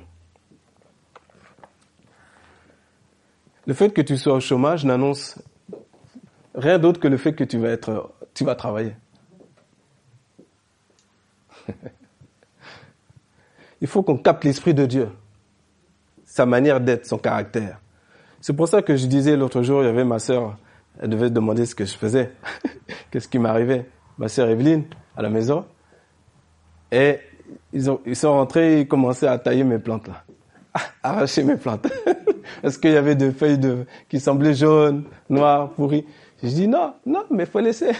Le 3.66 3.74
fait 3.74 3.90
que 3.90 4.02
tu 4.02 4.16
sois 4.16 4.34
au 4.34 4.40
chômage 4.40 4.84
n'annonce 4.84 5.38
rien 6.54 6.78
d'autre 6.78 7.00
que 7.00 7.08
le 7.08 7.16
fait 7.16 7.32
que 7.34 7.44
tu 7.44 7.58
vas 7.58 7.70
être, 7.70 8.12
tu 8.34 8.44
vas 8.44 8.54
travailler. 8.54 8.94
Il 13.80 13.86
faut 13.88 14.02
qu'on 14.02 14.18
capte 14.18 14.44
l'esprit 14.44 14.74
de 14.74 14.86
Dieu, 14.86 15.08
sa 16.24 16.46
manière 16.46 16.80
d'être, 16.80 17.06
son 17.06 17.18
caractère. 17.18 17.80
C'est 18.40 18.54
pour 18.54 18.68
ça 18.68 18.82
que 18.82 18.96
je 18.96 19.06
disais 19.06 19.36
l'autre 19.36 19.62
jour, 19.62 19.82
il 19.82 19.86
y 19.86 19.88
avait 19.88 20.04
ma 20.04 20.18
sœur, 20.18 20.56
elle 21.00 21.10
devait 21.10 21.30
demander 21.30 21.64
ce 21.66 21.74
que 21.74 21.84
je 21.84 21.94
faisais, 21.94 22.32
qu'est-ce 23.10 23.28
qui 23.28 23.38
m'arrivait? 23.38 23.86
Ma 24.18 24.28
sœur 24.28 24.48
Evelyne, 24.48 24.84
à 25.16 25.22
la 25.22 25.30
maison, 25.30 25.64
et 26.92 27.18
ils, 27.72 27.90
ont, 27.90 28.00
ils 28.06 28.16
sont 28.16 28.32
rentrés, 28.32 28.80
ils 28.80 28.88
commençaient 28.88 29.26
à 29.26 29.38
tailler 29.38 29.64
mes 29.64 29.78
plantes 29.78 30.08
là, 30.08 30.24
arracher 31.02 31.42
mes 31.42 31.56
plantes, 31.56 31.86
parce 32.62 32.78
qu'il 32.78 32.92
y 32.92 32.96
avait 32.96 33.14
des 33.14 33.30
feuilles 33.32 33.60
qui 34.08 34.20
semblaient 34.20 34.54
jaunes, 34.54 35.04
noires, 35.28 35.70
pourries? 35.70 36.04
Je 36.42 36.48
dis 36.48 36.68
non, 36.68 36.94
non, 37.06 37.24
mais 37.30 37.46
faut 37.46 37.60
laisser. 37.60 37.92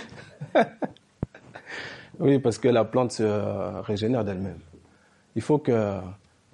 oui, 2.21 2.39
parce 2.39 2.59
que 2.59 2.69
la 2.69 2.85
plante 2.85 3.13
se 3.13 3.81
régénère 3.83 4.25
d'elle-même. 4.25 4.59
Il 5.37 5.43
faut 5.43 5.59
que, 5.59 5.99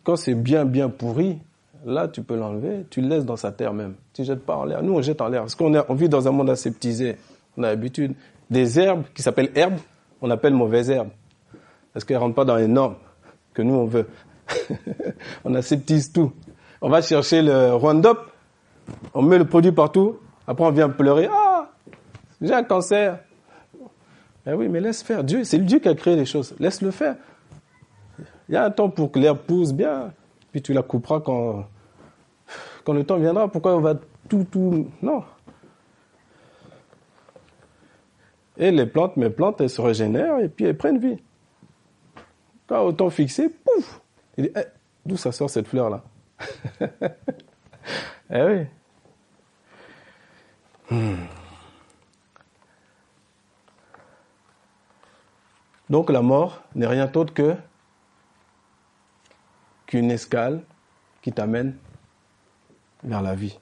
quand 0.05 0.17
c'est 0.17 0.35
bien, 0.35 0.65
bien 0.65 0.89
pourri, 0.89 1.39
là, 1.85 2.09
tu 2.09 2.23
peux 2.23 2.37
l'enlever, 2.37 2.87
tu 2.91 3.01
le 3.01 3.09
laisses 3.09 3.25
dans 3.25 3.37
sa 3.37 3.53
terre 3.53 3.75
même. 3.75 3.95
Tu 4.13 4.25
jettes 4.25 4.45
pas 4.45 4.57
en 4.57 4.65
l'air. 4.65 4.83
Nous, 4.83 4.95
on 4.95 5.03
jette 5.03 5.21
en 5.21 5.29
l'air. 5.29 5.43
Parce 5.43 5.55
qu'on 5.55 5.75
on 5.75 5.95
vit 5.95 6.09
dans 6.09 6.29
un 6.29 6.31
monde 6.31 6.51
aseptisé. 6.51 7.17
On 7.57 7.63
a 7.63 7.69
l'habitude. 7.69 8.15
Des 8.51 8.79
herbes 8.79 9.05
qui 9.15 9.23
s'appellent 9.23 9.53
herbes, 9.55 9.79
on 10.21 10.31
appelle 10.31 10.55
mauvaises 10.55 10.91
herbes. 10.91 11.11
Parce 11.93 12.05
qu'elles 12.05 12.17
rentrent 12.17 12.35
pas 12.35 12.45
dans 12.45 12.57
les 12.57 12.69
normes 12.69 12.97
que 13.55 13.63
nous, 13.63 13.75
on 13.75 13.87
veut. 13.87 14.07
on 15.45 15.55
aseptise 15.55 16.13
tout. 16.13 16.33
On 16.81 16.89
va 16.89 17.03
chercher 17.03 17.43
le 17.43 17.75
Roundup, 17.75 18.19
on 19.13 19.23
met 19.23 19.39
le 19.39 19.45
produit 19.45 19.73
partout, 19.73 20.19
après 20.47 20.65
on 20.65 20.71
vient 20.71 20.89
pleurer. 20.89 21.29
Ah, 21.31 21.71
j'ai 22.41 22.55
un 22.55 22.65
cancer. 22.65 23.19
Eh 24.47 24.55
oui, 24.55 24.69
mais 24.69 24.81
laisse 24.81 25.03
faire. 25.03 25.23
Dieu, 25.23 25.45
c'est 25.45 25.59
Dieu 25.59 25.79
qui 25.79 25.89
a 25.89 25.95
créé 25.95 26.17
les 26.17 26.25
choses. 26.25 26.55
Laisse-le 26.59 26.91
faire. 26.91 27.17
Il 28.49 28.55
y 28.55 28.57
a 28.57 28.65
un 28.65 28.71
temps 28.71 28.89
pour 28.89 29.13
que 29.13 29.19
l'herbe 29.19 29.39
pousse 29.39 29.73
bien, 29.73 30.13
puis 30.51 30.63
tu 30.63 30.73
la 30.73 30.83
couperas 30.83 31.21
quand, 31.21 31.67
le 32.89 33.05
temps 33.05 33.19
viendra. 33.19 33.47
Pourquoi 33.49 33.77
on 33.77 33.81
va 33.81 33.95
tout, 34.29 34.47
tout... 34.51 34.89
Non. 35.03 35.23
Et 38.57 38.71
les 38.71 38.87
plantes, 38.87 39.17
mes 39.17 39.31
plantes, 39.31 39.61
elles 39.61 39.71
se 39.71 39.81
régénèrent 39.81 40.39
et 40.39 40.49
puis 40.49 40.65
elles 40.65 40.77
prennent 40.77 40.99
vie. 40.99 41.19
Quand 42.67 42.83
au 42.83 42.93
temps 42.93 43.11
fixé, 43.11 43.49
pouf 43.49 44.01
Il 44.37 44.45
dit, 44.45 44.51
eh, 44.57 44.65
d'où 45.07 45.17
ça 45.17 45.31
sort 45.31 45.49
cette 45.49 45.69
fleur-là? 45.69 46.03
Eh. 48.33 48.67
Hmm. 50.89 51.25
Donc 55.89 56.11
la 56.11 56.23
mort 56.23 56.63
n'est 56.77 56.87
rien 56.87 57.07
d'autre 57.07 57.35
que 57.35 57.57
qu'une 59.87 60.13
escale 60.13 60.63
qui 61.21 61.33
t'amène 61.33 61.77
vers 63.03 63.23
la 63.23 63.35
vie. 63.35 63.59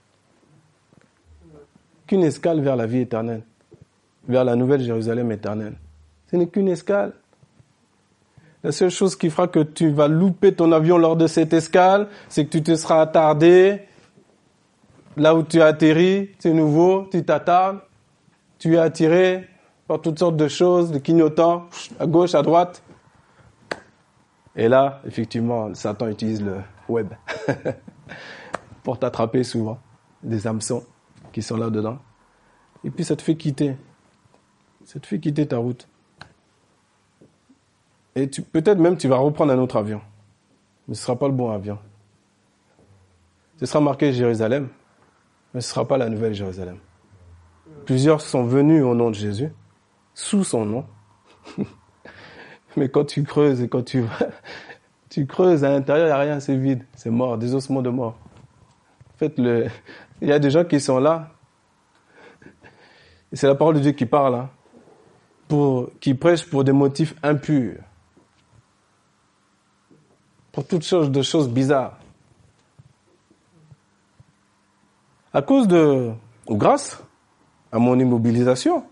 Qu'une 2.07 2.24
escale 2.24 2.61
vers 2.61 2.76
la 2.76 2.87
vie 2.87 3.01
éternelle, 3.01 3.43
vers 4.29 4.45
la 4.45 4.55
nouvelle 4.55 4.83
Jérusalem 4.83 5.33
éternelle. 5.33 5.76
Ce 6.31 6.37
n'est 6.37 6.49
qu'une 6.49 6.68
escale. 6.68 7.14
La 8.65 8.73
seule 8.73 8.91
chose 8.91 9.15
qui 9.15 9.31
fera 9.31 9.47
que 9.47 9.61
tu 9.61 9.91
vas 9.91 10.09
louper 10.09 10.53
ton 10.53 10.73
avion 10.73 10.99
lors 10.99 11.17
de 11.17 11.27
cette 11.27 11.53
escale, 11.53 12.09
c'est 12.29 12.45
que 12.45 12.51
tu 12.51 12.63
te 12.63 12.75
seras 12.75 13.01
attardé 13.01 13.83
là 15.17 15.35
où 15.35 15.43
tu 15.43 15.61
as 15.61 15.67
atterri, 15.67 16.31
c'est 16.39 16.53
nouveau, 16.53 17.07
tu 17.11 17.25
t'attardes, 17.25 17.81
tu 18.59 18.75
es 18.75 18.79
attiré 18.79 19.49
par 19.87 20.01
toutes 20.01 20.19
sortes 20.19 20.37
de 20.37 20.49
choses, 20.49 20.91
de 20.91 20.99
clignotants, 20.99 21.67
à 21.99 22.07
gauche, 22.07 22.35
à 22.35 22.43
droite. 22.43 22.83
Et 24.57 24.69
là, 24.69 25.01
effectivement, 25.07 25.73
Satan 25.75 26.09
utilise 26.09 26.43
le 26.43 26.57
web 26.89 27.09
pour 28.83 28.99
t'attraper 28.99 29.45
souvent, 29.45 29.79
des 30.23 30.47
hameçons 30.47 30.85
qui 31.33 31.43
sont 31.43 31.57
là-dedans. 31.57 31.99
Et 32.85 32.91
puis 32.91 33.05
ça 33.05 33.17
te 33.17 33.23
fait 33.23 33.37
quitter, 33.37 33.77
ça 34.85 34.99
te 34.99 35.07
fait 35.07 35.21
quitter 35.21 35.47
ta 35.47 35.59
route. 35.59 35.89
Et 38.19 38.27
peut-être 38.27 38.79
même 38.79 38.97
tu 38.97 39.07
vas 39.07 39.19
reprendre 39.19 39.53
un 39.53 39.59
autre 39.59 39.77
avion. 39.77 40.01
Mais 40.89 40.95
ce 40.95 41.03
ne 41.03 41.05
sera 41.05 41.16
pas 41.16 41.29
le 41.29 41.35
bon 41.35 41.53
avion. 41.53 41.79
Ce 43.61 43.66
sera 43.66 43.81
marqué 43.81 44.12
Jérusalem, 44.12 44.69
mais 45.55 45.61
ce 45.61 45.69
ne 45.69 45.75
sera 45.75 45.87
pas 45.87 45.99
la 45.99 46.09
nouvelle 46.09 46.35
Jérusalem. 46.35 46.79
Plusieurs 47.87 48.21
sont 48.21 48.43
venus 48.43 48.83
au 48.83 48.95
nom 48.95 49.11
de 49.11 49.14
Jésus, 49.14 49.51
sous 50.14 50.43
son 50.43 50.64
nom. 50.64 50.85
mais 52.77 52.89
quand 52.89 53.05
tu 53.05 53.23
creuses 53.23 53.62
et 53.62 53.69
quand 53.69 53.85
tu 53.85 54.05
tu 55.11 55.25
creuses 55.27 55.62
à 55.62 55.71
l'intérieur, 55.71 56.07
il 56.07 56.11
n'y 56.11 56.14
a 56.14 56.19
rien, 56.19 56.41
c'est 56.41 56.57
vide, 56.57 56.85
c'est 56.97 57.11
mort, 57.11 57.39
des 57.39 57.55
ossements 57.55 57.83
de 57.83 57.91
mort. 57.91 58.19
En 59.14 59.19
fait, 59.19 59.39
le, 59.39 59.69
il 60.21 60.29
y 60.29 60.33
a 60.33 60.41
des 60.41 60.51
gens 60.51 60.64
qui 60.64 60.81
sont 60.81 60.99
là, 60.99 61.31
et 63.31 63.37
c'est 63.37 63.47
la 63.47 63.55
parole 63.55 63.77
de 63.77 63.81
Dieu 63.81 63.93
qui 63.93 64.07
parle, 64.07 64.35
hein, 64.35 64.51
qui 66.01 66.14
prêchent 66.14 66.51
pour 66.51 66.64
des 66.64 66.73
motifs 66.73 67.14
impurs 67.23 67.77
pour 70.53 70.66
toutes 70.66 70.84
sortes 70.84 71.12
de 71.12 71.22
choses 71.22 71.49
bizarres. 71.49 71.99
À 75.32 75.42
cause 75.42 75.68
de, 75.68 76.11
ou 76.46 76.57
grâce 76.57 77.03
à 77.70 77.78
mon 77.78 77.99
immobilisation, 77.99 78.84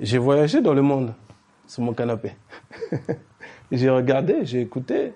j'ai 0.00 0.18
voyagé 0.18 0.60
dans 0.60 0.74
le 0.74 0.82
monde 0.82 1.14
sur 1.66 1.82
mon 1.82 1.92
canapé. 1.92 2.34
j'ai 3.72 3.90
regardé, 3.90 4.44
j'ai 4.44 4.60
écouté. 4.60 5.14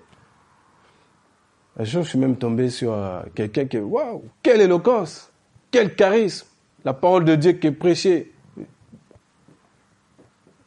Un 1.77 1.83
jour, 1.83 2.03
je 2.03 2.09
suis 2.09 2.19
même 2.19 2.37
tombé 2.37 2.69
sur 2.69 2.93
euh, 2.93 3.21
quelqu'un 3.33 3.65
qui, 3.65 3.77
waouh, 3.77 4.23
quelle 4.41 4.61
éloquence, 4.61 5.31
quel 5.71 5.95
charisme, 5.95 6.47
la 6.85 6.93
parole 6.93 7.25
de 7.25 7.35
Dieu 7.35 7.53
qui 7.53 7.67
est 7.67 7.71
prêchée. 7.71 8.31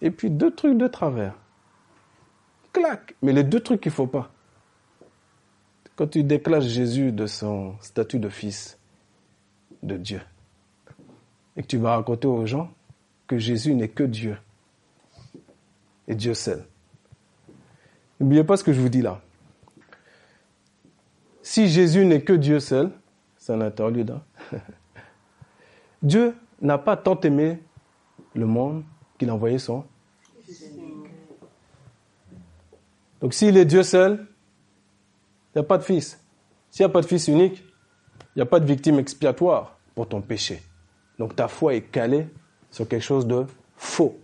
Et 0.03 0.11
puis 0.11 0.31
deux 0.31 0.55
trucs 0.55 0.77
de 0.77 0.87
travers. 0.89 1.35
Clac. 2.73 3.15
Mais 3.23 3.33
les 3.33 3.45
deux 3.45 3.61
trucs 3.61 3.81
qu'il 3.81 3.93
faut 3.93 4.07
pas. 4.07 4.31
Quand 5.97 6.07
tu 6.07 6.23
déclares 6.23 6.61
Jésus 6.61 7.11
de 7.11 7.27
son 7.27 7.75
statut 7.81 8.19
de 8.19 8.29
fils 8.29 8.79
de 9.83 9.97
Dieu, 9.97 10.21
et 11.57 11.63
que 11.63 11.67
tu 11.67 11.79
vas 11.79 11.97
raconter 11.97 12.29
aux 12.29 12.45
gens 12.45 12.71
que 13.27 13.39
Jésus 13.39 13.75
n'est 13.75 13.89
que 13.89 14.05
Dieu, 14.05 14.37
et 16.07 16.15
Dieu 16.15 16.35
seul. 16.35 16.65
N'oubliez 18.21 18.45
pas 18.45 18.57
ce 18.57 18.65
que 18.65 18.73
je 18.73 18.81
vous 18.81 18.89
dis 18.89 19.03
là. 19.03 19.21
Si 21.43 21.69
Jésus 21.69 22.05
n'est 22.05 22.23
que 22.23 22.33
Dieu 22.33 22.61
seul, 22.61 22.91
c'est 23.39 23.53
un 23.53 23.61
interlude. 23.61 24.11
Hein. 24.11 24.23
Dieu 26.03 26.35
n'a 26.61 26.79
pas 26.79 26.97
tant 26.97 27.19
aimé 27.21 27.59
le 28.35 28.47
monde 28.47 28.85
qu'il 29.19 29.31
a 29.31 29.35
envoyé 29.35 29.59
son. 29.59 29.85
Donc 33.21 33.33
s'il 33.33 33.57
est 33.57 33.65
Dieu 33.65 33.83
seul, 33.83 34.27
n'y 35.57 35.65
a 35.65 35.69
pas 35.69 35.79
de 35.79 35.83
fils. 35.83 36.21
S'il 36.71 36.85
n'y 36.85 36.91
a 36.91 36.93
pas 36.93 37.01
de 37.01 37.07
fils 37.07 37.29
unique, 37.29 37.65
il 38.35 38.39
n'y 38.39 38.43
a 38.43 38.47
pas 38.47 38.61
de 38.61 38.67
victime 38.67 38.99
expiatoire 38.99 39.79
pour 39.95 40.09
ton 40.09 40.21
péché. 40.21 40.63
Donc 41.19 41.35
ta 41.35 41.49
foi 41.49 41.75
est 41.75 41.83
calée 41.83 42.29
sur 42.71 42.87
quelque 42.87 43.03
chose 43.03 43.27
de 43.27 43.47
faux. 43.77 44.19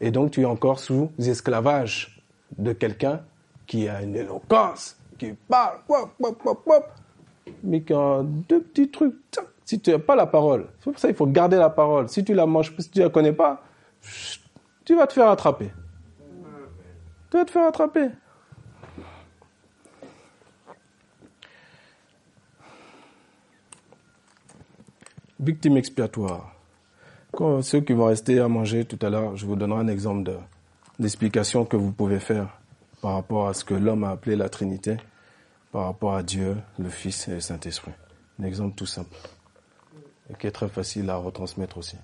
Et 0.00 0.10
donc 0.10 0.30
tu 0.30 0.42
es 0.42 0.44
encore 0.44 0.78
sous 0.78 1.10
esclavage 1.18 2.22
de 2.56 2.72
quelqu'un 2.72 3.20
qui 3.66 3.88
a 3.88 4.02
une 4.02 4.16
éloquence, 4.16 4.96
qui 5.18 5.34
parle, 5.48 5.80
mais 7.62 7.82
qui 7.82 7.92
a 7.92 8.22
deux 8.22 8.62
petits 8.62 8.90
trucs. 8.90 9.14
Si 9.64 9.78
tu 9.78 9.90
n'as 9.90 9.98
pas 9.98 10.16
la 10.16 10.26
parole, 10.26 10.68
c'est 10.78 10.90
pour 10.90 10.98
ça 10.98 11.08
qu'il 11.08 11.16
faut 11.16 11.26
garder 11.26 11.58
la 11.58 11.68
parole. 11.68 12.08
Si 12.08 12.24
tu 12.24 12.32
la 12.32 12.46
manges, 12.46 12.72
si 12.78 12.90
tu 12.90 13.00
la 13.00 13.10
connais 13.10 13.34
pas, 13.34 13.62
tu 14.84 14.96
vas 14.96 15.06
te 15.06 15.12
faire 15.12 15.28
attraper. 15.28 15.70
Tu 17.30 17.36
vas 17.36 17.44
te 17.44 17.50
faire 17.50 17.66
attraper. 17.66 18.08
Victime 25.40 25.76
expiatoire. 25.76 26.52
Quand 27.32 27.62
ceux 27.62 27.80
qui 27.80 27.92
vont 27.92 28.06
rester 28.06 28.40
à 28.40 28.48
manger 28.48 28.84
tout 28.84 28.98
à 29.06 29.08
l'heure, 29.08 29.36
je 29.36 29.46
vous 29.46 29.54
donnerai 29.54 29.80
un 29.80 29.88
exemple 29.88 30.32
d'explication 30.98 31.64
que 31.64 31.76
vous 31.76 31.92
pouvez 31.92 32.18
faire 32.18 32.58
par 33.00 33.12
rapport 33.12 33.46
à 33.46 33.54
ce 33.54 33.64
que 33.64 33.74
l'homme 33.74 34.02
a 34.02 34.10
appelé 34.10 34.34
la 34.34 34.48
Trinité, 34.48 34.96
par 35.70 35.84
rapport 35.84 36.16
à 36.16 36.24
Dieu, 36.24 36.56
le 36.78 36.88
Fils 36.88 37.28
et 37.28 37.34
le 37.34 37.40
Saint-Esprit. 37.40 37.92
Un 38.40 38.44
exemple 38.44 38.74
tout 38.74 38.86
simple 38.86 39.14
et 40.28 40.34
qui 40.34 40.48
est 40.48 40.50
très 40.50 40.68
facile 40.68 41.08
à 41.08 41.16
retransmettre 41.16 41.78
aussi. 41.78 41.96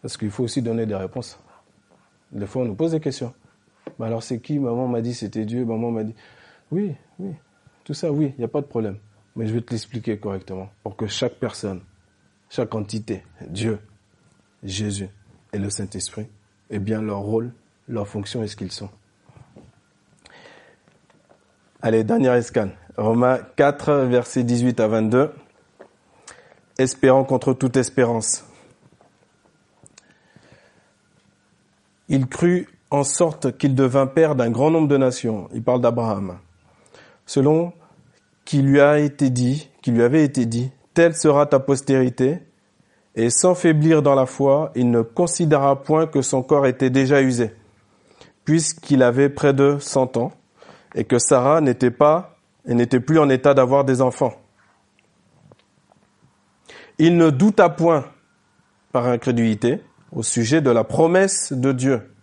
Parce 0.00 0.16
qu'il 0.16 0.30
faut 0.30 0.44
aussi 0.44 0.62
donner 0.62 0.86
des 0.86 0.94
réponses. 0.94 1.38
Des 2.32 2.46
fois, 2.46 2.62
on 2.62 2.64
nous 2.64 2.74
pose 2.74 2.92
des 2.92 3.00
questions. 3.00 3.34
Mais 3.98 4.06
alors, 4.06 4.22
c'est 4.22 4.40
qui? 4.40 4.58
Maman 4.58 4.88
m'a 4.88 5.02
dit 5.02 5.12
c'était 5.12 5.44
Dieu, 5.44 5.66
maman 5.66 5.90
m'a 5.90 6.04
dit. 6.04 6.14
Oui, 6.70 6.94
oui, 7.18 7.34
tout 7.84 7.94
ça, 7.94 8.10
oui, 8.10 8.32
il 8.36 8.38
n'y 8.38 8.44
a 8.44 8.48
pas 8.48 8.62
de 8.62 8.66
problème. 8.66 8.96
Mais 9.36 9.46
je 9.46 9.52
vais 9.52 9.60
te 9.60 9.72
l'expliquer 9.72 10.18
correctement 10.18 10.70
pour 10.82 10.96
que 10.96 11.06
chaque 11.06 11.34
personne, 11.34 11.82
chaque 12.50 12.74
entité, 12.74 13.24
Dieu, 13.46 13.78
Jésus 14.62 15.08
et 15.52 15.58
le 15.58 15.70
Saint-Esprit, 15.70 16.26
ait 16.68 16.80
bien 16.80 17.00
leur 17.00 17.20
rôle, 17.20 17.52
leur 17.88 18.06
fonction 18.06 18.42
et 18.42 18.48
ce 18.48 18.56
qu'ils 18.56 18.72
sont. 18.72 18.90
Allez, 21.80 22.04
dernière 22.04 22.34
escale. 22.34 22.72
Romains 22.98 23.38
4, 23.56 23.92
versets 24.08 24.42
18 24.42 24.80
à 24.80 24.88
22. 24.88 25.32
Espérant 26.76 27.24
contre 27.24 27.54
toute 27.54 27.76
espérance. 27.76 28.44
Il 32.08 32.26
crut 32.26 32.68
en 32.90 33.04
sorte 33.04 33.56
qu'il 33.56 33.76
devint 33.76 34.08
père 34.08 34.34
d'un 34.34 34.50
grand 34.50 34.70
nombre 34.70 34.88
de 34.88 34.96
nations. 34.96 35.48
Il 35.54 35.62
parle 35.62 35.80
d'Abraham. 35.80 36.38
Selon 37.26 37.72
qui 38.44 38.60
lui 38.60 38.80
a 38.80 38.98
été 38.98 39.30
dit, 39.30 39.70
qui 39.82 39.92
lui 39.92 40.02
avait 40.02 40.24
été 40.24 40.46
dit, 40.46 40.72
telle 40.94 41.14
sera 41.14 41.46
ta 41.46 41.58
postérité. 41.60 42.40
Et 43.14 43.30
sans 43.30 43.54
faiblir 43.54 44.02
dans 44.02 44.14
la 44.14 44.26
foi, 44.26 44.70
il 44.74 44.90
ne 44.90 45.02
considéra 45.02 45.82
point 45.82 46.06
que 46.06 46.22
son 46.22 46.42
corps 46.42 46.66
était 46.66 46.90
déjà 46.90 47.20
usé, 47.20 47.54
puisqu'il 48.44 49.02
avait 49.02 49.28
près 49.28 49.52
de 49.52 49.78
cent 49.80 50.16
ans 50.16 50.32
et 50.94 51.04
que 51.04 51.18
Sarah 51.18 51.60
n'était 51.60 51.90
pas 51.90 52.36
et 52.66 52.74
n'était 52.74 53.00
plus 53.00 53.18
en 53.18 53.28
état 53.28 53.52
d'avoir 53.52 53.84
des 53.84 54.00
enfants. 54.00 54.34
Il 56.98 57.16
ne 57.16 57.30
douta 57.30 57.68
point 57.68 58.04
par 58.92 59.06
incrédulité 59.06 59.82
au 60.12 60.22
sujet 60.22 60.60
de 60.60 60.70
la 60.70 60.84
promesse 60.84 61.52
de 61.52 61.72
Dieu, 61.72 62.14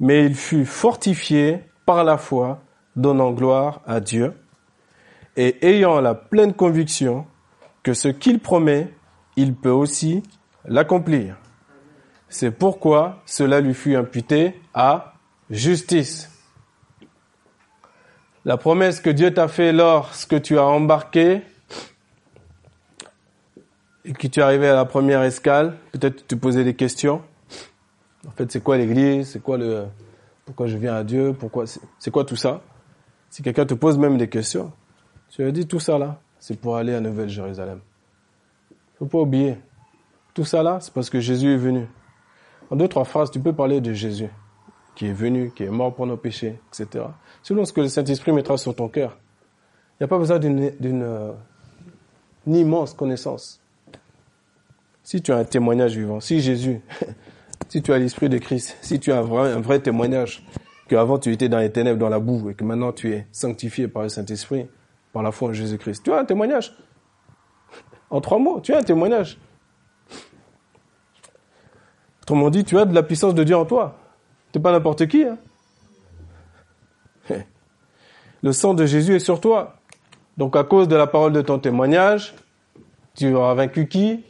mais 0.00 0.24
il 0.24 0.34
fut 0.34 0.64
fortifié 0.64 1.60
par 1.84 2.04
la 2.04 2.18
foi, 2.18 2.60
donnant 2.96 3.32
gloire 3.32 3.80
à 3.86 4.00
Dieu, 4.00 4.34
et 5.36 5.56
ayant 5.66 6.00
la 6.00 6.14
pleine 6.14 6.52
conviction 6.52 7.26
que 7.88 7.94
ce 7.94 8.08
qu'il 8.08 8.38
promet, 8.38 8.92
il 9.34 9.54
peut 9.54 9.70
aussi 9.70 10.22
l'accomplir. 10.66 11.38
C'est 12.28 12.50
pourquoi 12.50 13.22
cela 13.24 13.62
lui 13.62 13.72
fut 13.72 13.96
imputé 13.96 14.60
à 14.74 15.14
justice. 15.48 16.30
La 18.44 18.58
promesse 18.58 19.00
que 19.00 19.08
Dieu 19.08 19.32
t'a 19.32 19.48
fait 19.48 19.72
lorsque 19.72 20.42
tu 20.42 20.58
as 20.58 20.66
embarqué 20.66 21.40
et 24.04 24.12
que 24.12 24.26
tu 24.26 24.40
es 24.40 24.42
arrivé 24.42 24.68
à 24.68 24.74
la 24.74 24.84
première 24.84 25.22
escale, 25.22 25.78
peut-être 25.92 26.26
tu 26.26 26.36
posais 26.36 26.64
des 26.64 26.74
questions. 26.74 27.22
En 28.26 28.32
fait, 28.32 28.52
c'est 28.52 28.62
quoi 28.62 28.76
l'église? 28.76 29.30
C'est 29.30 29.40
quoi 29.40 29.56
le 29.56 29.86
pourquoi 30.44 30.66
je 30.66 30.76
viens 30.76 30.94
à 30.94 31.04
Dieu? 31.04 31.32
Pourquoi 31.32 31.64
c'est 31.66 32.10
quoi 32.10 32.26
tout 32.26 32.36
ça? 32.36 32.60
Si 33.30 33.42
quelqu'un 33.42 33.64
te 33.64 33.72
pose 33.72 33.96
même 33.96 34.18
des 34.18 34.28
questions, 34.28 34.74
tu 35.30 35.42
lui 35.42 35.54
dis 35.54 35.66
tout 35.66 35.80
ça 35.80 35.96
là, 35.96 36.20
c'est 36.38 36.58
pour 36.58 36.76
aller 36.76 36.94
à 36.94 37.00
Nouvelle-Jérusalem. 37.00 37.80
Faut 38.98 39.06
pas 39.06 39.18
oublier. 39.18 39.56
Tout 40.34 40.44
ça 40.44 40.62
là, 40.62 40.78
c'est 40.80 40.92
parce 40.92 41.10
que 41.10 41.20
Jésus 41.20 41.54
est 41.54 41.58
venu. 41.58 41.86
En 42.70 42.76
deux 42.76 42.88
trois 42.88 43.04
phrases, 43.04 43.30
tu 43.30 43.40
peux 43.40 43.52
parler 43.52 43.80
de 43.80 43.92
Jésus 43.92 44.30
qui 44.98 45.06
est 45.06 45.12
venu, 45.12 45.52
qui 45.54 45.62
est 45.62 45.70
mort 45.70 45.94
pour 45.94 46.06
nos 46.08 46.16
péchés, 46.16 46.58
etc. 46.72 47.04
Selon 47.44 47.64
ce 47.64 47.72
que 47.72 47.80
le 47.80 47.88
Saint-Esprit 47.88 48.32
mettra 48.32 48.56
sur 48.56 48.74
ton 48.74 48.88
cœur. 48.88 49.16
Il 49.92 50.02
n'y 50.02 50.04
a 50.06 50.08
pas 50.08 50.18
besoin 50.18 50.40
d'une 50.40 50.72
euh, 50.82 51.32
immense 52.46 52.94
connaissance. 52.94 53.60
Si 55.04 55.22
tu 55.22 55.30
as 55.32 55.36
un 55.36 55.44
témoignage 55.44 55.96
vivant, 55.96 56.18
si 56.18 56.40
Jésus, 56.40 56.80
si 57.68 57.80
tu 57.80 57.92
as 57.92 57.98
l'Esprit 57.98 58.28
de 58.28 58.38
Christ, 58.38 58.76
si 58.80 58.98
tu 58.98 59.12
as 59.12 59.18
un 59.18 59.22
vrai, 59.22 59.52
un 59.52 59.60
vrai 59.60 59.78
témoignage 59.78 60.44
qu'avant 60.88 61.18
tu 61.18 61.32
étais 61.32 61.48
dans 61.48 61.60
les 61.60 61.70
ténèbres, 61.70 62.00
dans 62.00 62.08
la 62.08 62.18
boue, 62.18 62.50
et 62.50 62.54
que 62.54 62.64
maintenant 62.64 62.92
tu 62.92 63.12
es 63.12 63.26
sanctifié 63.30 63.86
par 63.86 64.02
le 64.02 64.08
Saint-Esprit, 64.08 64.66
par 65.12 65.22
la 65.22 65.32
foi 65.32 65.48
en 65.48 65.52
Jésus-Christ, 65.52 66.02
tu 66.04 66.12
as 66.12 66.18
un 66.18 66.24
témoignage. 66.24 66.76
En 68.10 68.20
trois 68.20 68.38
mots, 68.38 68.60
tu 68.60 68.72
as 68.74 68.78
un 68.78 68.82
témoignage. 68.82 69.38
Autrement 72.22 72.50
dit, 72.50 72.64
tu 72.64 72.78
as 72.78 72.84
de 72.84 72.94
la 72.94 73.02
puissance 73.02 73.34
de 73.34 73.44
Dieu 73.44 73.56
en 73.56 73.64
toi. 73.64 73.98
T'es 74.52 74.60
pas 74.60 74.72
n'importe 74.72 75.06
qui. 75.06 75.24
Hein. 75.24 75.38
Le 78.42 78.52
sang 78.52 78.74
de 78.74 78.86
Jésus 78.86 79.14
est 79.14 79.20
sur 79.20 79.40
toi. 79.40 79.76
Donc 80.36 80.54
à 80.54 80.64
cause 80.64 80.88
de 80.88 80.96
la 80.96 81.06
parole 81.06 81.32
de 81.32 81.42
ton 81.42 81.58
témoignage, 81.58 82.34
tu 83.14 83.34
auras 83.34 83.54
vaincu 83.54 83.88
qui? 83.88 84.24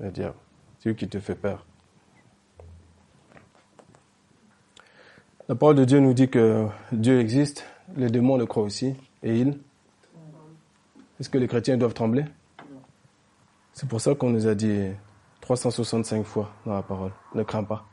Le 0.00 0.10
diable. 0.10 0.34
C'est 0.78 0.88
lui 0.88 0.96
qui 0.96 1.08
te 1.08 1.20
fait 1.20 1.34
peur. 1.34 1.64
La 5.48 5.54
parole 5.54 5.76
de 5.76 5.84
Dieu 5.84 6.00
nous 6.00 6.14
dit 6.14 6.28
que 6.28 6.66
Dieu 6.90 7.20
existe, 7.20 7.66
les 7.96 8.10
démons 8.10 8.36
le 8.36 8.46
croient 8.46 8.64
aussi, 8.64 8.94
et 9.22 9.38
ils. 9.38 9.58
Est-ce 11.20 11.28
que 11.28 11.38
les 11.38 11.46
chrétiens 11.46 11.76
doivent 11.76 11.94
trembler? 11.94 12.24
C'est 13.72 13.88
pour 13.88 14.00
ça 14.00 14.14
qu'on 14.14 14.30
nous 14.30 14.46
a 14.46 14.54
dit 14.54 14.90
365 15.40 16.24
fois 16.24 16.50
dans 16.64 16.74
la 16.74 16.82
parole, 16.82 17.12
ne 17.34 17.42
crains 17.42 17.64
pas. 17.64 17.86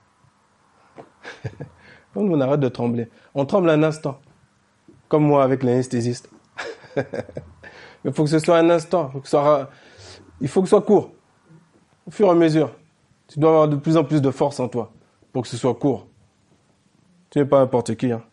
on 2.16 2.42
arrête 2.42 2.60
de 2.60 2.70
trembler. 2.70 3.10
On 3.34 3.46
tremble 3.46 3.70
un 3.70 3.84
instant. 3.84 4.20
Comme 5.08 5.26
moi 5.26 5.44
avec 5.44 5.64
l'anesthésiste. 5.64 6.30
Mais 6.96 7.04
il 8.06 8.14
faut 8.14 8.24
que 8.24 8.30
ce 8.30 8.40
soit 8.40 8.58
un 8.58 8.70
instant. 8.70 9.12
il 10.40 10.48
faut 10.48 10.62
que 10.62 10.68
ce 10.68 10.72
soit 10.72 10.82
court. 10.82 11.12
Au 12.08 12.12
fur 12.12 12.28
et 12.28 12.32
à 12.32 12.34
mesure. 12.34 12.72
Tu 13.28 13.40
dois 13.40 13.50
avoir 13.50 13.68
de 13.68 13.76
plus 13.76 13.98
en 13.98 14.04
plus 14.04 14.22
de 14.22 14.32
force 14.32 14.60
en 14.60 14.68
toi 14.68 14.92
pour 15.32 15.44
que 15.44 15.48
ce 15.48 15.58
soit 15.58 15.76
court. 15.76 16.08
Tu 17.30 17.40
n'es 17.40 17.46
pas 17.46 17.60
n'importe 17.60 17.96
qui. 17.96 18.12
Hein. 18.12 18.24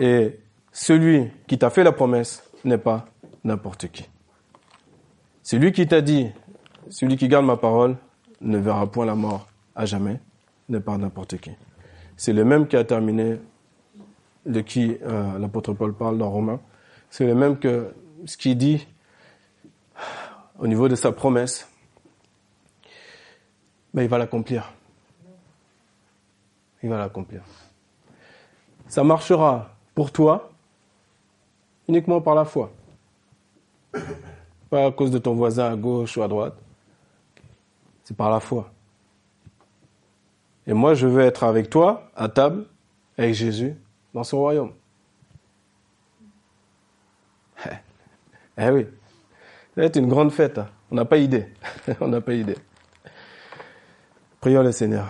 Et 0.00 0.38
celui 0.72 1.30
qui 1.46 1.58
t'a 1.58 1.70
fait 1.70 1.84
la 1.84 1.92
promesse 1.92 2.42
n'est 2.64 2.78
pas 2.78 3.06
n'importe 3.44 3.90
qui. 3.90 4.08
Celui 5.42 5.72
qui 5.72 5.86
t'a 5.86 6.00
dit, 6.00 6.30
celui 6.88 7.16
qui 7.16 7.28
garde 7.28 7.44
ma 7.44 7.56
parole 7.56 7.96
ne 8.40 8.58
verra 8.58 8.90
point 8.90 9.06
la 9.06 9.14
mort 9.14 9.48
à 9.74 9.84
jamais 9.86 10.20
n'est 10.68 10.80
pas 10.80 10.96
n'importe 10.96 11.38
qui. 11.38 11.52
C'est 12.16 12.32
le 12.32 12.44
même 12.44 12.66
qui 12.66 12.76
a 12.76 12.84
terminé, 12.84 13.40
de 14.46 14.60
qui 14.60 14.96
euh, 15.02 15.38
l'apôtre 15.38 15.72
Paul 15.72 15.94
parle 15.94 16.18
dans 16.18 16.30
Romains. 16.30 16.60
C'est 17.10 17.26
le 17.26 17.34
même 17.34 17.58
que 17.58 17.94
ce 18.24 18.36
qu'il 18.36 18.56
dit 18.56 18.86
au 20.58 20.66
niveau 20.66 20.88
de 20.88 20.94
sa 20.94 21.12
promesse. 21.12 21.68
Mais 23.94 24.04
il 24.04 24.08
va 24.08 24.18
l'accomplir. 24.18 24.72
Il 26.82 26.88
va 26.88 26.98
l'accomplir. 26.98 27.42
Ça 28.88 29.04
marchera 29.04 29.71
pour 29.94 30.12
toi 30.12 30.52
uniquement 31.88 32.20
par 32.20 32.34
la 32.34 32.44
foi. 32.44 32.70
Pas 34.70 34.86
à 34.86 34.92
cause 34.92 35.10
de 35.10 35.18
ton 35.18 35.34
voisin 35.34 35.72
à 35.72 35.76
gauche 35.76 36.16
ou 36.16 36.22
à 36.22 36.28
droite. 36.28 36.56
C'est 38.04 38.16
par 38.16 38.30
la 38.30 38.40
foi. 38.40 38.70
Et 40.66 40.72
moi, 40.72 40.94
je 40.94 41.06
veux 41.06 41.22
être 41.22 41.44
avec 41.44 41.68
toi, 41.68 42.10
à 42.16 42.28
table, 42.28 42.66
avec 43.18 43.34
Jésus, 43.34 43.74
dans 44.14 44.24
son 44.24 44.38
royaume. 44.38 44.72
Eh 48.58 48.68
oui. 48.68 48.86
Ça 49.74 49.80
va 49.80 49.84
être 49.86 49.96
une 49.96 50.08
grande 50.08 50.30
fête. 50.30 50.58
Hein. 50.58 50.68
On 50.90 50.94
n'a 50.94 51.06
pas 51.06 51.16
idée. 51.16 51.48
On 52.00 52.08
n'a 52.08 52.20
pas 52.20 52.34
idée. 52.34 52.58
Prions 54.40 54.62
le 54.62 54.72
Seigneur. 54.72 55.08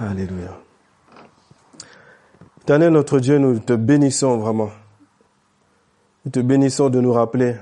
Alléluia. 0.00 0.65
Éternel 2.66 2.92
notre 2.92 3.20
Dieu, 3.20 3.38
nous 3.38 3.60
te 3.60 3.74
bénissons 3.74 4.38
vraiment. 4.38 4.70
Nous 6.24 6.32
te 6.32 6.40
bénissons 6.40 6.88
de 6.88 7.00
nous 7.00 7.12
rappeler 7.12 7.54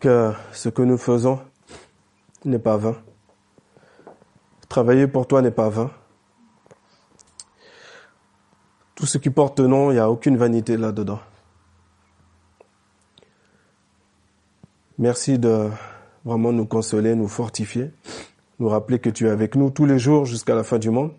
que 0.00 0.32
ce 0.52 0.70
que 0.70 0.80
nous 0.80 0.96
faisons 0.96 1.38
n'est 2.46 2.58
pas 2.58 2.78
vain. 2.78 2.96
Travailler 4.70 5.06
pour 5.06 5.26
toi 5.26 5.42
n'est 5.42 5.50
pas 5.50 5.68
vain. 5.68 5.90
Tout 8.94 9.04
ce 9.04 9.18
qui 9.18 9.28
porte 9.28 9.60
nom, 9.60 9.90
il 9.90 9.96
n'y 9.96 10.00
a 10.00 10.10
aucune 10.10 10.38
vanité 10.38 10.78
là-dedans. 10.78 11.20
Merci 14.96 15.38
de 15.38 15.68
vraiment 16.24 16.52
nous 16.52 16.64
consoler, 16.64 17.14
nous 17.14 17.28
fortifier, 17.28 17.90
nous 18.60 18.70
rappeler 18.70 18.98
que 18.98 19.10
tu 19.10 19.26
es 19.26 19.30
avec 19.30 19.56
nous 19.56 19.68
tous 19.68 19.84
les 19.84 19.98
jours 19.98 20.24
jusqu'à 20.24 20.54
la 20.54 20.64
fin 20.64 20.78
du 20.78 20.88
monde 20.88 21.12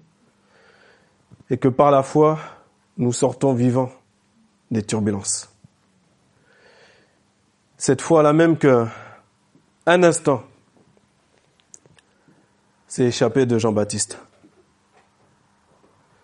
et 1.49 1.57
que 1.57 1.67
par 1.67 1.91
la 1.91 2.03
foi, 2.03 2.39
nous 2.97 3.13
sortons 3.13 3.53
vivants 3.53 3.91
des 4.71 4.83
turbulences. 4.83 5.49
Cette 7.77 8.01
fois-là 8.01 8.33
même 8.33 8.57
que 8.57 8.85
un 9.85 10.03
instant 10.03 10.43
s'est 12.87 13.05
échappé 13.05 13.45
de 13.45 13.57
Jean-Baptiste. 13.57 14.19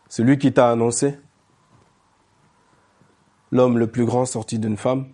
Celui 0.10 0.38
qui 0.38 0.52
t'a 0.52 0.70
annoncé, 0.70 1.18
l'homme 3.52 3.78
le 3.78 3.88
plus 3.88 4.06
grand 4.06 4.26
sorti 4.26 4.60
d'une 4.60 4.78
femme, 4.78 5.08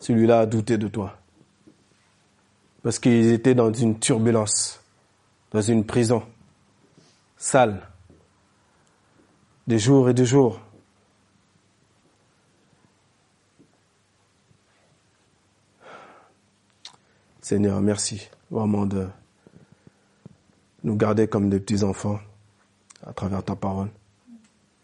celui-là 0.00 0.40
a 0.40 0.46
douté 0.46 0.78
de 0.78 0.88
toi. 0.88 1.16
Parce 2.82 2.98
qu'ils 2.98 3.32
étaient 3.32 3.54
dans 3.54 3.72
une 3.72 3.98
turbulence, 3.98 4.80
dans 5.50 5.62
une 5.62 5.84
prison, 5.84 6.22
sale, 7.36 7.86
des 9.66 9.78
jours 9.78 10.08
et 10.08 10.14
des 10.14 10.24
jours. 10.24 10.60
Seigneur, 17.40 17.80
merci 17.80 18.28
vraiment 18.50 18.86
de 18.86 19.06
nous 20.82 20.96
garder 20.96 21.28
comme 21.28 21.48
des 21.48 21.60
petits 21.60 21.84
enfants 21.84 22.18
à 23.04 23.12
travers 23.12 23.44
ta 23.44 23.54
parole 23.54 23.88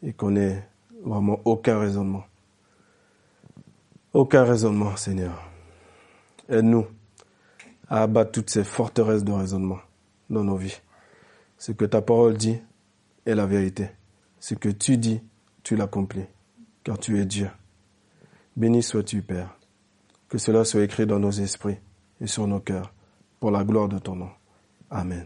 et 0.03 0.13
qu'on 0.13 0.33
n'ait 0.33 0.69
vraiment 1.05 1.41
aucun 1.45 1.79
raisonnement. 1.79 2.25
Aucun 4.13 4.45
raisonnement, 4.45 4.95
Seigneur. 4.97 5.43
Aide-nous 6.49 6.87
à 7.89 8.03
abattre 8.03 8.33
toutes 8.33 8.51
ces 8.51 8.65
forteresses 8.65 9.25
de 9.25 9.33
raisonnement 9.33 9.79
dans 10.29 10.45
nos 10.45 10.57
vies. 10.57 10.81
Ce 11.63 11.71
que 11.71 11.85
ta 11.85 12.03
parole 12.03 12.37
dit 12.37 12.59
est 13.25 13.37
la 13.37 13.47
vérité. 13.47 13.89
Ce 14.41 14.57
que 14.57 14.69
tu 14.69 14.97
dis, 14.97 15.21
tu 15.63 15.77
l'accomplis, 15.77 16.27
car 16.83 16.99
tu 16.99 17.21
es 17.21 17.25
Dieu. 17.25 17.49
Béni 18.57 18.83
sois-tu, 18.83 19.23
Père. 19.23 19.57
Que 20.29 20.39
cela 20.39 20.65
soit 20.65 20.83
écrit 20.83 21.07
dans 21.07 21.21
nos 21.21 21.31
esprits 21.31 21.79
et 22.21 22.27
sur 22.27 22.49
nos 22.49 22.59
cœurs, 22.59 22.93
pour 23.39 23.53
la 23.53 23.63
gloire 23.63 23.89
de 23.89 24.01
ton 24.01 24.17
nom. 24.17 24.31
Amen. 24.91 25.25